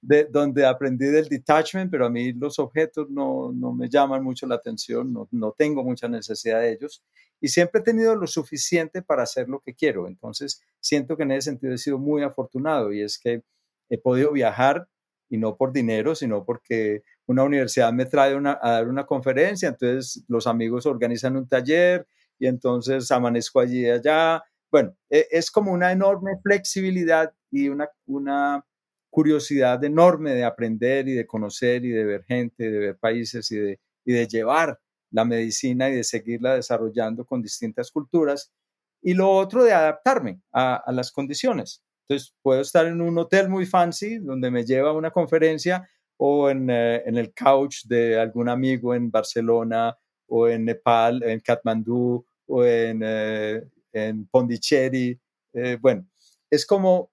de, 0.00 0.24
donde 0.24 0.66
aprendí 0.66 1.06
del 1.06 1.28
detachment, 1.28 1.90
pero 1.90 2.06
a 2.06 2.10
mí 2.10 2.32
los 2.32 2.58
objetos 2.58 3.08
no, 3.10 3.52
no 3.52 3.72
me 3.72 3.88
llaman 3.88 4.22
mucho 4.22 4.46
la 4.46 4.56
atención, 4.56 5.12
no, 5.12 5.28
no, 5.30 5.52
tengo 5.52 5.84
mucha 5.84 6.08
necesidad 6.08 6.60
de 6.60 6.72
ellos 6.72 7.02
y 7.40 7.48
siempre 7.48 7.80
he 7.80 7.84
tenido 7.84 8.16
lo 8.16 8.26
suficiente 8.26 9.02
para 9.02 9.22
hacer 9.22 9.48
lo 9.48 9.60
que 9.60 9.74
quiero. 9.74 10.06
Entonces, 10.08 10.62
siento 10.80 11.16
que 11.16 11.24
en 11.24 11.32
ese 11.32 11.50
sentido 11.50 11.74
he 11.74 11.78
sido 11.78 11.98
muy 11.98 12.22
afortunado 12.22 12.92
y 12.92 13.02
es 13.02 13.18
que 13.18 13.42
he 13.88 13.98
podido 13.98 14.32
viajar 14.32 14.88
y 15.28 15.38
no 15.38 15.56
por 15.56 15.72
dinero, 15.72 16.14
sino 16.14 16.44
porque 16.44 17.02
una 17.26 17.42
universidad 17.42 17.92
me 17.92 18.06
trae 18.06 18.34
a 18.36 18.70
dar 18.70 18.88
una 18.88 19.06
conferencia, 19.06 19.68
entonces 19.68 20.24
los 20.28 20.46
amigos 20.46 20.86
organizan 20.86 21.36
un 21.36 21.48
taller 21.48 22.06
y 22.38 22.46
entonces 22.46 23.10
amanezco 23.10 23.60
allí 23.60 23.80
y 23.82 23.90
allá. 23.90 24.42
Bueno, 24.70 24.96
e, 25.10 25.26
es 25.30 25.50
como 25.50 25.72
una 25.72 25.92
enorme 25.92 26.38
flexibilidad 26.42 27.32
y 27.50 27.68
una, 27.68 28.64
curiosidad 29.10 29.82
enorme 29.82 30.34
de 30.34 30.44
aprender 30.44 31.08
y 31.08 31.14
de 31.14 31.26
conocer 31.26 31.86
y 31.86 31.90
de 31.90 32.04
ver 32.04 32.24
gente, 32.24 32.70
de 32.70 32.78
ver 32.78 32.98
países 32.98 33.50
y 33.50 33.56
de, 33.56 34.28
llevar 34.28 34.78
la 35.10 35.24
medicina 35.24 35.88
y 35.88 35.94
de 35.94 36.04
seguirla 36.04 36.54
desarrollando 36.54 37.24
con 37.24 37.40
distintas 37.40 37.90
culturas. 37.90 38.52
Y 39.00 39.14
lo 39.14 39.30
otro 39.30 39.64
de 39.64 39.72
adaptarme 39.72 40.42
a, 40.52 40.84
las 40.92 41.12
condiciones. 41.12 41.82
Entonces, 42.02 42.34
puedo 42.42 42.60
estar 42.60 42.84
en 42.84 43.00
un 43.00 43.16
hotel 43.16 43.48
muy 43.48 43.64
fancy 43.64 44.18
donde 44.18 44.50
me 44.50 44.66
lleva 44.66 44.90
a 44.90 44.92
una 44.92 45.10
conferencia 45.10 45.88
o 46.18 46.50
en, 46.50 46.68
eh, 46.68 47.02
el 47.06 47.32
couch 47.32 47.84
de 47.86 48.20
algún 48.20 48.50
amigo 48.50 48.94
en 48.94 49.10
Barcelona 49.10 49.96
o 50.26 50.46
en 50.46 50.66
Nepal, 50.66 51.22
en 51.22 51.40
Katmandú 51.40 52.22
o 52.46 52.64
en, 52.64 53.00
eh, 53.02 53.62
en 53.96 54.26
Pondicherry. 54.26 55.18
Eh, 55.52 55.78
bueno, 55.80 56.06
es 56.50 56.66
como 56.66 57.10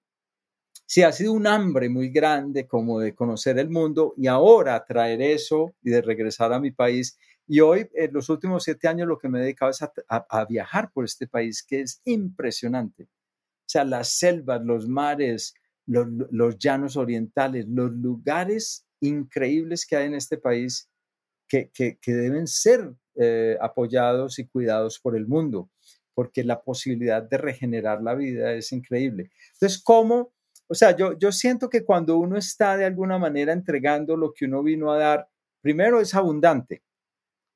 si 0.86 1.02
ha 1.02 1.12
sido 1.12 1.32
un 1.32 1.46
hambre 1.46 1.88
muy 1.88 2.10
grande 2.10 2.66
como 2.66 3.00
de 3.00 3.14
conocer 3.14 3.58
el 3.58 3.70
mundo 3.70 4.14
y 4.16 4.26
ahora 4.26 4.84
traer 4.84 5.22
eso 5.22 5.74
y 5.82 5.90
de 5.90 6.02
regresar 6.02 6.52
a 6.52 6.60
mi 6.60 6.70
país 6.70 7.16
y 7.46 7.60
hoy, 7.60 7.88
en 7.92 8.12
los 8.12 8.30
últimos 8.30 8.64
siete 8.64 8.88
años, 8.88 9.06
lo 9.06 9.18
que 9.18 9.28
me 9.28 9.38
he 9.38 9.42
dedicado 9.42 9.70
es 9.70 9.82
a, 9.82 10.44
viajar 10.46 10.90
por 10.92 11.04
este 11.04 11.26
país, 11.26 11.62
que 11.62 11.82
es 11.82 12.00
impresionante. 12.04 13.04
O 13.04 13.68
sea, 13.68 13.84
las 13.84 14.08
selvas, 14.08 14.64
los 14.64 14.88
mares, 14.88 15.54
los, 15.86 16.58
llanos 16.58 16.96
orientales, 16.96 17.66
los 17.68 17.92
lugares 17.92 18.86
increíbles 19.00 19.86
que 19.86 19.96
hay 19.96 20.06
en 20.06 20.14
este 20.14 20.38
país 20.38 20.88
que, 21.46 21.70
deben 22.06 22.46
ser 22.46 22.94
eh, 23.16 23.58
apoyados 23.60 24.38
y 24.38 24.46
cuidados 24.46 24.98
por 24.98 25.14
el 25.14 25.26
mundo, 25.26 25.70
porque 26.14 26.44
la 26.44 26.62
posibilidad 26.62 27.22
de 27.22 27.38
regenerar 27.38 28.02
la 28.02 28.14
vida 28.14 28.52
es 28.52 28.72
increíble. 28.72 29.30
Entonces, 29.54 29.82
¿cómo? 29.82 30.32
O 30.68 30.74
sea, 30.74 30.96
yo, 30.96 31.18
yo 31.18 31.32
siento 31.32 31.68
que 31.68 31.84
cuando 31.84 32.16
uno 32.16 32.36
está 32.38 32.76
de 32.76 32.84
alguna 32.84 33.18
manera 33.18 33.52
entregando 33.52 34.16
lo 34.16 34.32
que 34.32 34.46
uno 34.46 34.62
vino 34.62 34.92
a 34.92 34.98
dar, 34.98 35.28
primero 35.60 36.00
es 36.00 36.14
abundante, 36.14 36.82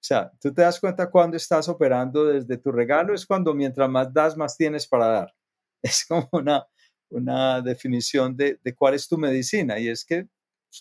o 0.01 0.05
sea, 0.09 0.31
tú 0.41 0.55
te 0.55 0.63
das 0.63 0.79
cuenta 0.79 1.11
cuando 1.11 1.37
estás 1.37 1.69
operando 1.69 2.25
desde 2.27 2.57
tu 2.57 2.71
regalo, 2.71 3.15
es 3.15 3.27
cuando 3.27 3.53
mientras 3.53 3.91
más 3.91 4.13
das, 4.13 4.37
más 4.37 4.57
tienes 4.57 4.87
para 4.87 5.07
dar. 5.07 5.35
Es 5.83 6.05
como 6.07 6.29
una, 6.33 6.67
una 7.11 7.61
definición 7.61 8.37
de, 8.37 8.59
de 8.63 8.75
cuál 8.75 8.95
es 8.95 9.07
tu 9.07 9.17
medicina 9.17 9.79
y 9.79 9.89
es 9.89 10.05
que 10.05 10.29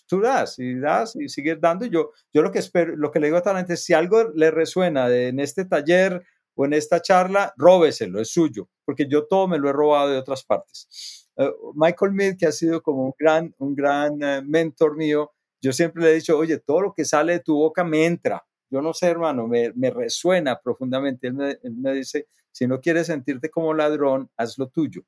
tú 0.06 0.20
das 0.20 0.58
y 0.58 0.74
das 0.78 1.14
y 1.16 1.28
sigues 1.28 1.60
dando. 1.60 1.86
Yo, 1.86 2.10
yo 2.32 2.42
lo 2.42 2.50
que 2.50 2.58
espero, 2.58 2.96
lo 2.96 3.10
que 3.10 3.20
le 3.20 3.28
digo 3.28 3.38
a 3.38 3.52
la 3.52 3.58
gente, 3.58 3.76
si 3.76 3.92
algo 3.92 4.30
le 4.34 4.50
resuena 4.50 5.08
en 5.08 5.40
este 5.40 5.64
taller 5.64 6.24
o 6.58 6.64
en 6.64 6.72
esta 6.72 7.00
charla, 7.00 7.54
róbeselo, 7.56 8.20
es 8.20 8.30
suyo, 8.30 8.68
porque 8.84 9.06
yo 9.08 9.26
todo 9.26 9.46
me 9.46 9.58
lo 9.58 9.70
he 9.70 9.72
robado 9.72 10.10
de 10.10 10.18
otras 10.18 10.44
partes. 10.44 11.28
Eh, 11.36 11.50
Michael 11.74 12.12
Mead, 12.12 12.36
que 12.36 12.46
ha 12.46 12.52
sido 12.52 12.82
como 12.82 13.04
un 13.04 13.14
gran, 13.16 13.54
un 13.58 13.74
gran 13.76 14.20
eh, 14.22 14.42
mentor 14.42 14.96
mío, 14.96 15.30
yo 15.62 15.72
siempre 15.72 16.02
le 16.02 16.10
he 16.10 16.14
dicho, 16.14 16.36
oye, 16.36 16.58
todo 16.58 16.80
lo 16.80 16.94
que 16.94 17.04
sale 17.04 17.34
de 17.34 17.40
tu 17.40 17.54
boca 17.54 17.84
me 17.84 18.06
entra 18.06 18.44
yo 18.70 18.82
no 18.82 18.92
sé, 18.92 19.06
hermano, 19.06 19.46
me, 19.46 19.90
resuena 19.90 20.60
profundamente. 20.60 21.28
Él 21.28 21.34
me, 21.34 21.92
dice, 21.94 22.26
si 22.52 22.66
no 22.66 22.80
quieres 22.80 23.06
sentirte 23.06 23.50
como 23.50 23.74
ladrón, 23.74 24.30
haz 24.36 24.58
lo 24.58 24.68
tuyo. 24.68 25.02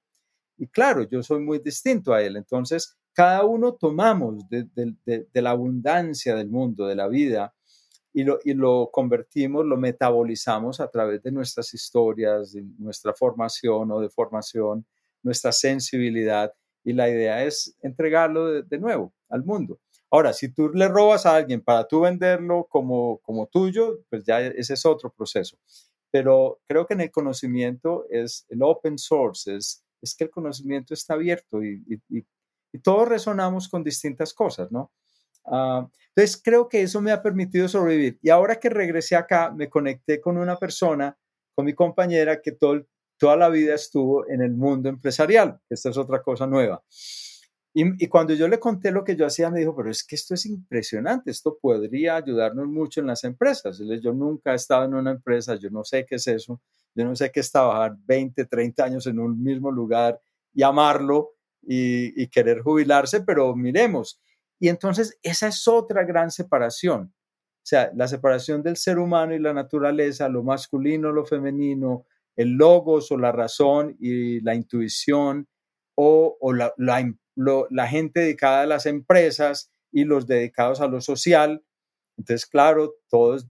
Y 0.57 0.67
claro, 0.69 1.03
yo 1.09 1.23
soy 1.23 1.41
muy 1.41 1.59
distinto 1.59 2.13
a 2.13 2.23
él. 2.23 2.37
Entonces, 2.37 2.97
cada 3.13 3.45
uno 3.45 3.75
tomamos 3.75 4.49
de, 4.49 4.67
la 5.35 5.51
abundancia 5.51 6.35
del 6.35 6.49
mundo, 6.49 6.87
de 6.87 6.95
la 6.95 7.09
vida, 7.09 7.55
y 8.13 8.25
lo, 8.25 8.39
y 8.45 8.55
lo, 8.55 8.91
convertimos, 8.93 9.65
lo 9.65 9.77
metabolizamos 9.77 10.81
a 10.81 10.91
través 10.91 11.23
de 11.23 11.31
nuestras 11.31 11.73
historias, 11.75 12.53
de 12.53 12.63
nuestra 12.79 13.15
formación 13.15 13.91
o 13.93 14.01
de 14.01 14.11
formación, 14.11 14.87
nuestra 15.23 15.53
sensibilidad. 15.53 16.53
Y 16.83 16.93
la 16.93 17.09
idea 17.09 17.45
es 17.45 17.77
entregarlo 17.83 18.63
de 18.63 18.79
nuevo 18.79 19.13
al 19.29 19.45
mundo. 19.45 19.79
Ahora, 20.11 20.33
si 20.33 20.49
tú 20.49 20.71
le 20.71 20.89
robas 20.89 21.25
a 21.25 21.37
alguien 21.37 21.61
para 21.61 21.87
tú 21.87 22.01
venderlo 22.01 22.67
como, 22.69 23.19
como 23.19 23.47
tuyo, 23.47 24.01
pues 24.11 24.25
ya 24.25 24.41
ese 24.41 24.75
es 24.75 24.85
otro 24.85 25.13
proceso. 25.13 25.57
Pero 26.11 26.61
creo 26.67 26.87
que 26.87 26.95
en 26.95 27.03
el 27.03 27.13
conocimiento 27.13 28.07
es 28.11 28.45
el 28.49 28.63
open 28.63 28.99
source, 28.99 29.55
es, 29.55 29.85
que 30.17 30.25
el 30.25 30.31
conocimiento 30.31 30.95
está 30.95 31.15
abierto 31.15 31.63
y, 31.63 31.85
y, 32.09 32.25
todos 32.83 33.09
resonamos 33.09 33.69
con 33.69 33.83
distintas 33.83 34.33
cosas, 34.33 34.71
¿no? 34.71 34.93
Ah, 35.45 35.89
entonces, 36.15 36.41
creo 36.43 36.69
que 36.69 36.83
eso 36.83 37.01
me 37.01 37.13
ha 37.13 37.23
permitido 37.23 37.69
sobrevivir. 37.69 38.19
Y 38.23 38.31
ahora 38.31 38.59
que 38.59 38.69
regresé 38.69 39.17
acá, 39.17 39.53
me 39.53 39.69
conecté 39.69 40.21
con 40.21 40.37
una 40.39 40.57
persona, 40.57 41.17
con 41.55 41.65
mi 41.67 41.75
compañera, 41.75 42.41
que 42.43 42.53
todo, 42.53 42.85
toda 43.17 43.37
la 43.37 43.49
vida 43.49 43.75
estuvo 43.75 44.29
en 44.29 44.43
el 44.43 44.53
mundo 44.53 44.89
empresarial. 44.89 45.61
Esta 45.69 45.91
es 45.91 45.97
otra 45.97 46.23
cosa 46.23 46.47
nueva. 46.47 46.83
Y, 47.73 48.09
cuando 48.09 48.35
yo 48.35 48.49
le 48.49 48.59
conté 48.59 48.91
lo 48.91 49.05
que 49.05 49.15
yo 49.15 49.25
hacía, 49.25 49.49
me 49.49 49.61
dijo, 49.61 49.77
pero 49.77 49.91
es 49.91 50.03
que 50.03 50.17
esto 50.17 50.35
es 50.35 50.45
impresionante, 50.47 51.31
esto 51.31 51.57
podría 51.61 52.17
ayudarnos 52.17 52.67
mucho 52.67 53.01
en 53.01 53.07
las 53.07 53.23
empresas. 53.23 53.81
Yo 54.03 54.13
nunca 54.13 54.53
he 54.53 54.57
estado 54.57 54.85
en 54.87 54.95
una 54.95 55.13
empresa, 55.13 55.55
yo 55.55 55.71
no 55.71 55.85
sé 55.85 56.05
qué 56.05 56.17
es 56.17 56.27
eso, 56.27 56.61
yo 56.97 57.05
no 57.05 57.15
sé 57.15 57.31
qué 57.31 57.39
es 57.41 57.53
trabajar 57.53 57.97
20, 58.07 58.45
30 58.47 58.85
años 58.85 59.07
en 59.07 59.21
un 59.21 59.41
mismo 59.41 59.71
lugar 59.71 60.21
y 60.53 60.65
amarlo 60.65 61.35
y 61.63 62.27
querer 62.29 62.61
jubilarse, 62.63 63.21
pero 63.21 63.55
miremos. 63.55 64.21
Y 64.61 64.69
entonces 64.69 65.19
esa 65.23 65.49
es 65.49 65.67
otra 65.67 66.05
gran 66.05 66.31
separación. 66.31 67.13
O 67.63 67.67
sea, 67.67 67.91
la 67.95 68.07
separación 68.07 68.63
del 68.63 68.77
ser 68.77 68.99
humano 68.99 69.35
y 69.35 69.39
la 69.39 69.55
naturaleza, 69.55 70.29
lo 70.29 70.43
masculino, 70.43 71.13
lo 71.13 71.25
femenino, 71.25 72.07
el 72.37 72.51
logos 72.53 73.11
o 73.11 73.19
la 73.19 73.33
razón 73.33 73.97
y 73.99 74.41
la 74.41 74.55
intuición 74.55 75.49
o, 75.95 76.37
o 76.41 76.53
la, 76.53 76.73
la, 76.77 77.13
la, 77.71 77.89
gente 77.89 78.21
dedicada 78.21 78.63
a 78.63 78.67
las 78.67 78.87
empresas 78.87 79.73
y 79.93 80.05
los 80.05 80.27
dedicados 80.27 80.81
a 80.81 80.89
lo 80.89 81.01
social. 81.01 81.63
Entonces, 82.17 82.47
claro, 82.47 82.95
todos 83.09 83.47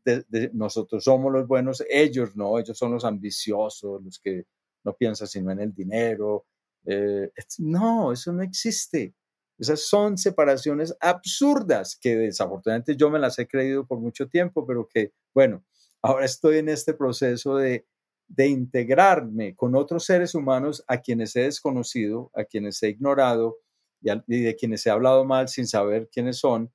nosotros 0.52 1.04
somos 1.04 1.32
los 1.32 1.46
buenos, 1.46 1.84
ellos 1.88 2.36
no, 2.36 2.58
ellos 2.58 2.78
son 2.78 2.92
los 2.92 3.04
ambiciosos, 3.04 4.02
los 4.02 4.18
que 4.18 4.46
no 4.84 4.94
piensan 4.94 5.28
sino 5.28 5.50
en 5.50 5.60
el 5.60 5.74
dinero. 5.74 6.46
Eh, 6.84 7.30
no, 7.58 8.12
eso 8.12 8.32
no 8.32 8.42
existe. 8.42 9.14
Esas 9.60 9.82
son 9.82 10.16
separaciones 10.16 10.96
absurdas 11.00 11.98
que 12.00 12.16
desafortunadamente 12.16 12.96
yo 12.96 13.10
me 13.10 13.18
las 13.18 13.38
he 13.38 13.46
creído 13.46 13.86
por 13.86 14.00
mucho 14.00 14.26
tiempo, 14.26 14.66
pero 14.66 14.88
que, 14.88 15.12
bueno, 15.34 15.62
ahora 16.00 16.24
estoy 16.24 16.58
en 16.58 16.70
este 16.70 16.94
proceso 16.94 17.56
de, 17.56 17.86
de 18.26 18.48
integrarme 18.48 19.54
con 19.54 19.76
otros 19.76 20.06
seres 20.06 20.34
humanos 20.34 20.82
a 20.88 21.02
quienes 21.02 21.36
he 21.36 21.42
desconocido, 21.42 22.30
a 22.34 22.44
quienes 22.44 22.82
he 22.82 22.88
ignorado 22.88 23.58
y, 24.00 24.40
de 24.40 24.56
quienes 24.56 24.86
he 24.86 24.90
hablado 24.90 25.26
mal 25.26 25.48
sin 25.48 25.66
saber 25.66 26.08
quiénes 26.10 26.38
son, 26.38 26.72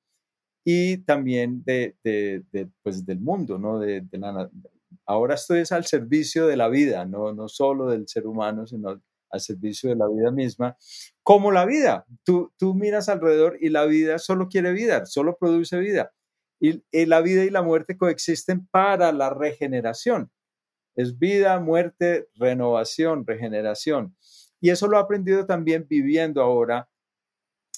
y 0.64 0.98
también 0.98 1.64
de, 1.64 1.96
de, 2.04 2.70
pues 2.82 3.04
del 3.04 3.18
mundo, 3.20 3.58
¿no? 3.58 3.80
De, 3.80 4.06
la, 4.12 4.48
ahora 5.06 5.34
estoy 5.34 5.64
al 5.70 5.84
servicio 5.86 6.46
de 6.46 6.56
la 6.56 6.68
vida, 6.68 7.04
¿no? 7.04 7.32
no 7.32 7.48
solo 7.48 7.88
del 7.88 8.06
ser 8.08 8.26
humano, 8.26 8.66
sino 8.66 9.00
al 9.30 9.40
servicio 9.40 9.90
de 9.90 9.96
la 9.96 10.08
vida 10.08 10.30
misma, 10.30 10.76
como 11.22 11.52
la 11.52 11.64
vida. 11.66 12.06
Tú, 12.24 12.52
tú 12.56 12.74
miras 12.74 13.08
alrededor 13.08 13.58
y 13.60 13.70
la 13.70 13.84
vida 13.84 14.18
solo 14.18 14.48
quiere 14.48 14.72
vida, 14.72 15.06
solo 15.06 15.36
produce 15.38 15.78
vida. 15.78 16.12
Y, 16.58 16.82
la 17.06 17.20
vida 17.20 17.44
y 17.44 17.50
la 17.50 17.62
muerte 17.62 17.96
coexisten 17.96 18.66
para 18.68 19.12
la 19.12 19.30
regeneración. 19.30 20.30
Es 20.94 21.18
vida, 21.18 21.60
muerte, 21.60 22.28
renovación, 22.34 23.26
regeneración. 23.26 24.16
Y 24.60 24.70
eso 24.70 24.88
lo 24.88 24.96
he 24.96 25.00
aprendido 25.00 25.44
también 25.44 25.86
viviendo 25.88 26.42
ahora 26.42 26.88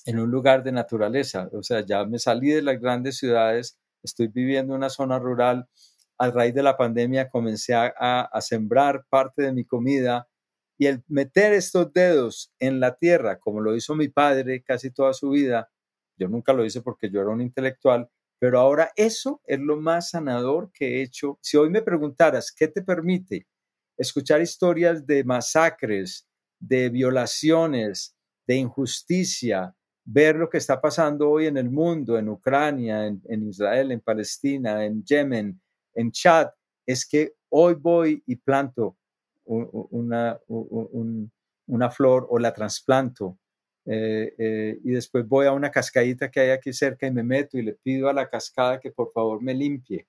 en 0.06 0.20
un 0.20 0.30
lugar 0.30 0.62
de 0.62 0.70
naturaleza. 0.70 1.48
O 1.52 1.62
sea, 1.62 1.84
ya 1.84 2.04
me 2.04 2.20
salí 2.20 2.50
de 2.50 2.62
las 2.62 2.80
grandes 2.80 3.18
ciudades, 3.18 3.78
estoy 4.02 4.28
viviendo 4.28 4.74
en 4.74 4.78
una 4.78 4.90
zona 4.90 5.18
rural. 5.18 5.68
A 6.16 6.30
raíz 6.30 6.54
de 6.54 6.62
la 6.62 6.76
pandemia 6.76 7.28
comencé 7.28 7.74
a, 7.74 7.88
a 8.22 8.40
sembrar 8.40 9.04
parte 9.08 9.42
de 9.42 9.52
mi 9.52 9.64
comida 9.64 10.28
y 10.78 10.86
el 10.86 11.02
meter 11.08 11.52
estos 11.52 11.92
dedos 11.92 12.52
en 12.60 12.78
la 12.80 12.96
tierra, 12.96 13.38
como 13.38 13.60
lo 13.60 13.74
hizo 13.74 13.96
mi 13.96 14.08
padre 14.08 14.62
casi 14.62 14.90
toda 14.90 15.12
su 15.12 15.30
vida, 15.30 15.70
yo 16.16 16.28
nunca 16.28 16.52
lo 16.52 16.64
hice 16.64 16.82
porque 16.82 17.10
yo 17.10 17.20
era 17.20 17.30
un 17.30 17.40
intelectual, 17.40 18.08
pero 18.38 18.60
ahora 18.60 18.92
eso 18.96 19.42
es 19.44 19.58
lo 19.58 19.76
más 19.76 20.10
sanador 20.10 20.70
que 20.72 20.98
he 20.98 21.02
hecho. 21.02 21.38
Si 21.42 21.56
hoy 21.56 21.70
me 21.70 21.82
preguntaras, 21.82 22.52
¿qué 22.52 22.68
te 22.68 22.82
permite 22.82 23.48
escuchar 23.96 24.40
historias 24.40 25.04
de 25.04 25.24
masacres, 25.24 26.28
de 26.60 26.88
violaciones, 26.88 28.16
de 28.46 28.56
injusticia, 28.56 29.74
ver 30.04 30.36
lo 30.36 30.48
que 30.48 30.58
está 30.58 30.80
pasando 30.80 31.28
hoy 31.28 31.46
en 31.46 31.56
el 31.56 31.70
mundo, 31.70 32.16
en 32.16 32.28
Ucrania, 32.28 33.06
en, 33.06 33.48
Israel, 33.48 33.92
en 33.92 34.00
Palestina, 34.00 34.84
en 34.84 35.04
Yemen, 35.04 35.60
en 35.94 36.12
Chad, 36.12 36.48
es 36.86 37.06
que 37.06 37.34
hoy 37.50 37.74
voy 37.74 38.22
y 38.26 38.36
planto 38.36 38.96
una, 39.48 40.38
una 41.66 41.90
flor 41.90 42.26
o 42.30 42.38
la 42.38 42.52
trasplanto. 42.52 43.38
Eh, 43.90 44.34
eh, 44.38 44.78
y 44.84 44.90
después 44.90 45.26
voy 45.26 45.46
a 45.46 45.52
una 45.52 45.70
cascadita 45.70 46.30
que 46.30 46.40
hay 46.40 46.50
aquí 46.50 46.74
cerca 46.74 47.06
y 47.06 47.10
me 47.10 47.22
meto 47.22 47.56
y 47.56 47.62
le 47.62 47.72
pido 47.72 48.10
a 48.10 48.12
la 48.12 48.28
cascada 48.28 48.80
que 48.80 48.90
por 48.90 49.10
favor 49.12 49.42
me 49.42 49.54
limpie, 49.54 50.06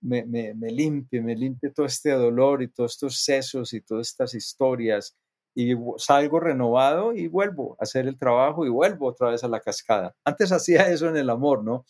me, 0.00 0.24
limpie, 0.72 1.22
me 1.22 1.36
limpie 1.36 1.70
todo 1.70 1.86
este 1.86 2.10
dolor 2.10 2.62
y 2.62 2.68
todos 2.68 2.94
estos 2.94 3.20
sesos 3.20 3.72
y 3.74 3.80
todas 3.80 4.08
estas 4.08 4.34
historias 4.34 5.16
y 5.54 5.74
salgo 5.98 6.40
renovado 6.40 7.14
y 7.14 7.28
vuelvo 7.28 7.76
a 7.78 7.84
hacer 7.84 8.08
el 8.08 8.18
trabajo 8.18 8.66
y 8.66 8.70
vuelvo 8.70 9.06
otra 9.06 9.30
vez 9.30 9.44
a 9.44 9.48
la 9.48 9.60
cascada. 9.60 10.16
Antes 10.24 10.50
hacía 10.50 10.90
eso 10.90 11.08
en 11.08 11.16
el 11.16 11.30
amor, 11.30 11.62
¿no? 11.62 11.86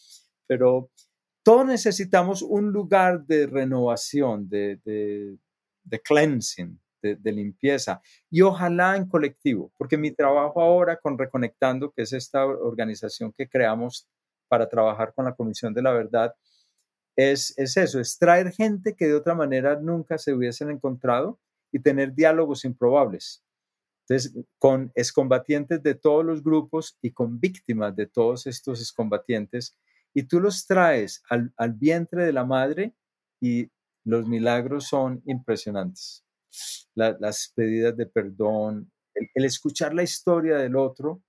Pero 0.46 0.90
todos 1.42 1.64
necesitamos 1.64 2.42
un 2.42 2.72
lugar 2.72 3.24
de 3.24 3.46
renovación, 3.46 4.50
de 4.50 5.38
cleansing, 6.04 6.78
de, 7.12 7.32
limpieza, 7.32 8.00
y 8.30 8.40
ojalá 8.40 8.96
en 8.96 9.06
colectivo, 9.06 9.70
porque 9.76 9.98
mi 9.98 10.10
trabajo 10.10 10.62
ahora 10.62 10.96
con 10.96 11.18
Reconectando, 11.18 11.92
que 11.92 12.02
es 12.02 12.12
esta 12.12 12.46
organización 12.46 13.32
que 13.36 13.48
creamos 13.48 14.08
para 14.48 14.68
trabajar 14.68 15.12
con 15.14 15.26
la 15.26 15.34
Comisión 15.34 15.74
de 15.74 15.82
la 15.82 15.92
Verdad, 15.92 16.34
es, 17.16 17.56
es 17.58 17.76
eso, 17.76 18.00
es 18.00 18.18
traer 18.18 18.52
gente 18.52 18.94
que 18.96 19.06
de 19.06 19.14
otra 19.14 19.34
manera 19.34 19.76
nunca 19.76 20.18
se 20.18 20.32
hubiesen 20.32 20.70
encontrado 20.70 21.38
y 21.70 21.78
tener 21.78 22.14
diálogos 22.14 22.64
improbables. 22.64 23.44
Entonces, 24.06 24.34
con 24.58 24.92
excombatientes 24.94 25.82
de 25.82 25.94
todos 25.94 26.24
los 26.24 26.42
grupos 26.42 26.98
y 27.00 27.12
con 27.12 27.40
víctimas 27.40 27.94
de 27.96 28.06
todos 28.06 28.46
estos 28.46 28.80
excombatientes, 28.80 29.78
y 30.12 30.24
tú 30.24 30.40
los 30.40 30.66
traes 30.66 31.22
al, 31.28 31.52
al 31.56 31.72
vientre 31.72 32.24
de 32.24 32.32
la 32.32 32.44
madre 32.44 32.94
y 33.40 33.70
los 34.04 34.28
milagros 34.28 34.86
son 34.86 35.22
impresionantes. 35.26 36.24
las 36.94 37.52
pedidas 37.54 37.96
de 37.96 38.06
perdón, 38.06 38.92
el, 39.14 39.44
escuchar 39.44 39.94
la 39.94 40.02
historia 40.02 40.56
del 40.56 40.76
otro 40.76 41.22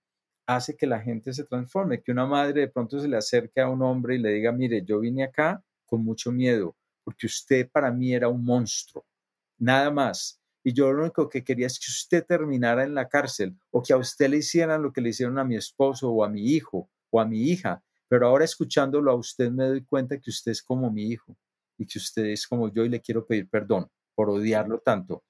hace 0.45 0.75
que 0.75 0.85
la 0.85 1.01
gente 1.01 1.33
se 1.33 1.45
transforme, 1.45 2.03
que 2.03 2.11
una 2.11 2.25
madre 2.25 2.61
de 2.61 2.67
pronto 2.67 2.99
se 2.99 3.07
le 3.07 3.17
acerque 3.17 3.61
a 3.61 3.69
un 3.69 3.81
hombre 3.81 4.15
y 4.15 4.19
le 4.19 4.31
diga, 4.31 4.51
mire, 4.51 4.83
yo 4.85 4.99
vine 4.99 5.23
acá 5.23 5.63
con 5.85 6.03
mucho 6.03 6.31
miedo, 6.31 6.75
porque 7.03 7.25
usted 7.25 7.69
para 7.71 7.91
mí 7.91 8.13
era 8.13 8.27
un 8.27 8.43
monstruo, 8.43 9.05
nada 9.57 9.89
más. 9.89 10.39
Y 10.63 10.73
yo 10.73 10.91
lo 10.91 11.03
único 11.03 11.29
que 11.29 11.43
quería 11.43 11.67
es 11.67 11.79
que 11.79 11.91
usted 11.91 12.25
terminara 12.25 12.83
en 12.83 12.95
la 12.95 13.07
cárcel 13.07 13.55
o 13.71 13.81
que 13.83 13.93
a 13.93 13.97
usted 13.97 14.29
le 14.29 14.37
hicieran 14.37 14.81
lo 14.81 14.91
que 14.91 15.01
le 15.01 15.09
hicieron 15.09 15.37
a 15.39 15.43
mi 15.43 15.55
esposo 15.55 16.09
o 16.11 16.23
a 16.23 16.29
mi 16.29 16.41
hijo 16.53 16.89
o 17.11 17.21
a 17.21 17.25
mi 17.25 17.43
hija. 17.43 17.83
Pero 18.07 18.27
ahora 18.27 18.45
escuchándolo 18.45 19.11
a 19.11 19.15
usted 19.15 19.51
me 19.51 19.65
doy 19.65 19.83
cuenta 19.83 20.19
que 20.19 20.31
usted 20.31 20.51
es 20.51 20.63
como 20.63 20.91
mi 20.91 21.03
hijo 21.03 21.37
y 21.77 21.85
que 21.85 21.99
usted 21.99 22.25
es 22.25 22.47
como 22.47 22.71
yo 22.71 22.85
y 22.85 22.89
le 22.89 23.01
quiero 23.01 23.25
pedir 23.25 23.49
perdón 23.49 23.89
por 24.15 24.29
odiarlo 24.29 24.79
tanto. 24.79 25.23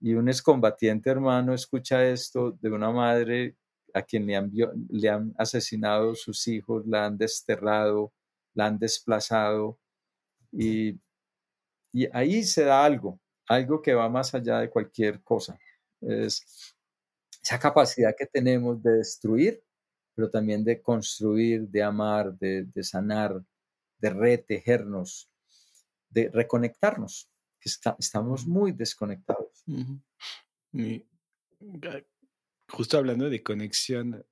Y 0.00 0.14
un 0.14 0.28
excombatiente 0.28 1.10
hermano 1.10 1.54
escucha 1.54 2.04
esto 2.04 2.52
de 2.52 2.70
una 2.70 2.90
madre 2.90 3.56
a 3.94 4.02
quien 4.02 4.26
le 4.26 4.36
han, 4.36 4.52
le 4.90 5.08
han 5.08 5.34
asesinado 5.38 6.14
sus 6.14 6.46
hijos, 6.46 6.86
la 6.86 7.06
han 7.06 7.18
desterrado, 7.18 8.12
la 8.54 8.66
han 8.66 8.78
desplazado 8.78 9.78
y, 10.52 11.00
y 11.92 12.06
ahí 12.12 12.42
se 12.44 12.64
da 12.64 12.84
algo, 12.84 13.20
algo 13.48 13.82
que 13.82 13.94
va 13.94 14.08
más 14.08 14.34
allá 14.34 14.60
de 14.60 14.70
cualquier 14.70 15.22
cosa. 15.22 15.58
Es 16.00 16.74
esa 17.42 17.58
capacidad 17.58 18.14
que 18.16 18.26
tenemos 18.26 18.82
de 18.82 18.98
destruir, 18.98 19.62
pero 20.14 20.30
también 20.30 20.64
de 20.64 20.80
construir, 20.82 21.68
de 21.68 21.82
amar, 21.82 22.36
de, 22.38 22.64
de 22.64 22.82
sanar, 22.82 23.42
de 23.98 24.10
retejernos, 24.10 25.30
de 26.10 26.30
reconectarnos, 26.30 27.30
estamos 27.98 28.46
muy 28.46 28.72
desconectados. 28.72 29.64
justo 32.68 32.98
hablando 32.98 33.28
de 33.28 33.42
conexión, 33.42 34.24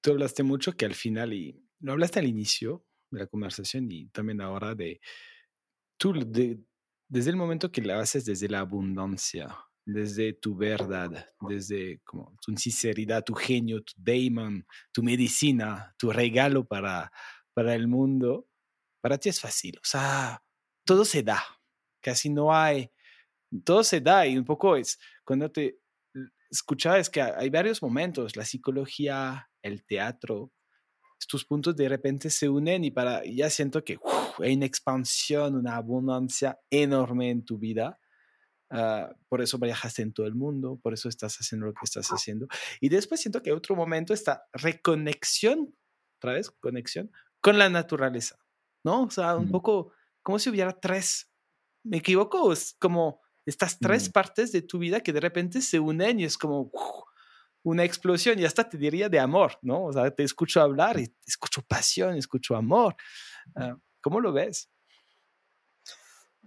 tú 0.00 0.12
hablaste 0.12 0.42
mucho 0.42 0.76
que 0.76 0.84
al 0.84 0.94
final, 0.94 1.32
y 1.32 1.64
lo 1.80 1.92
hablaste 1.92 2.18
al 2.18 2.26
inicio 2.26 2.84
de 3.10 3.20
la 3.20 3.26
conversación 3.26 3.90
y 3.90 4.08
también 4.08 4.40
ahora 4.40 4.74
de, 4.74 5.00
tú 5.96 6.12
desde 7.08 7.30
el 7.30 7.36
momento 7.36 7.70
que 7.70 7.82
la 7.82 8.00
haces 8.00 8.24
desde 8.24 8.48
la 8.48 8.60
abundancia, 8.60 9.56
desde 9.84 10.32
tu 10.32 10.56
verdad, 10.56 11.28
desde 11.48 12.00
como 12.00 12.36
tu 12.44 12.56
sinceridad, 12.56 13.22
tu 13.24 13.34
genio, 13.34 13.82
tu 13.82 13.92
daemon, 13.96 14.66
tu 14.92 15.02
medicina, 15.02 15.94
tu 15.96 16.10
regalo 16.10 16.66
para, 16.66 17.12
para 17.54 17.74
el 17.74 17.86
mundo, 17.86 18.48
para 19.06 19.18
ti 19.18 19.28
es 19.28 19.40
fácil. 19.40 19.78
O 19.78 19.84
sea, 19.84 20.42
todo 20.84 21.04
se 21.04 21.22
da. 21.22 21.40
Casi 22.00 22.28
no 22.28 22.52
hay. 22.52 22.90
Todo 23.64 23.84
se 23.84 24.00
da 24.00 24.26
y 24.26 24.36
un 24.36 24.44
poco 24.44 24.76
es 24.76 24.98
cuando 25.24 25.48
te 25.50 25.78
escuchaba 26.50 26.98
es 26.98 27.08
que 27.08 27.22
hay 27.22 27.48
varios 27.48 27.82
momentos, 27.82 28.34
la 28.34 28.44
psicología, 28.44 29.48
el 29.62 29.84
teatro, 29.84 30.52
estos 31.20 31.44
puntos 31.44 31.76
de 31.76 31.88
repente 31.88 32.30
se 32.30 32.48
unen 32.48 32.84
y 32.84 32.90
para 32.90 33.24
ya 33.24 33.48
siento 33.48 33.84
que 33.84 33.98
hay 34.38 34.54
una 34.54 34.66
expansión, 34.66 35.54
una 35.54 35.76
abundancia 35.76 36.58
enorme 36.70 37.30
en 37.30 37.44
tu 37.44 37.58
vida 37.58 38.00
Ah, 38.70 39.14
por 39.28 39.42
eso 39.42 39.58
viajaste 39.58 40.02
en 40.02 40.12
todo 40.12 40.26
el 40.26 40.34
mundo, 40.34 40.80
por 40.82 40.92
eso 40.92 41.08
estás 41.08 41.36
haciendo 41.36 41.66
lo 41.66 41.72
que 41.72 41.84
estás 41.84 42.08
haciendo. 42.08 42.48
Y 42.80 42.88
después 42.88 43.20
siento 43.20 43.42
que 43.42 43.52
otro 43.52 43.76
momento 43.76 44.12
esta 44.12 44.44
reconexión, 44.52 45.74
otra 46.18 46.32
vez, 46.32 46.50
conexión 46.50 47.12
con 47.40 47.58
la 47.58 47.68
naturaleza, 47.68 48.38
¿no? 48.86 49.02
O 49.02 49.10
sea, 49.10 49.36
un 49.36 49.50
poco 49.50 49.92
como 50.22 50.38
si 50.38 50.48
hubiera 50.48 50.72
tres, 50.78 51.28
¿me 51.82 51.96
equivoco? 51.98 52.52
Es 52.52 52.76
como 52.78 53.20
estas 53.44 53.78
tres 53.78 54.08
partes 54.08 54.52
de 54.52 54.62
tu 54.62 54.78
vida 54.78 55.00
que 55.00 55.12
de 55.12 55.20
repente 55.20 55.60
se 55.60 55.80
unen 55.80 56.20
y 56.20 56.24
es 56.24 56.38
como 56.38 56.70
una 57.64 57.82
explosión 57.82 58.38
y 58.38 58.44
hasta 58.44 58.68
te 58.68 58.78
diría 58.78 59.08
de 59.08 59.18
amor, 59.18 59.58
¿no? 59.60 59.86
O 59.86 59.92
sea, 59.92 60.08
te 60.12 60.22
escucho 60.22 60.60
hablar 60.60 61.00
y 61.00 61.12
escucho 61.26 61.62
pasión, 61.62 62.16
escucho 62.16 62.54
amor. 62.54 62.94
Ah, 63.56 63.76
¿Cómo 64.00 64.20
lo 64.20 64.32
ves? 64.32 64.70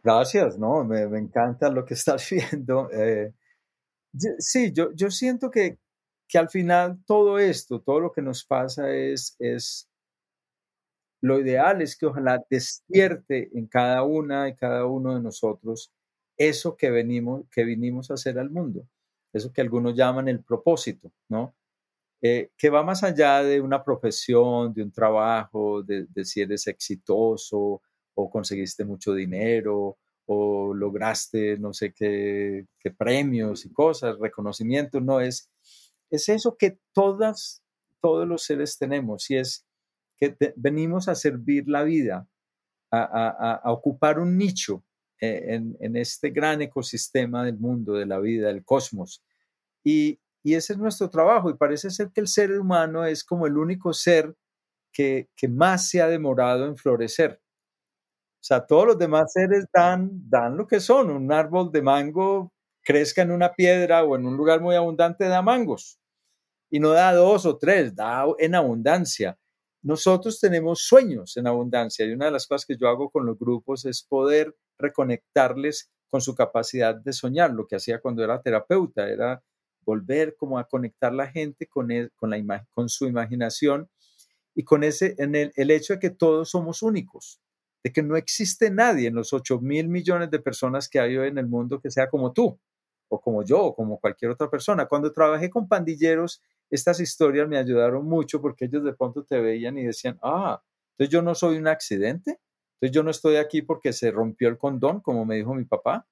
Gracias, 0.01 0.57
¿no? 0.57 0.85
Me, 0.85 1.01
encanta 1.19 1.69
lo 1.69 1.83
que 1.83 1.93
estás 1.99 2.25
viendo. 2.29 2.89
Eh, 2.91 3.33
sí, 4.37 4.71
yo, 4.71 4.93
yo 4.93 5.11
siento 5.11 5.51
que, 5.51 5.77
que 6.25 6.37
al 6.37 6.49
final 6.49 7.03
todo 7.05 7.37
esto, 7.37 7.81
todo 7.81 7.99
lo 7.99 8.13
que 8.13 8.21
nos 8.21 8.45
pasa 8.45 8.93
es, 8.93 9.35
es, 9.39 9.88
lo 11.21 11.39
ideal 11.39 11.81
es 11.81 11.97
que 11.97 12.05
ojalá 12.05 12.43
despierte 12.49 13.49
en 13.53 13.67
cada 13.67 14.03
una 14.03 14.49
y 14.49 14.55
cada 14.55 14.85
uno 14.85 15.15
de 15.15 15.21
nosotros 15.21 15.91
eso 16.37 16.77
que 16.77 16.89
venimos, 16.89 17.43
que 17.51 17.65
vinimos 17.65 18.11
a 18.11 18.13
hacer 18.15 18.39
al 18.39 18.49
mundo, 18.49 18.87
eso 19.33 19.51
que 19.51 19.61
algunos 19.61 19.95
llaman 19.95 20.27
el 20.29 20.43
propósito, 20.43 21.11
¿no? 21.27 21.53
Eh, 22.21 22.51
que 22.57 22.69
va 22.69 22.83
más 22.83 23.03
allá 23.03 23.43
de 23.43 23.61
una 23.61 23.83
profesión, 23.83 24.73
de 24.73 24.83
un 24.83 24.91
trabajo, 24.91 25.83
de, 25.83 26.05
de 26.07 26.25
si 26.25 26.41
eres 26.41 26.67
exitoso, 26.67 27.81
o 28.19 28.29
conseguiste 28.29 28.85
mucho 28.85 29.13
dinero 29.13 29.97
o 30.25 30.73
lograste 30.73 31.57
no 31.57 31.73
sé 31.73 31.91
qué, 31.91 32.67
premios 32.97 33.65
y 33.65 33.71
cosas, 33.71 34.19
reconocimiento, 34.19 35.01
no 35.01 35.21
es, 35.21 35.49
es 36.11 36.29
eso 36.29 36.55
que 36.57 36.77
todas, 36.93 37.63
todos 37.99 38.27
los 38.27 38.43
seres 38.43 38.77
tenemos 38.77 39.29
y 39.31 39.37
es 39.37 39.65
que 40.19 40.35
venimos 40.55 41.07
a 41.07 41.15
servir 41.15 41.67
la 41.67 41.83
vida, 41.83 42.27
a, 42.91 43.61
ocupar 43.65 44.19
un 44.19 44.37
nicho 44.37 44.83
eh, 45.21 45.61
en, 45.79 45.95
este 45.95 46.31
gran 46.31 46.61
ecosistema 46.61 47.45
del 47.45 47.57
mundo, 47.57 47.93
de 47.93 48.05
la 48.05 48.19
vida, 48.19 48.47
del 48.47 48.63
cosmos. 48.63 49.23
Y, 49.83 50.19
ese 50.43 50.73
es 50.73 50.79
nuestro 50.79 51.09
trabajo 51.11 51.51
y 51.51 51.57
parece 51.57 51.91
ser 51.91 52.09
que 52.11 52.21
el 52.21 52.27
ser 52.27 52.59
humano 52.59 53.05
es 53.05 53.23
como 53.23 53.45
el 53.45 53.55
único 53.55 53.93
ser 53.93 54.33
que, 54.91 55.29
que 55.35 55.47
más 55.47 55.89
se 55.89 56.01
ha 56.01 56.07
demorado 56.07 56.65
en 56.65 56.75
florecer. 56.75 57.39
O 58.39 58.43
sea, 58.43 58.65
todos 58.65 58.87
los 58.87 58.97
demás 58.97 59.33
seres 59.33 59.65
dan, 59.73 60.09
dan 60.29 60.57
lo 60.57 60.65
que 60.65 60.79
son. 60.79 61.11
Un 61.11 61.31
árbol 61.31 61.71
de 61.71 61.81
mango 61.81 62.53
crezca 62.83 63.21
en 63.21 63.31
una 63.31 63.53
piedra 63.53 64.03
o 64.03 64.15
en 64.15 64.25
un 64.25 64.37
lugar 64.37 64.61
muy 64.61 64.75
abundante 64.75 65.25
da 65.25 65.41
mangos. 65.41 65.99
Y 66.71 66.79
no 66.79 66.89
da 66.89 67.13
dos 67.13 67.45
o 67.45 67.57
tres, 67.57 67.95
da 67.95 68.25
en 68.39 68.55
abundancia. 68.55 69.37
Nosotros 69.81 70.39
tenemos 70.39 70.81
sueños 70.81 71.37
en 71.37 71.47
abundancia 71.47 72.05
y 72.05 72.11
una 72.11 72.25
de 72.25 72.31
las 72.31 72.47
cosas 72.47 72.65
que 72.65 72.77
yo 72.77 72.87
hago 72.87 73.09
con 73.09 73.25
los 73.25 73.37
grupos 73.39 73.85
es 73.85 74.03
poder 74.03 74.55
reconectarles 74.77 75.89
con 76.09 76.21
su 76.21 76.35
capacidad 76.35 76.95
de 76.95 77.13
soñar, 77.13 77.51
lo 77.51 77.67
que 77.67 77.75
hacía 77.75 78.01
cuando 78.01 78.23
era 78.23 78.41
terapeuta, 78.41 79.09
era 79.09 79.43
volver 79.85 80.35
como 80.35 80.59
a 80.59 80.67
conectar 80.67 81.13
la 81.13 81.27
gente 81.27 81.67
con, 81.67 81.91
e, 81.91 82.09
con, 82.15 82.29
la 82.31 82.67
con 82.71 82.89
su 82.89 83.07
imaginación 83.07 83.89
y 84.53 84.63
con 84.63 84.83
ese, 84.83 85.15
en 85.17 85.35
el, 85.35 85.53
el 85.55 85.71
hecho 85.71 85.93
de 85.93 85.99
que 85.99 86.09
todos 86.09 86.49
somos 86.49 86.81
únicos 86.81 87.41
de 87.83 87.91
que 87.91 88.03
no 88.03 88.17
existe 88.17 88.71
nadie 88.71 89.07
en 89.07 89.15
los 89.15 89.33
8 89.33 89.59
mil 89.61 89.87
millones 89.87 90.29
de 90.31 90.39
personas 90.39 90.89
que 90.89 90.99
hay 90.99 91.17
hoy 91.17 91.29
en 91.29 91.37
el 91.37 91.47
mundo 91.47 91.79
que 91.79 91.91
sea 91.91 92.09
como 92.09 92.33
tú, 92.33 92.59
o 93.07 93.21
como 93.21 93.43
yo, 93.43 93.63
o 93.63 93.75
como 93.75 93.99
cualquier 93.99 94.31
otra 94.31 94.49
persona. 94.49 94.87
Cuando 94.87 95.11
trabajé 95.11 95.49
con 95.49 95.67
pandilleros, 95.67 96.41
estas 96.69 96.99
historias 96.99 97.47
me 97.47 97.57
ayudaron 97.57 98.05
mucho 98.05 98.41
porque 98.41 98.65
ellos 98.65 98.83
de 98.83 98.93
pronto 98.93 99.23
te 99.23 99.39
veían 99.39 99.77
y 99.77 99.85
decían, 99.85 100.19
ah, 100.23 100.61
entonces 100.91 101.11
yo 101.11 101.21
no 101.21 101.35
soy 101.35 101.57
un 101.57 101.67
accidente, 101.67 102.39
entonces 102.75 102.95
yo 102.95 103.03
no 103.03 103.11
estoy 103.11 103.37
aquí 103.37 103.61
porque 103.61 103.93
se 103.93 104.11
rompió 104.11 104.49
el 104.49 104.57
condón, 104.57 105.01
como 105.01 105.25
me 105.25 105.35
dijo 105.35 105.53
mi 105.55 105.65
papá, 105.65 106.07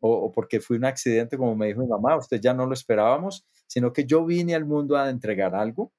o, 0.00 0.10
o 0.12 0.32
porque 0.32 0.60
fui 0.60 0.76
un 0.78 0.84
accidente, 0.84 1.36
como 1.38 1.54
me 1.56 1.68
dijo 1.68 1.80
mi 1.80 1.88
mamá, 1.88 2.16
usted 2.16 2.40
ya 2.40 2.54
no 2.54 2.66
lo 2.66 2.74
esperábamos, 2.74 3.46
sino 3.66 3.92
que 3.92 4.04
yo 4.04 4.24
vine 4.24 4.54
al 4.54 4.64
mundo 4.64 4.96
a 4.96 5.10
entregar 5.10 5.54
algo. 5.54 5.92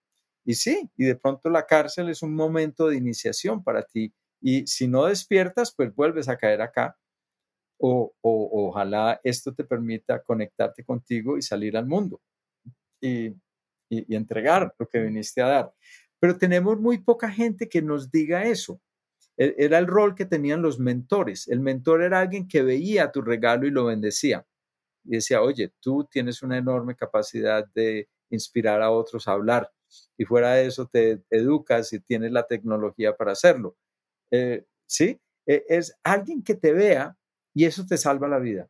Y 0.46 0.56
sí, 0.56 0.90
y 0.98 1.06
de 1.06 1.16
pronto 1.16 1.50
la 1.50 1.66
cárcel 1.66 2.10
es 2.10 2.22
un 2.22 2.36
momento 2.36 2.90
de 2.90 2.98
iniciación 2.98 3.64
para 3.64 3.84
ti 3.84 4.14
y 4.42 4.68
si 4.68 4.88
no 4.90 5.06
despiertas, 5.06 5.74
pues 5.76 5.96
vuelves 5.96 6.28
a 6.28 6.38
caer 6.38 6.62
acá. 6.62 6.98
O, 7.80 8.14
ojalá 8.22 9.20
esto 9.24 9.54
te 9.54 9.64
permita 9.66 10.24
conectarte 10.24 10.86
contigo 10.86 11.38
y 11.38 11.42
salir 11.42 11.76
al 11.76 11.86
mundo 11.86 12.22
y, 13.04 13.36
entregar 14.10 14.74
lo 14.78 14.88
que 14.88 15.00
viniste 15.00 15.42
a 15.42 15.48
dar. 15.48 15.74
Pero 16.20 16.38
tenemos 16.38 16.80
muy 16.80 17.00
poca 17.00 17.30
gente 17.30 17.68
que 17.68 17.82
nos 17.82 18.12
diga 18.12 18.46
eso. 18.46 18.82
E, 19.38 19.56
era 19.58 19.78
el 19.78 19.88
rol 19.88 20.16
que 20.16 20.26
tenían 20.26 20.62
los 20.62 20.80
mentores. 20.80 21.48
El 21.48 21.60
mentor 21.60 22.02
era 22.04 22.20
alguien 22.20 22.48
que 22.48 22.64
veía 22.64 23.12
tu 23.12 23.22
regalo 23.22 23.68
y 23.68 23.72
lo 23.72 23.86
bendecía. 23.86 24.46
Y 25.04 25.16
decía, 25.16 25.42
oye, 25.42 25.74
tú 25.80 26.08
tienes 26.10 26.42
una 26.44 26.58
enorme 26.58 26.96
capacidad 26.96 27.66
de 27.74 28.10
inspirar 28.30 28.82
a 28.82 28.92
otros 28.92 29.28
a 29.28 29.34
hablar. 29.34 29.72
Y 30.18 30.26
fuera 30.26 30.54
de 30.54 30.66
eso 30.66 30.88
te 30.88 31.22
educas 31.30 31.94
y 31.94 32.00
tienes 32.00 32.32
la 32.32 32.48
tecnología 32.48 33.16
para 33.16 33.34
hacerlo. 33.34 33.76
Eh, 34.32 34.66
¿sí? 34.88 35.20
Eh, 35.46 35.66
es 35.68 35.96
alguien 36.04 36.44
que 36.44 36.56
te 36.56 36.72
vea 36.72 37.18
y 37.54 37.66
eso 37.66 37.86
te 37.86 37.98
salva 37.98 38.28
la 38.28 38.40
vida. 38.40 38.70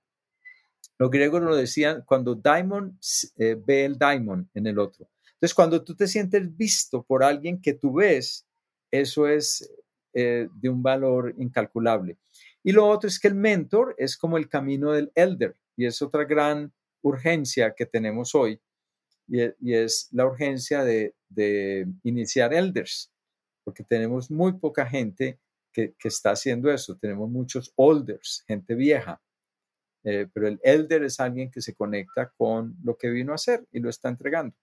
Los 0.98 1.10
griegos 1.10 1.42
lo 1.42 1.56
decían 1.56 2.04
cuando 2.06 2.36
Diamond 2.36 2.98
eh, 3.38 3.56
ve 3.56 3.86
el 3.86 3.98
Diamond 3.98 4.48
en 4.54 4.68
el 4.68 4.80
otro. 4.80 5.10
Entonces, 5.44 5.56
cuando 5.56 5.84
tú 5.84 5.94
te 5.94 6.08
sientes 6.08 6.56
visto 6.56 7.04
por 7.04 7.22
alguien 7.22 7.62
que 7.62 7.74
tú 7.74 7.96
ves, 7.96 8.48
eso 8.90 9.28
es 9.28 9.70
de 10.14 10.70
un 10.70 10.82
valor 10.82 11.36
incalculable. 11.38 12.18
Y 12.64 12.72
lo 12.72 12.88
otro 12.88 13.10
es 13.10 13.20
que 13.20 13.28
el 13.28 13.36
mentor 13.36 13.94
es 13.98 14.16
como 14.16 14.38
el 14.38 14.48
camino 14.48 14.94
del 14.94 15.12
elder 15.16 15.58
y 15.76 15.86
es 15.86 16.02
otra 16.02 16.24
gran 16.24 16.72
urgencia 17.02 17.74
que 17.76 17.86
tenemos 17.86 18.34
hoy 18.34 18.62
y, 19.28 19.74
es 19.74 20.08
la 20.14 20.26
urgencia 20.28 20.86
de, 20.86 21.14
iniciar 22.04 22.54
elders, 22.54 23.12
porque 23.66 23.84
tenemos 23.84 24.32
muy 24.32 24.54
poca 24.54 24.86
gente 24.86 25.42
que, 25.74 25.94
está 26.06 26.32
haciendo 26.32 26.72
eso. 26.72 26.96
Tenemos 26.96 27.30
muchos 27.30 27.74
elders, 27.76 28.46
gente 28.48 28.76
vieja, 28.76 29.22
eh, 30.06 30.26
pero 30.34 30.48
el 30.48 30.62
elder 30.64 31.04
es 31.04 31.20
alguien 31.20 31.52
que 31.52 31.60
se 31.60 31.76
conecta 31.76 32.32
con 32.38 32.78
lo 32.82 32.98
que 32.98 33.10
vino 33.10 33.34
a 33.34 33.36
hacer 33.36 33.68
y 33.74 33.82
lo 33.82 33.90
está 33.90 34.08
entregando. 34.08 34.56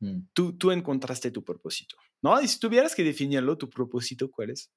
Mm. 0.00 0.20
Tú, 0.32 0.56
tú 0.56 0.70
encontraste 0.70 1.30
tu 1.30 1.42
propósito, 1.42 1.96
¿no? 2.22 2.40
Y 2.40 2.48
si 2.48 2.58
tuvieras 2.58 2.94
que 2.94 3.02
definirlo, 3.02 3.56
tu 3.56 3.68
propósito, 3.68 4.30
¿cuál 4.30 4.50
es? 4.50 4.70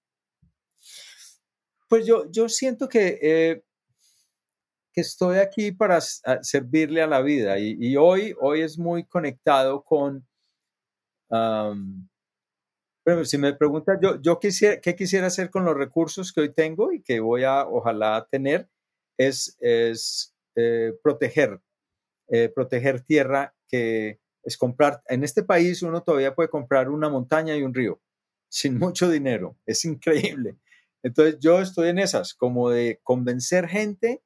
Pues 1.87 2.05
yo, 2.05 2.29
yo 2.31 2.47
siento 2.47 2.87
que, 2.87 3.19
eh, 3.21 3.63
que 4.93 5.01
estoy 5.01 5.37
aquí 5.37 5.71
para 5.71 5.99
servirle 6.01 7.01
a 7.01 7.07
la 7.07 7.21
vida 7.21 7.59
y, 7.59 7.95
hoy, 7.97 8.35
hoy 8.39 8.61
es 8.61 8.77
muy 8.77 9.05
conectado 9.05 9.83
con, 9.83 10.27
si 13.23 13.37
me 13.37 13.53
preguntas, 13.53 13.99
yo, 14.01 14.21
yo 14.21 14.39
quisiera, 14.39 14.79
¿qué 14.79 14.95
quisiera 14.95 15.27
hacer 15.27 15.49
con 15.49 15.65
los 15.65 15.75
recursos 15.75 16.31
que 16.31 16.41
hoy 16.41 16.53
tengo 16.53 16.91
y 16.91 17.01
que 17.01 17.19
voy 17.19 17.43
a, 17.43 17.67
ojalá, 17.67 18.27
tener? 18.29 18.69
Es, 19.17 19.57
es 19.59 20.33
eh, 20.55 20.93
proteger, 21.03 21.59
eh, 22.29 22.49
proteger 22.49 23.01
tierra 23.01 23.53
que 23.67 24.19
es 24.43 24.57
comprar. 24.57 25.01
En 25.07 25.23
este 25.23 25.43
país 25.43 25.81
uno 25.83 26.01
todavía 26.01 26.35
puede 26.35 26.49
comprar 26.49 26.89
una 26.89 27.09
montaña 27.09 27.55
y 27.55 27.63
un 27.63 27.73
río 27.73 27.99
sin 28.49 28.77
mucho 28.77 29.09
dinero. 29.09 29.57
Es 29.65 29.85
increíble. 29.85 30.57
Entonces 31.03 31.37
yo 31.39 31.61
estoy 31.61 31.89
en 31.89 31.99
esas, 31.99 32.33
como 32.33 32.69
de 32.69 32.99
convencer 33.03 33.67
gente 33.67 34.21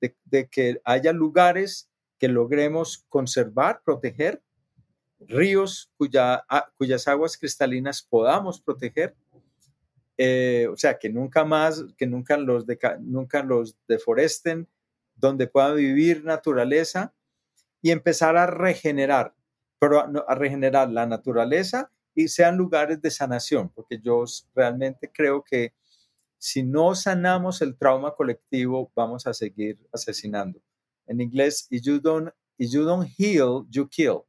de, 0.00 0.48
que 0.48 0.80
haya 0.84 1.12
lugares 1.12 1.90
que 2.18 2.28
logremos 2.28 3.04
conservar, 3.08 3.82
proteger 3.84 4.42
ríos 5.20 5.90
cuya, 5.96 6.44
cuyas 6.76 7.08
aguas 7.08 7.36
cristalinas 7.36 8.02
podamos 8.02 8.60
proteger. 8.60 9.14
Eh, 10.16 10.68
o 10.70 10.76
sea, 10.76 10.98
que 10.98 11.10
nunca 11.10 11.44
más, 11.44 11.84
que 11.96 12.06
nunca 12.06 12.36
los, 12.36 12.64
nunca 13.00 13.42
los 13.42 13.76
deforesten, 13.88 14.68
donde 15.16 15.46
pueda 15.46 15.72
vivir 15.72 16.24
naturaleza 16.24 17.14
y 17.82 17.90
empezar 17.90 18.36
a 18.36 18.46
regenerar, 18.46 19.34
pero 19.84 20.24
a, 20.28 20.34
regenerar 20.34 20.90
la 20.90 21.04
naturaleza 21.06 21.90
y 22.14 22.28
sean 22.28 22.56
lugares 22.56 23.02
de 23.02 23.10
sanación, 23.10 23.68
porque 23.68 24.00
yo 24.00 24.24
realmente 24.54 25.10
creo 25.12 25.44
que 25.44 25.74
si 26.38 26.62
no 26.62 26.94
sanamos 26.94 27.60
el 27.60 27.76
trauma 27.76 28.14
colectivo, 28.14 28.90
vamos 28.94 29.26
a 29.26 29.34
seguir 29.34 29.78
asesinando. 29.92 30.60
En 31.06 31.20
inglés, 31.20 31.66
if 31.70 31.82
you 31.82 32.00
don't, 32.00 32.30
if 32.56 32.72
you 32.72 32.84
don't 32.84 33.08
heal, 33.18 33.66
you 33.68 33.88
kill 33.88 34.22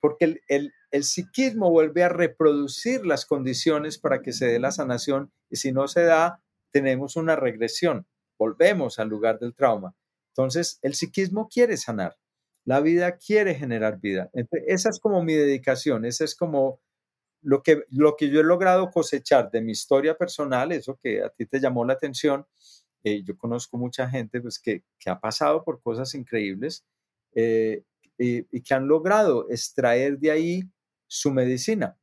porque 0.00 0.40
el, 0.48 0.72
psiquismo 1.02 1.70
vuelve 1.70 2.02
a 2.02 2.08
reproducir 2.08 3.06
las 3.06 3.24
condiciones 3.24 3.98
para 3.98 4.22
que 4.22 4.32
se 4.32 4.46
dé 4.46 4.58
la 4.58 4.72
sanación 4.72 5.32
y 5.48 5.56
si 5.56 5.72
no 5.72 5.88
se 5.88 6.02
da, 6.02 6.42
tenemos 6.70 7.16
una 7.16 7.36
regresión, 7.36 8.06
volvemos 8.38 8.98
al 8.98 9.08
lugar 9.08 9.38
del 9.38 9.54
trauma. 9.54 9.94
Entonces, 10.28 10.78
el 10.82 10.94
psiquismo 10.94 11.48
quiere 11.48 11.76
sanar, 11.76 12.16
la 12.70 12.80
vida 12.80 13.16
quiere 13.18 13.56
generar 13.56 13.98
vida. 13.98 14.30
esa 14.68 14.90
es 14.90 15.00
como 15.00 15.24
mi 15.24 15.34
dedicación, 15.34 16.04
esa 16.04 16.22
es 16.22 16.36
como 16.36 16.80
lo 17.42 17.64
que, 17.64 17.82
lo 17.90 18.14
que 18.14 18.30
yo 18.30 18.38
he 18.38 18.44
logrado 18.44 18.92
cosechar 18.92 19.50
de 19.50 19.60
mi 19.60 19.72
historia 19.72 20.16
personal, 20.16 20.70
eso 20.70 20.96
que 21.02 21.20
a 21.20 21.30
ti 21.30 21.46
te 21.46 21.58
llamó 21.58 21.84
la 21.84 21.94
atención. 21.94 22.46
Eh, 23.02 23.24
yo 23.24 23.36
conozco 23.36 23.76
mucha 23.76 24.08
gente 24.08 24.40
pues, 24.40 24.60
que, 24.60 24.84
que, 25.00 25.10
ha 25.10 25.18
pasado 25.18 25.64
por 25.64 25.82
cosas 25.82 26.14
increíbles 26.14 26.84
eh, 27.34 27.82
y, 28.16 28.60
que 28.60 28.74
han 28.74 28.86
logrado 28.86 29.50
extraer 29.50 30.20
de 30.20 30.30
ahí 30.30 30.62
su 31.08 31.32
medicina 31.32 31.98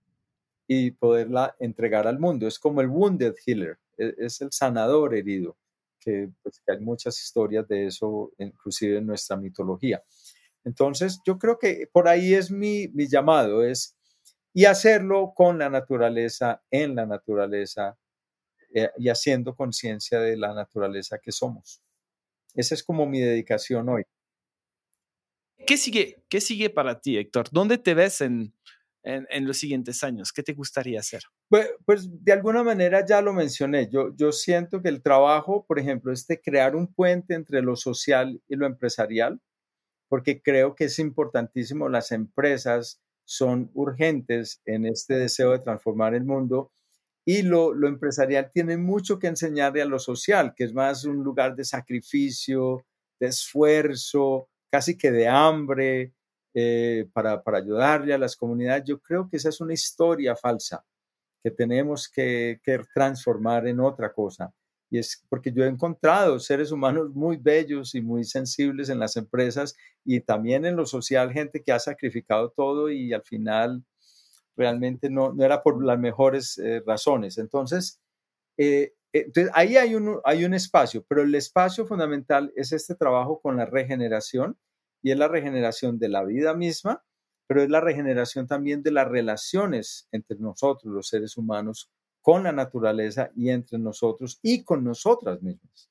y 0.67 0.91
poderla 0.91 1.55
entregar 1.59 2.07
al 2.07 2.19
mundo. 2.19 2.45
Es 2.45 2.59
como 2.59 2.81
el 2.81 2.89
wounded 2.89 3.35
healer, 3.45 3.79
e, 3.97 4.15
es, 4.17 4.41
el 4.41 4.51
sanador 4.51 5.15
herido, 5.15 5.55
que, 5.97 6.29
pues, 6.43 6.59
que 6.59 6.73
hay 6.73 6.81
muchas 6.81 7.17
historias 7.23 7.65
de 7.69 7.85
eso, 7.85 8.33
inclusive 8.37 8.97
en 8.97 9.05
nuestra 9.05 9.37
mitología. 9.37 10.03
Entonces, 10.67 11.21
yo 11.25 11.39
creo 11.39 11.57
que 11.57 11.87
por 11.93 12.09
ahí 12.09 12.33
es 12.33 12.51
mi, 12.51 12.89
mi 12.89 13.07
llamado, 13.07 13.63
es 13.63 13.95
y 14.53 14.65
hacerlo 14.65 15.31
con 15.33 15.57
la 15.57 15.69
naturaleza, 15.69 16.61
en 16.69 16.93
la 16.93 17.05
naturaleza 17.05 17.97
eh, 18.73 18.89
y 18.97 19.07
haciendo 19.07 19.55
conciencia 19.55 20.19
de 20.19 20.35
la 20.35 20.53
naturaleza 20.53 21.19
que 21.19 21.31
somos. 21.31 21.81
Esa 22.53 22.75
es 22.75 22.83
como 22.83 23.05
mi 23.05 23.21
dedicación 23.21 23.87
hoy. 23.87 24.03
¿Qué 25.65 25.77
sigue, 25.77 26.21
qué 26.27 26.41
sigue 26.41 26.69
para 26.69 26.99
ti, 26.99 27.17
Héctor? 27.17 27.47
¿Dónde 27.49 27.77
te 27.77 27.93
ves 27.93 28.19
en, 28.19 28.53
en, 29.03 29.47
los 29.47 29.57
siguientes 29.57 30.03
años? 30.03 30.33
¿Qué 30.33 30.43
te 30.43 30.53
gustaría 30.53 30.99
hacer? 30.99 31.21
Pues, 31.47 31.69
pues, 31.85 32.09
de 32.25 32.33
alguna 32.33 32.61
manera 32.61 33.05
ya 33.05 33.21
lo 33.21 33.31
mencioné. 33.31 33.89
Yo, 33.89 34.13
yo 34.17 34.33
siento 34.33 34.81
que 34.81 34.89
el 34.89 35.01
trabajo, 35.01 35.65
por 35.65 35.79
ejemplo, 35.79 36.11
es 36.11 36.27
de 36.27 36.41
crear 36.41 36.75
un 36.75 36.93
puente 36.93 37.35
entre 37.35 37.61
lo 37.61 37.77
social 37.77 38.41
y 38.49 38.55
lo 38.57 38.65
empresarial, 38.65 39.39
porque 40.07 40.41
creo 40.41 40.75
que 40.75 40.85
es 40.85 40.99
importantísimo 40.99 41.89
las 41.89 42.11
empresas 42.11 43.01
son 43.25 43.69
urgentes 43.73 44.61
en 44.65 44.85
este 44.85 45.15
deseo 45.15 45.51
de 45.51 45.59
transformar 45.59 46.15
el 46.15 46.23
mundo 46.23 46.71
y 47.25 47.41
lo, 47.41 47.73
empresarial 47.85 48.49
tiene 48.51 48.77
mucho 48.77 49.19
que 49.19 49.27
enseñarle 49.27 49.81
a 49.81 49.85
lo 49.85 49.99
social, 49.99 50.53
que 50.55 50.63
es 50.63 50.73
más 50.73 51.03
un 51.03 51.25
lugar 51.25 51.57
de 51.57 51.65
sacrificio, 51.65 52.85
de 53.19 53.27
esfuerzo, 53.27 54.47
casi 54.71 54.97
que 54.97 55.11
de 55.11 55.27
hambre, 55.27 56.13
eh, 56.53 57.05
para, 57.11 57.43
ayudarle 57.53 58.13
a 58.13 58.17
las 58.17 58.37
comunidades. 58.37 58.85
Yo 58.85 59.01
creo 59.01 59.27
que 59.29 59.35
esa 59.35 59.49
es 59.49 59.59
una 59.59 59.73
historia 59.73 60.37
falsa 60.37 60.85
que 61.43 61.51
tenemos 61.51 62.07
que, 62.07 62.61
que 62.63 62.79
transformar 62.93 63.67
en 63.67 63.81
otra 63.81 64.13
cosa. 64.13 64.53
Y 64.89 64.99
es 64.99 65.23
porque 65.29 65.51
yo 65.51 65.63
he 65.63 65.67
encontrado 65.67 66.39
seres 66.39 66.71
humanos 66.71 67.13
muy 67.13 67.37
bellos 67.37 67.93
y 67.95 68.01
muy 68.01 68.23
sensibles 68.23 68.89
en 68.89 68.99
las 68.99 69.17
empresas 69.17 69.75
y 70.05 70.21
también 70.21 70.65
en 70.65 70.75
lo 70.75 70.85
social, 70.85 71.33
gente 71.33 71.61
que 71.61 71.71
ha 71.73 71.79
sacrificado 71.79 72.51
todo 72.51 72.89
y 72.89 73.13
al 73.13 73.23
final 73.23 73.83
realmente 74.55 75.09
no, 75.09 75.35
era 75.43 75.61
por 75.61 75.83
las 75.83 75.99
mejores 75.99 76.57
eh, 76.57 76.81
razones. 76.85 77.37
Entonces, 77.37 77.99
eh, 78.57 78.93
entonces, 79.13 79.51
ahí 79.55 79.77
hay 79.77 79.95
un, 79.95 80.19
hay 80.25 80.45
un 80.45 80.53
espacio, 80.53 81.05
pero 81.07 81.21
el 81.21 81.33
espacio 81.35 81.85
fundamental 81.85 82.51
es 82.55 82.71
este 82.71 82.95
trabajo 82.95 83.39
con 83.39 83.57
la 83.57 83.65
regeneración 83.65 84.57
y 85.01 85.11
es 85.11 85.17
la 85.17 85.27
regeneración 85.27 85.99
de 85.99 86.09
la 86.09 86.23
vida 86.23 86.53
misma, 86.53 87.03
pero 87.47 87.63
es 87.63 87.69
la 87.69 87.79
regeneración 87.79 88.47
también 88.47 88.83
de 88.83 88.91
las 88.91 89.07
relaciones 89.07 90.07
entre 90.11 90.37
nosotros, 90.37 90.93
los 90.93 91.07
seres 91.07 91.37
humanos, 91.37 91.89
con 92.27 92.43
la 92.43 92.51
naturaleza 92.51 93.31
y 93.37 93.51
entre 93.51 93.79
nosotros 93.79 94.37
y 94.41 94.65
con 94.65 94.83
nosotras 94.83 95.41
mismas. 95.41 95.89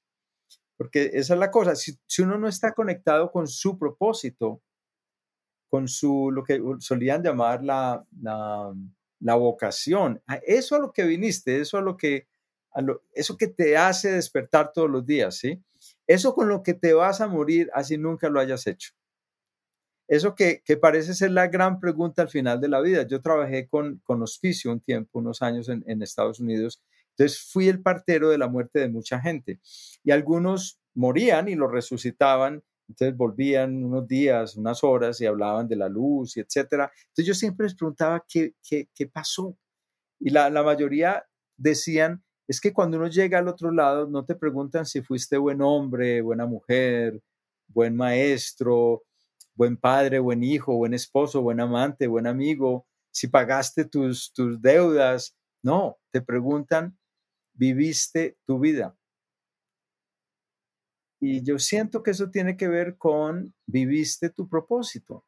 Porque 0.77 1.13
esa 1.15 1.33
es 1.33 1.41
la 1.41 1.51
cosa, 1.51 1.75
si, 1.75 1.97
uno 2.19 2.37
no 2.37 2.47
está 2.47 2.75
conectado 2.75 3.33
con 3.33 3.49
su 3.49 3.79
propósito, 3.79 4.61
con 5.71 5.89
su, 5.89 6.31
lo 6.31 6.45
que 6.45 6.61
solían 6.81 7.23
llamar 7.23 7.65
la, 7.65 8.05
la, 8.21 9.35
vocación, 9.35 10.23
eso 10.47 10.77
a 10.77 10.79
lo 10.79 10.93
que 10.93 11.05
viniste, 11.05 11.59
eso 11.59 11.79
a 11.79 11.81
lo 11.81 11.97
que, 11.97 12.27
a 12.73 12.83
lo, 12.83 13.03
eso 13.15 13.39
que 13.39 13.47
te 13.47 13.79
hace 13.79 14.13
despertar 14.13 14.73
todos 14.75 14.91
los 14.91 15.07
días, 15.07 15.39
¿sí? 15.39 15.65
Eso 16.07 16.35
con 16.35 16.51
lo 16.51 16.63
que 16.63 16.75
te 16.75 16.93
vas 16.93 17.23
a 17.23 17.29
morir 17.29 17.71
así 17.73 17.97
nunca 17.97 18.29
lo 18.29 18.41
hayas 18.41 18.67
hecho. 18.67 18.93
Eso 20.09 20.35
que, 20.35 20.63
parece 20.81 21.15
ser 21.15 21.33
la 21.33 21.49
gran 21.49 21.81
pregunta 21.81 22.23
al 22.23 22.29
final 22.29 22.61
de 22.61 22.69
la 22.69 22.81
vida. 22.81 23.07
Yo 23.07 23.21
trabajé 23.21 23.67
con, 23.67 24.01
con 24.05 24.23
hospicio 24.23 24.71
un 24.71 24.81
tiempo, 24.81 25.19
unos 25.19 25.43
años 25.43 25.69
en, 25.69 25.83
en 25.87 26.03
Estados 26.03 26.41
Unidos, 26.41 26.83
entonces 27.11 27.41
fui 27.51 27.69
el 27.69 27.81
partero 27.83 28.29
de 28.29 28.39
la 28.39 28.47
muerte 28.47 28.79
de 28.79 28.89
mucha 28.89 29.19
gente 29.19 29.59
y 30.05 30.11
algunos 30.11 30.79
morían 30.95 31.49
y 31.49 31.55
los 31.55 31.73
resucitaban, 31.73 32.63
entonces 32.89 33.17
volvían 33.17 33.83
unos 33.83 34.07
días, 34.07 34.57
unas 34.57 34.85
horas 34.85 35.21
y 35.21 35.27
hablaban 35.27 35.67
de 35.67 35.77
la 35.77 35.89
luz 35.89 36.37
y 36.37 36.41
etcétera. 36.41 36.93
Entonces 37.09 37.27
yo 37.27 37.35
siempre 37.35 37.65
les 37.65 37.75
preguntaba 37.75 38.25
qué, 38.29 38.55
qué, 38.63 38.89
qué 38.95 39.07
pasó 39.07 39.57
y 40.21 40.31
la, 40.31 40.51
la 40.51 40.63
mayoría 40.63 41.25
decían, 41.57 42.23
es 42.47 42.61
que 42.61 42.73
cuando 42.73 42.99
uno 42.99 43.09
llega 43.09 43.39
al 43.39 43.49
otro 43.49 43.71
lado 43.71 44.07
no 44.07 44.25
te 44.25 44.35
preguntan 44.35 44.85
si 44.87 45.01
fuiste 45.01 45.39
buen 45.39 45.63
hombre, 45.63 46.21
buena 46.21 46.47
mujer, 46.47 47.23
buen 47.69 47.97
maestro, 47.97 49.05
buen 49.57 49.77
padre, 49.77 50.19
buen 50.19 50.45
hijo, 50.45 50.77
buen 50.77 50.95
esposo, 50.95 51.43
buen 51.43 51.61
amante, 51.61 52.07
buen 52.07 52.27
amigo, 52.27 52.87
si 53.11 53.27
pagaste 53.29 53.87
tus, 53.87 54.33
tus 54.33 54.61
deudas. 54.61 55.35
No, 55.63 55.99
te 56.13 56.21
preguntan, 56.21 56.97
¿viviste 57.55 58.37
tu 58.47 58.61
vida? 58.61 58.97
Y 61.19 61.43
yo 61.43 61.59
siento 61.59 62.03
que 62.03 62.11
eso 62.11 62.31
tiene 62.31 62.57
que 62.57 62.69
ver 62.69 62.99
con 62.99 63.55
viviste 63.67 64.29
tu 64.31 64.49
propósito. 64.49 65.25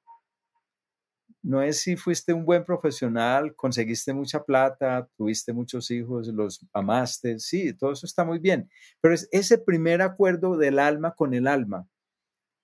No 1.43 1.63
es 1.63 1.81
si 1.81 1.97
fuiste 1.97 2.35
un 2.35 2.45
buen 2.45 2.65
profesional, 2.65 3.55
conseguiste 3.55 4.13
mucha 4.13 4.45
plata, 4.45 5.09
tuviste 5.17 5.53
muchos 5.55 5.91
hijos, 5.91 6.29
los 6.29 6.67
amaste, 6.75 7.39
sí, 7.39 7.73
todo 7.73 7.93
eso 7.93 8.05
está 8.05 8.25
muy 8.25 8.39
bien, 8.39 8.69
pero 9.01 9.15
es 9.15 9.29
ese 9.31 9.57
primer 9.57 10.03
acuerdo 10.03 10.59
del 10.59 10.79
alma 10.79 11.15
con 11.15 11.33
el 11.33 11.47
alma, 11.47 11.89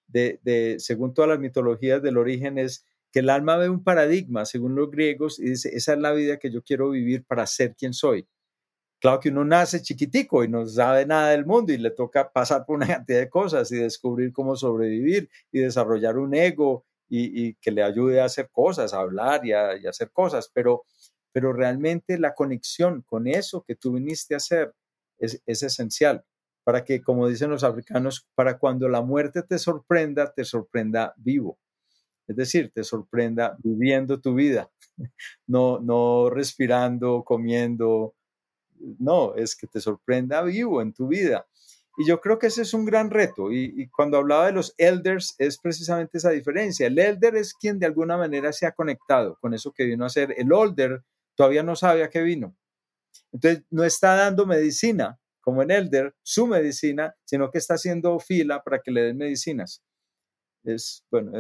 de, 0.07 0.77
según 0.79 1.15
todas 1.15 1.29
las 1.29 1.39
mitologías 1.39 2.03
del 2.03 2.17
origen, 2.17 2.59
es 2.59 2.85
que 3.13 3.21
el 3.21 3.31
alma 3.31 3.57
ve 3.57 3.69
un 3.69 3.85
paradigma, 3.85 4.45
según 4.45 4.75
los 4.75 4.91
griegos, 4.91 5.39
y 5.39 5.51
dice, 5.51 5.71
esa 5.75 5.93
es 5.93 5.99
la 5.99 6.13
vida 6.13 6.39
que 6.39 6.51
yo 6.51 6.63
quiero 6.63 6.91
vivir 6.91 7.25
para 7.25 7.47
ser 7.47 7.75
quien 7.77 7.95
soy. 7.95 8.27
Claro 9.01 9.21
que 9.21 9.29
uno 9.29 9.45
nace 9.45 9.83
chiquitico 9.83 10.45
y 10.45 10.49
no 10.49 10.67
sabe 10.67 11.05
nada 11.07 11.31
del 11.31 11.45
mundo 11.45 11.73
y 11.73 11.79
le 11.79 11.91
toca 11.91 12.33
pasar 12.33 12.65
por 12.65 12.77
una 12.77 12.87
cantidad 13.05 13.21
de 13.21 13.29
cosas 13.29 13.71
y 13.73 13.77
descubrir 13.77 14.33
cómo 14.33 14.57
sobrevivir 14.57 15.29
y 15.53 15.61
desarrollar 15.61 16.19
un 16.19 16.35
ego 16.35 16.87
y, 17.09 17.55
que 17.57 17.71
le 17.71 17.83
ayude 17.83 18.21
a 18.21 18.25
hacer 18.25 18.49
cosas, 18.51 18.93
a 18.95 19.01
hablar 19.01 19.47
y 19.47 19.53
a, 19.53 19.71
hacer 19.89 20.11
cosas, 20.11 20.51
pero, 20.53 20.85
pero 21.33 21.53
realmente 21.53 22.19
la 22.19 22.35
conexión 22.35 23.03
con 23.03 23.29
eso 23.29 23.63
que 23.63 23.77
tú 23.77 23.93
viniste 23.93 24.35
a 24.35 24.39
hacer 24.39 24.75
es, 25.19 25.41
es 25.47 25.63
esencial 25.63 26.25
para 26.65 26.85
que, 26.85 27.03
como 27.03 27.29
dicen 27.29 27.51
los 27.51 27.63
africanos, 27.63 28.27
para 28.35 28.59
cuando 28.59 28.89
la 28.89 29.03
muerte 29.03 29.43
te 29.43 29.59
sorprenda, 29.59 30.33
te 30.33 30.45
sorprenda 30.45 31.15
vivo. 31.17 31.59
Es 32.27 32.37
decir, 32.37 32.73
te 32.75 32.83
sorprenda 32.85 33.57
viviendo 33.63 34.21
tu 34.21 34.35
vida, 34.35 34.71
no, 35.47 35.79
no 35.79 36.31
respirando, 36.31 37.23
comiendo. 37.23 38.15
No, 38.99 39.35
es 39.35 39.55
que 39.55 39.67
te 39.67 39.81
sorprenda 39.81 40.43
vivo 40.43 40.83
en 40.83 40.93
tu 40.93 41.09
vida. 41.09 41.47
Y 41.97 42.07
yo 42.09 42.21
creo 42.21 42.39
que 42.39 42.49
ese 42.49 42.63
es 42.63 42.75
un 42.75 42.85
gran 42.85 43.11
reto. 43.11 43.53
Y, 43.53 43.89
cuando 43.91 44.17
hablaba 44.19 44.47
de 44.47 44.53
los 44.53 44.75
elders, 44.79 45.37
es 45.39 45.59
precisamente 45.59 46.19
esa 46.19 46.31
diferencia. 46.31 46.87
El 46.87 46.99
elder 46.99 47.37
es 47.37 47.55
quien 47.55 47.79
de 47.79 47.87
alguna 47.87 48.17
manera 48.17 48.53
se 48.53 48.67
ha 48.67 48.73
conectado 48.73 49.39
con 49.41 49.55
eso 49.55 49.73
que 49.73 49.85
vino 49.85 50.05
a 50.05 50.09
ser. 50.09 50.35
El 50.37 50.53
older 50.53 51.05
todavía 51.37 51.63
no 51.63 51.77
sabe 51.77 52.03
a 52.03 52.11
qué 52.11 52.23
vino. 52.23 52.57
Entonces, 53.33 53.65
no 53.71 53.85
está 53.85 54.17
dando 54.17 54.45
medicina, 54.47 55.19
como 55.45 55.63
en 55.63 55.71
Elder, 55.71 56.15
su 56.23 56.47
medicina, 56.47 57.15
sino 57.25 57.51
que 57.51 57.59
está 57.59 57.75
haciendo 57.75 58.19
fila 58.19 58.63
para 58.63 58.81
que 58.81 58.91
le 58.91 59.03
den 59.03 59.19
medicinas. 59.19 59.83
Es, 60.65 61.05
bueno, 61.11 61.33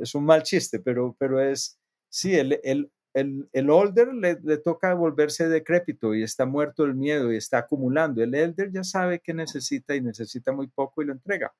es, 0.00 0.14
un 0.14 0.24
mal 0.24 0.44
chiste, 0.44 0.78
pero, 0.78 1.16
pero 1.18 1.40
es, 1.40 1.80
sí, 2.08 2.36
el, 2.36 2.60
el, 2.62 2.92
el, 3.12 3.48
el 3.52 3.70
Older 3.70 4.14
le, 4.14 4.38
le, 4.40 4.58
toca 4.58 4.94
volverse 4.94 5.48
decrépito 5.48 6.14
y 6.14 6.22
está 6.22 6.46
muerto 6.46 6.84
el 6.84 6.94
miedo 6.94 7.32
y 7.32 7.36
está 7.36 7.58
acumulando. 7.58 8.22
El 8.22 8.32
Elder 8.32 8.70
ya 8.70 8.84
sabe 8.84 9.18
que 9.18 9.34
necesita 9.34 9.96
y 9.96 10.00
necesita 10.00 10.52
muy 10.52 10.68
poco 10.68 11.02
y 11.02 11.06
lo 11.06 11.12
entrega. 11.12 11.52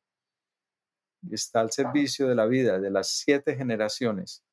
Y 1.23 1.35
está 1.35 1.61
al 1.61 1.73
servicio 1.73 2.29
de 2.29 2.37
la 2.37 2.47
vida, 2.47 2.79
de 2.79 2.93
las 2.93 3.09
siete 3.09 3.57
generaciones. 3.57 4.45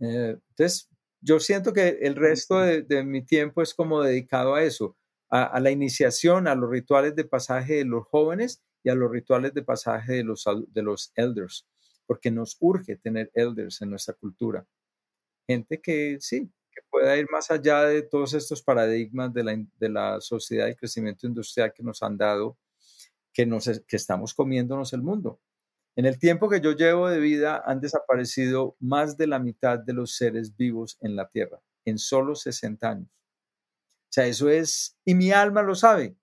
Eh, 0.00 0.36
entonces, 0.50 0.90
yo 1.22 1.40
siento 1.40 1.72
que 1.72 2.00
el 2.02 2.16
resto 2.16 2.60
de, 2.60 2.82
de, 2.82 3.02
mi 3.02 3.24
tiempo 3.24 3.62
es 3.62 3.72
como 3.72 4.02
dedicado 4.02 4.54
a 4.54 4.62
eso, 4.62 4.94
a, 5.30 5.60
la 5.60 5.70
iniciación, 5.70 6.48
a 6.48 6.54
los 6.54 6.70
rituales 6.70 7.14
de 7.14 7.24
pasaje 7.24 7.74
de 7.74 7.84
los 7.84 8.06
jóvenes 8.06 8.62
y 8.82 8.88
a 8.88 8.94
los 8.94 9.10
rituales 9.10 9.52
de 9.54 9.62
pasaje 9.62 10.14
de 10.14 10.24
los, 10.24 10.44
de 10.68 10.82
los 10.82 11.12
elders, 11.14 11.66
porque 12.06 12.30
nos 12.30 12.56
urge 12.60 12.96
tener 12.96 13.30
elders 13.34 13.82
en 13.82 13.90
nuestra 13.90 14.14
cultura. 14.14 14.66
Gente 15.46 15.80
que 15.80 16.18
sí, 16.20 16.50
que 16.70 16.80
pueda 16.90 17.16
ir 17.16 17.26
más 17.30 17.50
allá 17.50 17.82
de 17.82 18.02
todos 18.02 18.34
estos 18.34 18.62
paradigmas 18.62 19.32
de 19.32 19.44
la, 19.44 19.64
de 19.78 19.88
la 19.88 20.20
sociedad 20.20 20.68
y 20.68 20.76
crecimiento 20.76 21.26
industrial 21.26 21.72
que 21.74 21.82
nos 21.82 22.02
han 22.02 22.16
dado, 22.16 22.56
que, 23.32 23.46
nos, 23.46 23.66
que 23.86 23.96
estamos 23.96 24.34
comiéndonos 24.34 24.92
el 24.92 25.02
mundo. 25.02 25.40
En 25.96 26.06
el 26.06 26.18
tiempo 26.18 26.48
que 26.48 26.60
yo 26.60 26.72
llevo 26.72 27.08
de 27.08 27.18
vida 27.18 27.62
han 27.66 27.80
desaparecido 27.80 28.76
más 28.78 29.16
de 29.16 29.26
la 29.26 29.40
mitad 29.40 29.78
de 29.78 29.92
los 29.92 30.14
seres 30.14 30.56
vivos 30.56 30.96
en 31.00 31.16
la 31.16 31.28
Tierra, 31.28 31.60
en 31.84 31.98
solo 31.98 32.36
60 32.36 32.88
años. 32.88 33.17
Sea, 34.18 34.26
eso 34.26 34.50
es, 34.50 34.98
y 35.04 35.14
mi 35.14 35.30
alma 35.30 35.62
lo 35.62 35.76
sabe. 35.76 36.16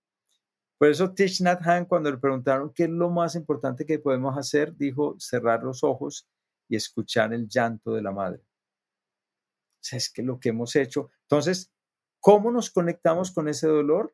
Por 0.78 0.90
eso 0.90 1.14
Tish 1.14 1.42
Nhat 1.42 1.66
Hanh, 1.66 1.86
cuando 1.86 2.12
le 2.12 2.18
preguntaron 2.18 2.74
qué 2.74 2.84
es 2.84 2.90
lo 2.90 3.10
más 3.10 3.36
importante 3.36 3.86
que 3.86 4.00
podemos 4.00 4.38
hacer, 4.38 4.76
dijo 4.76 5.16
cerrar 5.18 5.64
los 5.64 5.82
ojos 5.82 6.28
y 6.68 6.76
escuchar 6.76 7.34
el 7.34 7.48
llanto 7.48 7.94
de 7.94 8.02
la 8.02 8.12
madre. 8.12 8.42
O 8.42 9.80
sea, 9.80 9.96
es 9.96 10.10
que 10.10 10.24
lo 10.24 10.42
que 10.42 10.50
hemos 10.50 10.76
hecho. 10.76 11.10
Entonces, 11.22 11.72
¿cómo 12.20 12.52
nos 12.52 12.70
conectamos 12.70 13.32
con 13.32 13.48
ese 13.48 13.68
dolor? 13.68 14.14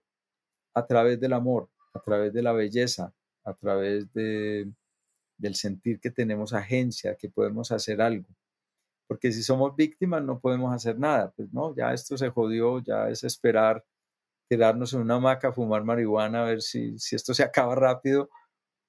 A 0.75 0.85
través 0.85 1.19
del 1.19 1.33
amor, 1.33 1.71
a 1.95 2.01
través 2.01 2.33
de 2.33 2.43
la 2.43 2.51
belleza, 2.51 3.15
a 3.43 3.55
través 3.55 4.13
de, 4.13 4.71
del 5.39 5.55
sentir 5.55 5.99
que 5.99 6.11
tenemos 6.11 6.53
agencia, 6.53 7.15
que 7.15 7.29
podemos 7.29 7.71
hacer 7.71 7.99
algo. 7.99 8.27
Porque 9.11 9.33
si 9.33 9.43
somos 9.43 9.75
víctimas 9.75 10.23
no 10.23 10.39
podemos 10.39 10.73
hacer 10.73 10.97
nada. 10.97 11.33
Pues 11.35 11.51
no, 11.51 11.75
ya 11.75 11.91
esto 11.91 12.17
se 12.17 12.29
jodió, 12.29 12.79
ya 12.79 13.09
es 13.09 13.25
esperar 13.25 13.83
tirarnos 14.49 14.93
en 14.93 15.01
una 15.01 15.15
hamaca, 15.15 15.51
fumar 15.51 15.83
marihuana, 15.83 16.43
a 16.43 16.45
ver 16.45 16.61
si, 16.61 16.97
si 16.97 17.17
esto 17.17 17.33
se 17.33 17.43
acaba 17.43 17.75
rápido. 17.75 18.29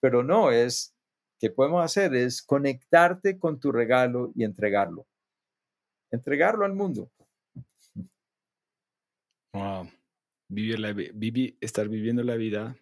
Pero 0.00 0.22
no, 0.22 0.52
es, 0.52 0.94
¿qué 1.40 1.50
podemos 1.50 1.84
hacer? 1.84 2.14
Es 2.14 2.40
conectarte 2.40 3.36
con 3.36 3.58
tu 3.58 3.72
regalo 3.72 4.30
y 4.36 4.44
entregarlo. 4.44 5.08
Entregarlo 6.12 6.66
al 6.66 6.74
mundo. 6.74 7.10
Wow. 9.52 9.90
Vivir 10.48 10.78
la, 10.78 10.92
vivir, 10.92 11.58
estar 11.60 11.88
viviendo 11.88 12.22
la 12.22 12.36
vida, 12.36 12.76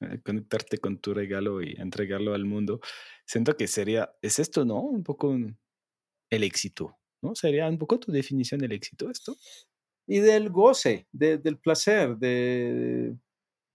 eh, 0.00 0.22
conectarte 0.24 0.78
con 0.78 0.96
tu 0.96 1.12
regalo 1.12 1.60
y 1.60 1.74
entregarlo 1.78 2.32
al 2.32 2.46
mundo. 2.46 2.80
Siento 3.26 3.58
que 3.58 3.66
sería, 3.66 4.10
es 4.22 4.38
esto, 4.38 4.64
¿no? 4.64 4.80
Un 4.80 5.02
poco 5.02 5.36
el 6.30 6.42
éxito, 6.44 6.96
¿no? 7.22 7.34
Sería 7.34 7.68
un 7.68 7.78
poco 7.78 7.98
tu 7.98 8.12
definición 8.12 8.60
del 8.60 8.72
éxito 8.72 9.10
esto 9.10 9.36
y 10.06 10.20
del 10.20 10.50
goce, 10.50 11.06
del 11.12 11.58
placer, 11.58 12.16
de... 12.16 13.14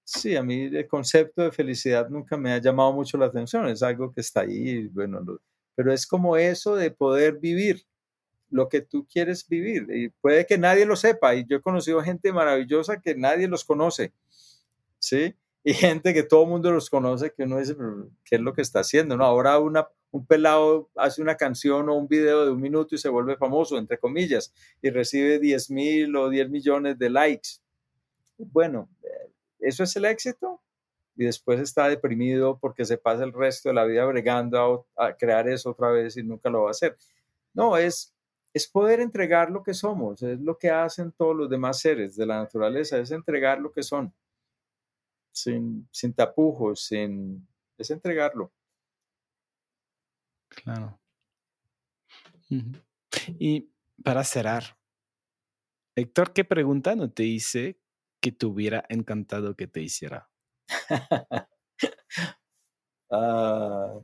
Sí, 0.05 0.35
a 0.35 0.43
mí 0.43 0.63
el 0.63 0.87
concepto 0.87 1.43
de 1.43 1.51
felicidad 1.51 2.09
nunca 2.09 2.35
me 2.35 2.51
ha 2.51 2.57
llamado 2.59 2.91
mucho 2.91 3.17
la 3.17 3.27
atención, 3.27 3.67
es 3.69 3.81
algo 3.83 4.11
que 4.11 4.21
está 4.21 4.41
ahí, 4.41 4.87
bueno, 4.87 5.23
pero 5.75 5.93
es 5.93 6.05
como 6.05 6.35
eso 6.35 6.75
de 6.75 6.91
poder 6.91 7.39
vivir 7.39 7.85
lo 8.49 8.69
que 8.69 8.81
tú 8.81 9.07
quieres 9.11 9.47
vivir. 9.47 9.87
Y 9.89 10.09
puede 10.09 10.45
que 10.45 10.57
nadie 10.57 10.85
lo 10.85 10.95
sepa, 10.95 11.35
y 11.35 11.45
yo 11.47 11.57
he 11.57 11.61
conocido 11.61 12.01
gente 12.01 12.33
maravillosa 12.33 12.99
que 12.99 13.15
nadie 13.15 13.47
los 13.47 13.63
conoce, 13.63 14.13
¿sí? 14.99 15.35
Y 15.63 15.73
gente 15.73 16.13
que 16.13 16.23
todo 16.23 16.43
el 16.43 16.49
mundo 16.49 16.71
los 16.71 16.89
conoce, 16.89 17.31
que 17.31 17.43
uno 17.43 17.57
dice, 17.57 17.75
¿qué 18.25 18.35
es 18.35 18.41
lo 18.41 18.53
que 18.53 18.61
está 18.61 18.81
haciendo? 18.81 19.15
¿no? 19.15 19.23
Ahora 19.23 19.59
una, 19.59 19.87
un 20.11 20.25
pelado 20.25 20.89
hace 20.95 21.21
una 21.21 21.37
canción 21.37 21.87
o 21.89 21.95
un 21.95 22.07
video 22.07 22.45
de 22.45 22.51
un 22.51 22.59
minuto 22.59 22.95
y 22.95 22.97
se 22.97 23.07
vuelve 23.07 23.37
famoso, 23.37 23.77
entre 23.77 23.97
comillas, 23.97 24.53
y 24.81 24.89
recibe 24.89 25.39
10 25.39 25.71
mil 25.71 26.15
o 26.17 26.29
10 26.29 26.49
millones 26.49 26.99
de 26.99 27.09
likes. 27.09 27.49
Bueno, 28.37 28.89
¿eso 29.59 29.83
es 29.83 29.95
el 29.95 30.05
éxito? 30.05 30.61
Y 31.15 31.25
después 31.25 31.59
está 31.59 31.87
deprimido 31.87 32.59
porque 32.59 32.83
se 32.85 32.97
pasa 32.97 33.23
el 33.23 33.31
resto 33.31 33.69
de 33.69 33.75
la 33.75 33.85
vida 33.85 34.05
bregando 34.05 34.85
a, 34.97 35.13
crear 35.13 35.47
eso 35.47 35.71
otra 35.71 35.91
vez 35.91 36.17
y 36.17 36.23
nunca 36.23 36.49
lo 36.49 36.63
va 36.63 36.69
a 36.69 36.71
hacer. 36.71 36.97
No, 37.53 37.77
es, 37.77 38.13
es 38.53 38.67
poder 38.67 38.99
entregar 38.99 39.49
lo 39.49 39.63
que 39.63 39.73
somos, 39.73 40.21
es 40.23 40.39
lo 40.39 40.57
que 40.57 40.71
hacen 40.71 41.11
todos 41.11 41.35
los 41.35 41.49
demás 41.49 41.79
seres 41.79 42.15
de 42.15 42.25
la 42.25 42.39
naturaleza, 42.39 42.97
es 42.97 43.11
entregar 43.11 43.59
lo 43.59 43.71
que 43.71 43.83
son, 43.83 44.13
sin, 45.33 45.87
sin 45.91 46.13
tapujos, 46.13 46.85
sin, 46.85 47.47
es 47.77 47.89
entregarlo. 47.91 48.53
Claro. 50.49 50.99
Y 53.39 53.71
para 54.03 54.23
cerrar, 54.23 54.77
Héctor, 55.95 56.33
¿qué 56.33 56.43
pregunta 56.43 56.95
no 56.95 57.11
te 57.11 57.23
hice 57.23 57.79
que 58.21 58.31
te 58.31 58.45
hubiera 58.45 58.85
encantado 58.89 59.55
que 59.55 59.67
te 59.67 59.81
hiciera? 59.81 60.29
Ah, 63.15 63.99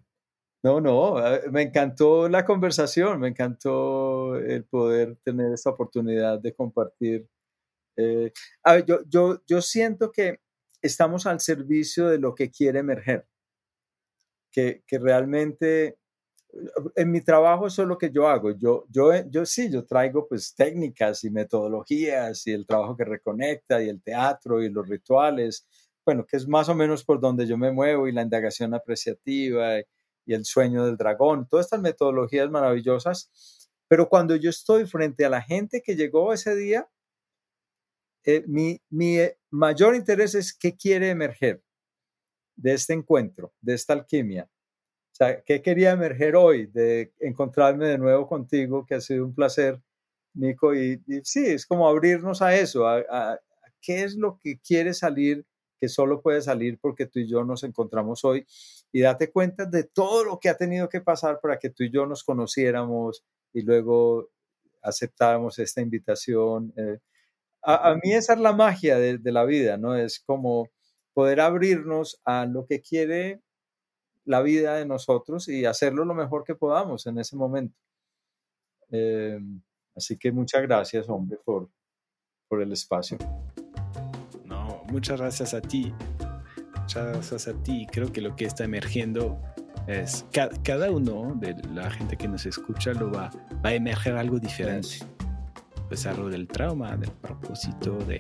no, 0.64 0.82
no, 0.82 1.18
ah, 1.18 1.40
me 1.52 1.64
encantó 1.64 2.30
la 2.30 2.46
conversación, 2.46 3.20
me 3.20 3.30
encantó 3.30 4.36
el 4.38 4.66
poder 4.66 5.18
tener 5.24 5.54
esta 5.54 5.72
oportunidad 5.72 6.40
de 6.40 6.54
compartir. 6.54 7.28
Eh, 7.98 8.32
a 8.64 8.74
ver, 8.76 8.86
yo, 8.86 9.00
yo, 9.08 9.42
yo 9.48 9.62
siento 9.62 10.12
que 10.12 10.42
estamos 10.82 11.26
al 11.26 11.40
servicio 11.40 12.08
de 12.08 12.20
lo 12.20 12.36
que 12.36 12.50
quiere 12.52 12.80
emerger, 12.80 13.28
que, 14.52 14.84
que 14.88 15.00
realmente 15.00 16.00
en 16.96 17.12
mi 17.12 17.22
trabajo 17.22 17.68
eso 17.68 17.84
es 17.84 17.88
lo 17.88 17.98
que 17.98 18.12
yo 18.12 18.28
hago. 18.28 18.52
Yo, 18.52 18.86
yo, 18.90 19.12
yo 19.30 19.46
sí, 19.46 19.72
yo 19.72 19.86
traigo 19.86 20.28
pues 20.28 20.56
técnicas 20.56 21.24
y 21.24 21.30
metodologías 21.30 22.46
y 22.48 22.52
el 22.52 22.66
trabajo 22.66 22.98
que 22.98 23.06
reconecta 23.06 23.82
y 23.82 23.90
el 23.90 24.02
teatro 24.02 24.62
y 24.62 24.70
los 24.70 24.88
rituales, 24.88 25.68
bueno, 26.06 26.26
que 26.26 26.38
es 26.38 26.48
más 26.48 26.70
o 26.70 26.76
menos 26.76 27.04
por 27.04 27.20
donde 27.20 27.46
yo 27.46 27.58
me 27.58 27.72
muevo 27.72 28.08
y 28.08 28.12
la 28.12 28.24
indagación 28.24 28.74
apreciativa 28.74 29.80
y 30.26 30.34
el 30.34 30.46
sueño 30.46 30.86
del 30.86 30.98
dragón, 30.98 31.48
todas 31.48 31.68
estas 31.68 31.82
metodologías 31.82 32.50
maravillosas. 32.50 33.70
Pero 33.88 34.10
cuando 34.10 34.36
yo 34.36 34.50
estoy 34.50 34.86
frente 34.86 35.26
a 35.26 35.30
la 35.30 35.42
gente 35.42 35.82
que 35.82 35.96
llegó 35.96 36.34
ese 36.34 36.56
día, 36.56 36.88
eh, 38.24 38.44
mi, 38.48 38.82
mi 38.90 39.18
mayor 39.50 39.96
interés 39.96 40.36
es 40.36 40.54
qué 40.54 40.76
quiere 40.76 41.10
emerger 41.10 41.64
de 42.56 42.74
este 42.74 42.94
encuentro, 42.94 43.54
de 43.62 43.74
esta 43.74 43.94
alquimia 43.94 44.50
sea, 45.20 45.42
¿qué 45.44 45.62
quería 45.62 45.92
emerger 45.92 46.36
hoy 46.36 46.68
de 46.68 47.14
encontrarme 47.20 47.88
de 47.88 47.98
nuevo 47.98 48.28
contigo, 48.28 48.86
que 48.86 48.96
ha 48.96 49.02
sido 49.02 49.26
un 49.26 49.36
placer, 49.36 49.82
Nico? 50.34 50.74
Y, 50.74 51.02
sí, 51.24 51.46
es 51.46 51.66
como 51.66 51.88
abrirnos 51.88 52.42
a 52.42 52.56
eso, 52.56 52.88
a, 52.88 53.40
qué 53.82 54.04
es 54.04 54.16
lo 54.16 54.40
que 54.40 54.60
quiere 54.60 54.94
salir, 54.94 55.46
que 55.78 55.90
solo 55.90 56.22
puede 56.22 56.42
salir 56.42 56.78
porque 56.80 57.06
tú 57.06 57.20
y 57.20 57.28
yo 57.28 57.44
nos 57.44 57.64
encontramos 57.64 58.24
hoy. 58.26 58.46
Y 58.92 59.02
date 59.02 59.32
cuenta 59.32 59.66
de 59.66 59.84
todo 59.84 60.24
lo 60.24 60.40
que 60.40 60.50
ha 60.50 60.58
tenido 60.58 60.90
que 60.90 61.02
pasar 61.02 61.40
para 61.42 61.58
que 61.60 61.70
tú 61.70 61.84
y 61.84 61.92
yo 61.92 62.06
nos 62.06 62.24
conociéramos 62.24 63.24
y 63.54 63.62
luego 63.62 64.30
aceptáramos 64.82 65.60
esta 65.60 65.82
invitación. 65.82 66.74
Eh, 66.76 67.00
a, 67.62 67.96
mí 67.96 68.14
esa 68.14 68.34
es 68.34 68.40
la 68.40 68.54
magia 68.54 68.98
de, 68.98 69.18
de 69.18 69.32
la 69.32 69.46
vida, 69.46 69.78
¿no? 69.78 69.96
Es 69.96 70.20
como 70.20 70.70
poder 71.14 71.42
abrirnos 71.42 72.22
a 72.26 72.46
lo 72.46 72.66
que 72.66 72.82
quiere 72.82 73.42
la 74.26 74.42
vida 74.42 74.76
de 74.76 74.86
nosotros 74.86 75.48
y 75.48 75.66
hacerlo 75.66 76.06
lo 76.06 76.14
mejor 76.14 76.44
que 76.44 76.56
podamos 76.56 77.08
en 77.08 77.18
ese 77.18 77.36
momento. 77.36 77.76
Eh, 78.92 79.40
así 79.96 80.18
que 80.18 80.32
muchas 80.32 80.62
gracias, 80.62 81.10
hombre, 81.10 81.40
por, 81.44 81.70
por 82.48 82.62
el 82.62 82.72
espacio. 82.72 83.18
No, 84.46 84.84
muchas 84.92 85.20
gracias 85.20 85.54
a 85.54 85.62
ti. 85.62 85.94
Muchas 86.80 87.08
gracias 87.08 87.48
a 87.48 87.64
ti. 87.64 87.88
Creo 87.92 88.12
que 88.12 88.22
lo 88.22 88.36
que 88.36 88.46
está 88.46 88.64
emergiendo 88.64 89.42
es 89.88 90.26
cada 90.64 90.92
uno 90.92 91.34
de 91.36 91.56
la 91.74 91.90
gente 91.90 92.16
que 92.16 92.28
nos 92.28 92.46
escucha 92.46 92.94
lo 92.94 93.12
va, 93.12 93.32
va 93.66 93.70
a 93.70 93.74
emerger 93.74 94.16
algo 94.16 94.40
diferente. 94.40 95.00
Algo 96.06 96.30
del 96.30 96.48
trauma, 96.48 96.96
del 96.96 97.12
propósito, 97.12 97.98
de 98.08 98.20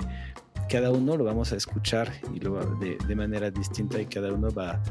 cada 0.69 0.91
uno 0.91 1.17
lo 1.17 1.23
vamos 1.23 1.51
a 1.51 1.55
escuchar 1.55 2.11
y 2.33 2.39
lo, 2.39 2.59
de, 2.77 2.97
de, 3.07 3.15
manera 3.15 3.49
distinta 3.49 3.99
y 3.99 4.05
cada 4.05 4.31
uno 4.31 4.49
va, 4.51 4.81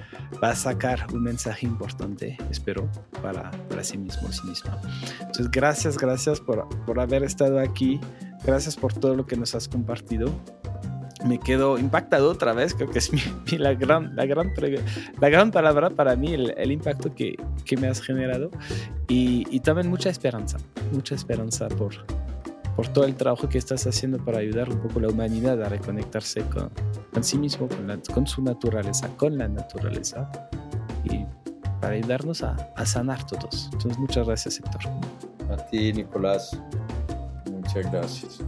va, 0.43 0.51
a 0.51 0.57
sacar 0.57 1.07
un 1.13 1.23
mensaje 1.23 1.67
importante, 1.67 2.37
espero, 2.51 2.91
para, 3.23 3.51
para 3.69 3.85
sí 3.85 3.97
mismo, 3.97 4.31
sí 4.33 4.47
misma. 4.47 4.81
Entonces, 5.21 5.51
gracias, 5.51 5.97
gracias 5.97 6.41
por, 6.41 6.69
por 6.85 6.99
haber 6.99 7.23
estado 7.23 7.61
aquí, 7.61 8.01
gracias 8.45 8.77
por 8.77 8.93
todo 8.93 9.15
lo 9.15 9.27
que 9.27 9.37
nos 9.37 9.55
has 9.55 9.69
compartido. 9.69 10.33
Me 11.25 11.39
quedo 11.39 11.79
impactado 11.79 12.31
otra 12.31 12.53
vez, 12.53 12.75
creo 12.75 12.91
que 12.91 12.99
es 12.99 13.13
mi, 13.13 13.21
la, 13.59 13.75
gran, 13.75 14.15
la, 14.17 14.27
gran, 14.27 14.53
la 15.21 15.29
gran 15.29 15.51
palabra 15.51 15.91
para 15.91 16.17
mí, 16.17 16.35
el, 16.35 16.55
el 16.57 16.73
impacto 16.73 17.15
que, 17.15 17.37
que, 17.65 17.77
me 17.77 17.87
has 17.87 18.01
generado. 18.01 18.51
Y, 19.09 19.47
y, 19.51 19.61
también 19.61 19.89
mucha 19.89 20.11
esperanza, 20.11 20.59
mucha 20.93 21.15
esperanza 21.15 21.69
por, 21.69 21.95
por 22.79 22.87
todo 22.87 23.07
el 23.07 23.17
trabajo 23.17 23.49
que 23.49 23.59
estás 23.59 23.89
haciendo 23.89 24.25
para 24.25 24.39
ayudar 24.39 24.71
un 24.71 24.79
poco 24.79 25.01
a 25.01 25.03
la 25.03 25.09
humanidad 25.09 25.61
a 25.65 25.69
reconectarse 25.69 26.43
con, 26.43 26.71
con 27.13 27.25
sí 27.25 27.37
mismo, 27.37 27.69
con, 27.69 28.03
con, 28.15 28.25
su 28.25 28.41
naturaleza, 28.41 29.09
con 29.17 29.37
la 29.37 29.49
naturaleza 29.49 30.31
y 31.03 31.27
para 31.81 31.95
ayudarnos 31.95 32.45
a, 32.45 32.55
a 32.77 32.87
sanar 32.87 33.27
todos. 33.27 33.69
Entonces, 33.73 33.99
muchas 33.99 34.29
gracias, 34.29 34.61
Héctor. 34.61 34.81
A 35.51 35.57
ti, 35.57 35.93
Nicolás. 35.93 36.57
Muchas 37.51 37.91
gracias. 37.91 38.39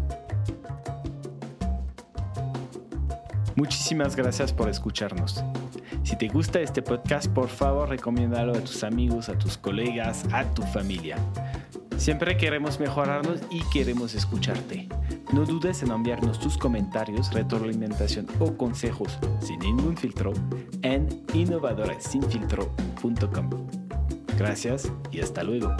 Muchísimas 3.57 4.15
gracias 4.15 4.53
por 4.53 4.69
escucharnos. 4.69 5.43
Si 6.05 6.15
te 6.15 6.29
gusta 6.29 6.61
este 6.61 6.83
podcast, 6.83 7.27
por 7.27 7.49
favor, 7.49 7.89
recomiéndalo 7.89 8.53
a 8.53 8.61
tus 8.61 8.85
amigos, 8.85 9.29
a 9.29 9.37
tus 9.37 9.59
colegas, 9.59 10.25
a 10.33 10.45
tu 10.55 10.63
familia. 10.63 11.17
Siempre 12.01 12.37
queremos 12.39 12.81
mejorarnos 12.81 13.41
y 13.51 13.61
queremos 13.65 14.15
escucharte. 14.15 14.89
No 15.35 15.45
dudes 15.45 15.83
en 15.83 15.91
enviarnos 15.91 16.41
tus 16.41 16.57
comentarios, 16.57 17.31
retroalimentación 17.31 18.27
o 18.39 18.57
consejos 18.57 19.19
sin 19.39 19.59
ningún 19.59 19.99
filtro 19.99 20.33
en 20.81 21.23
innovadoresinfiltro.com. 21.35 23.51
Gracias 24.39 24.91
y 25.13 25.21
hasta 25.21 25.43
luego. 25.43 25.77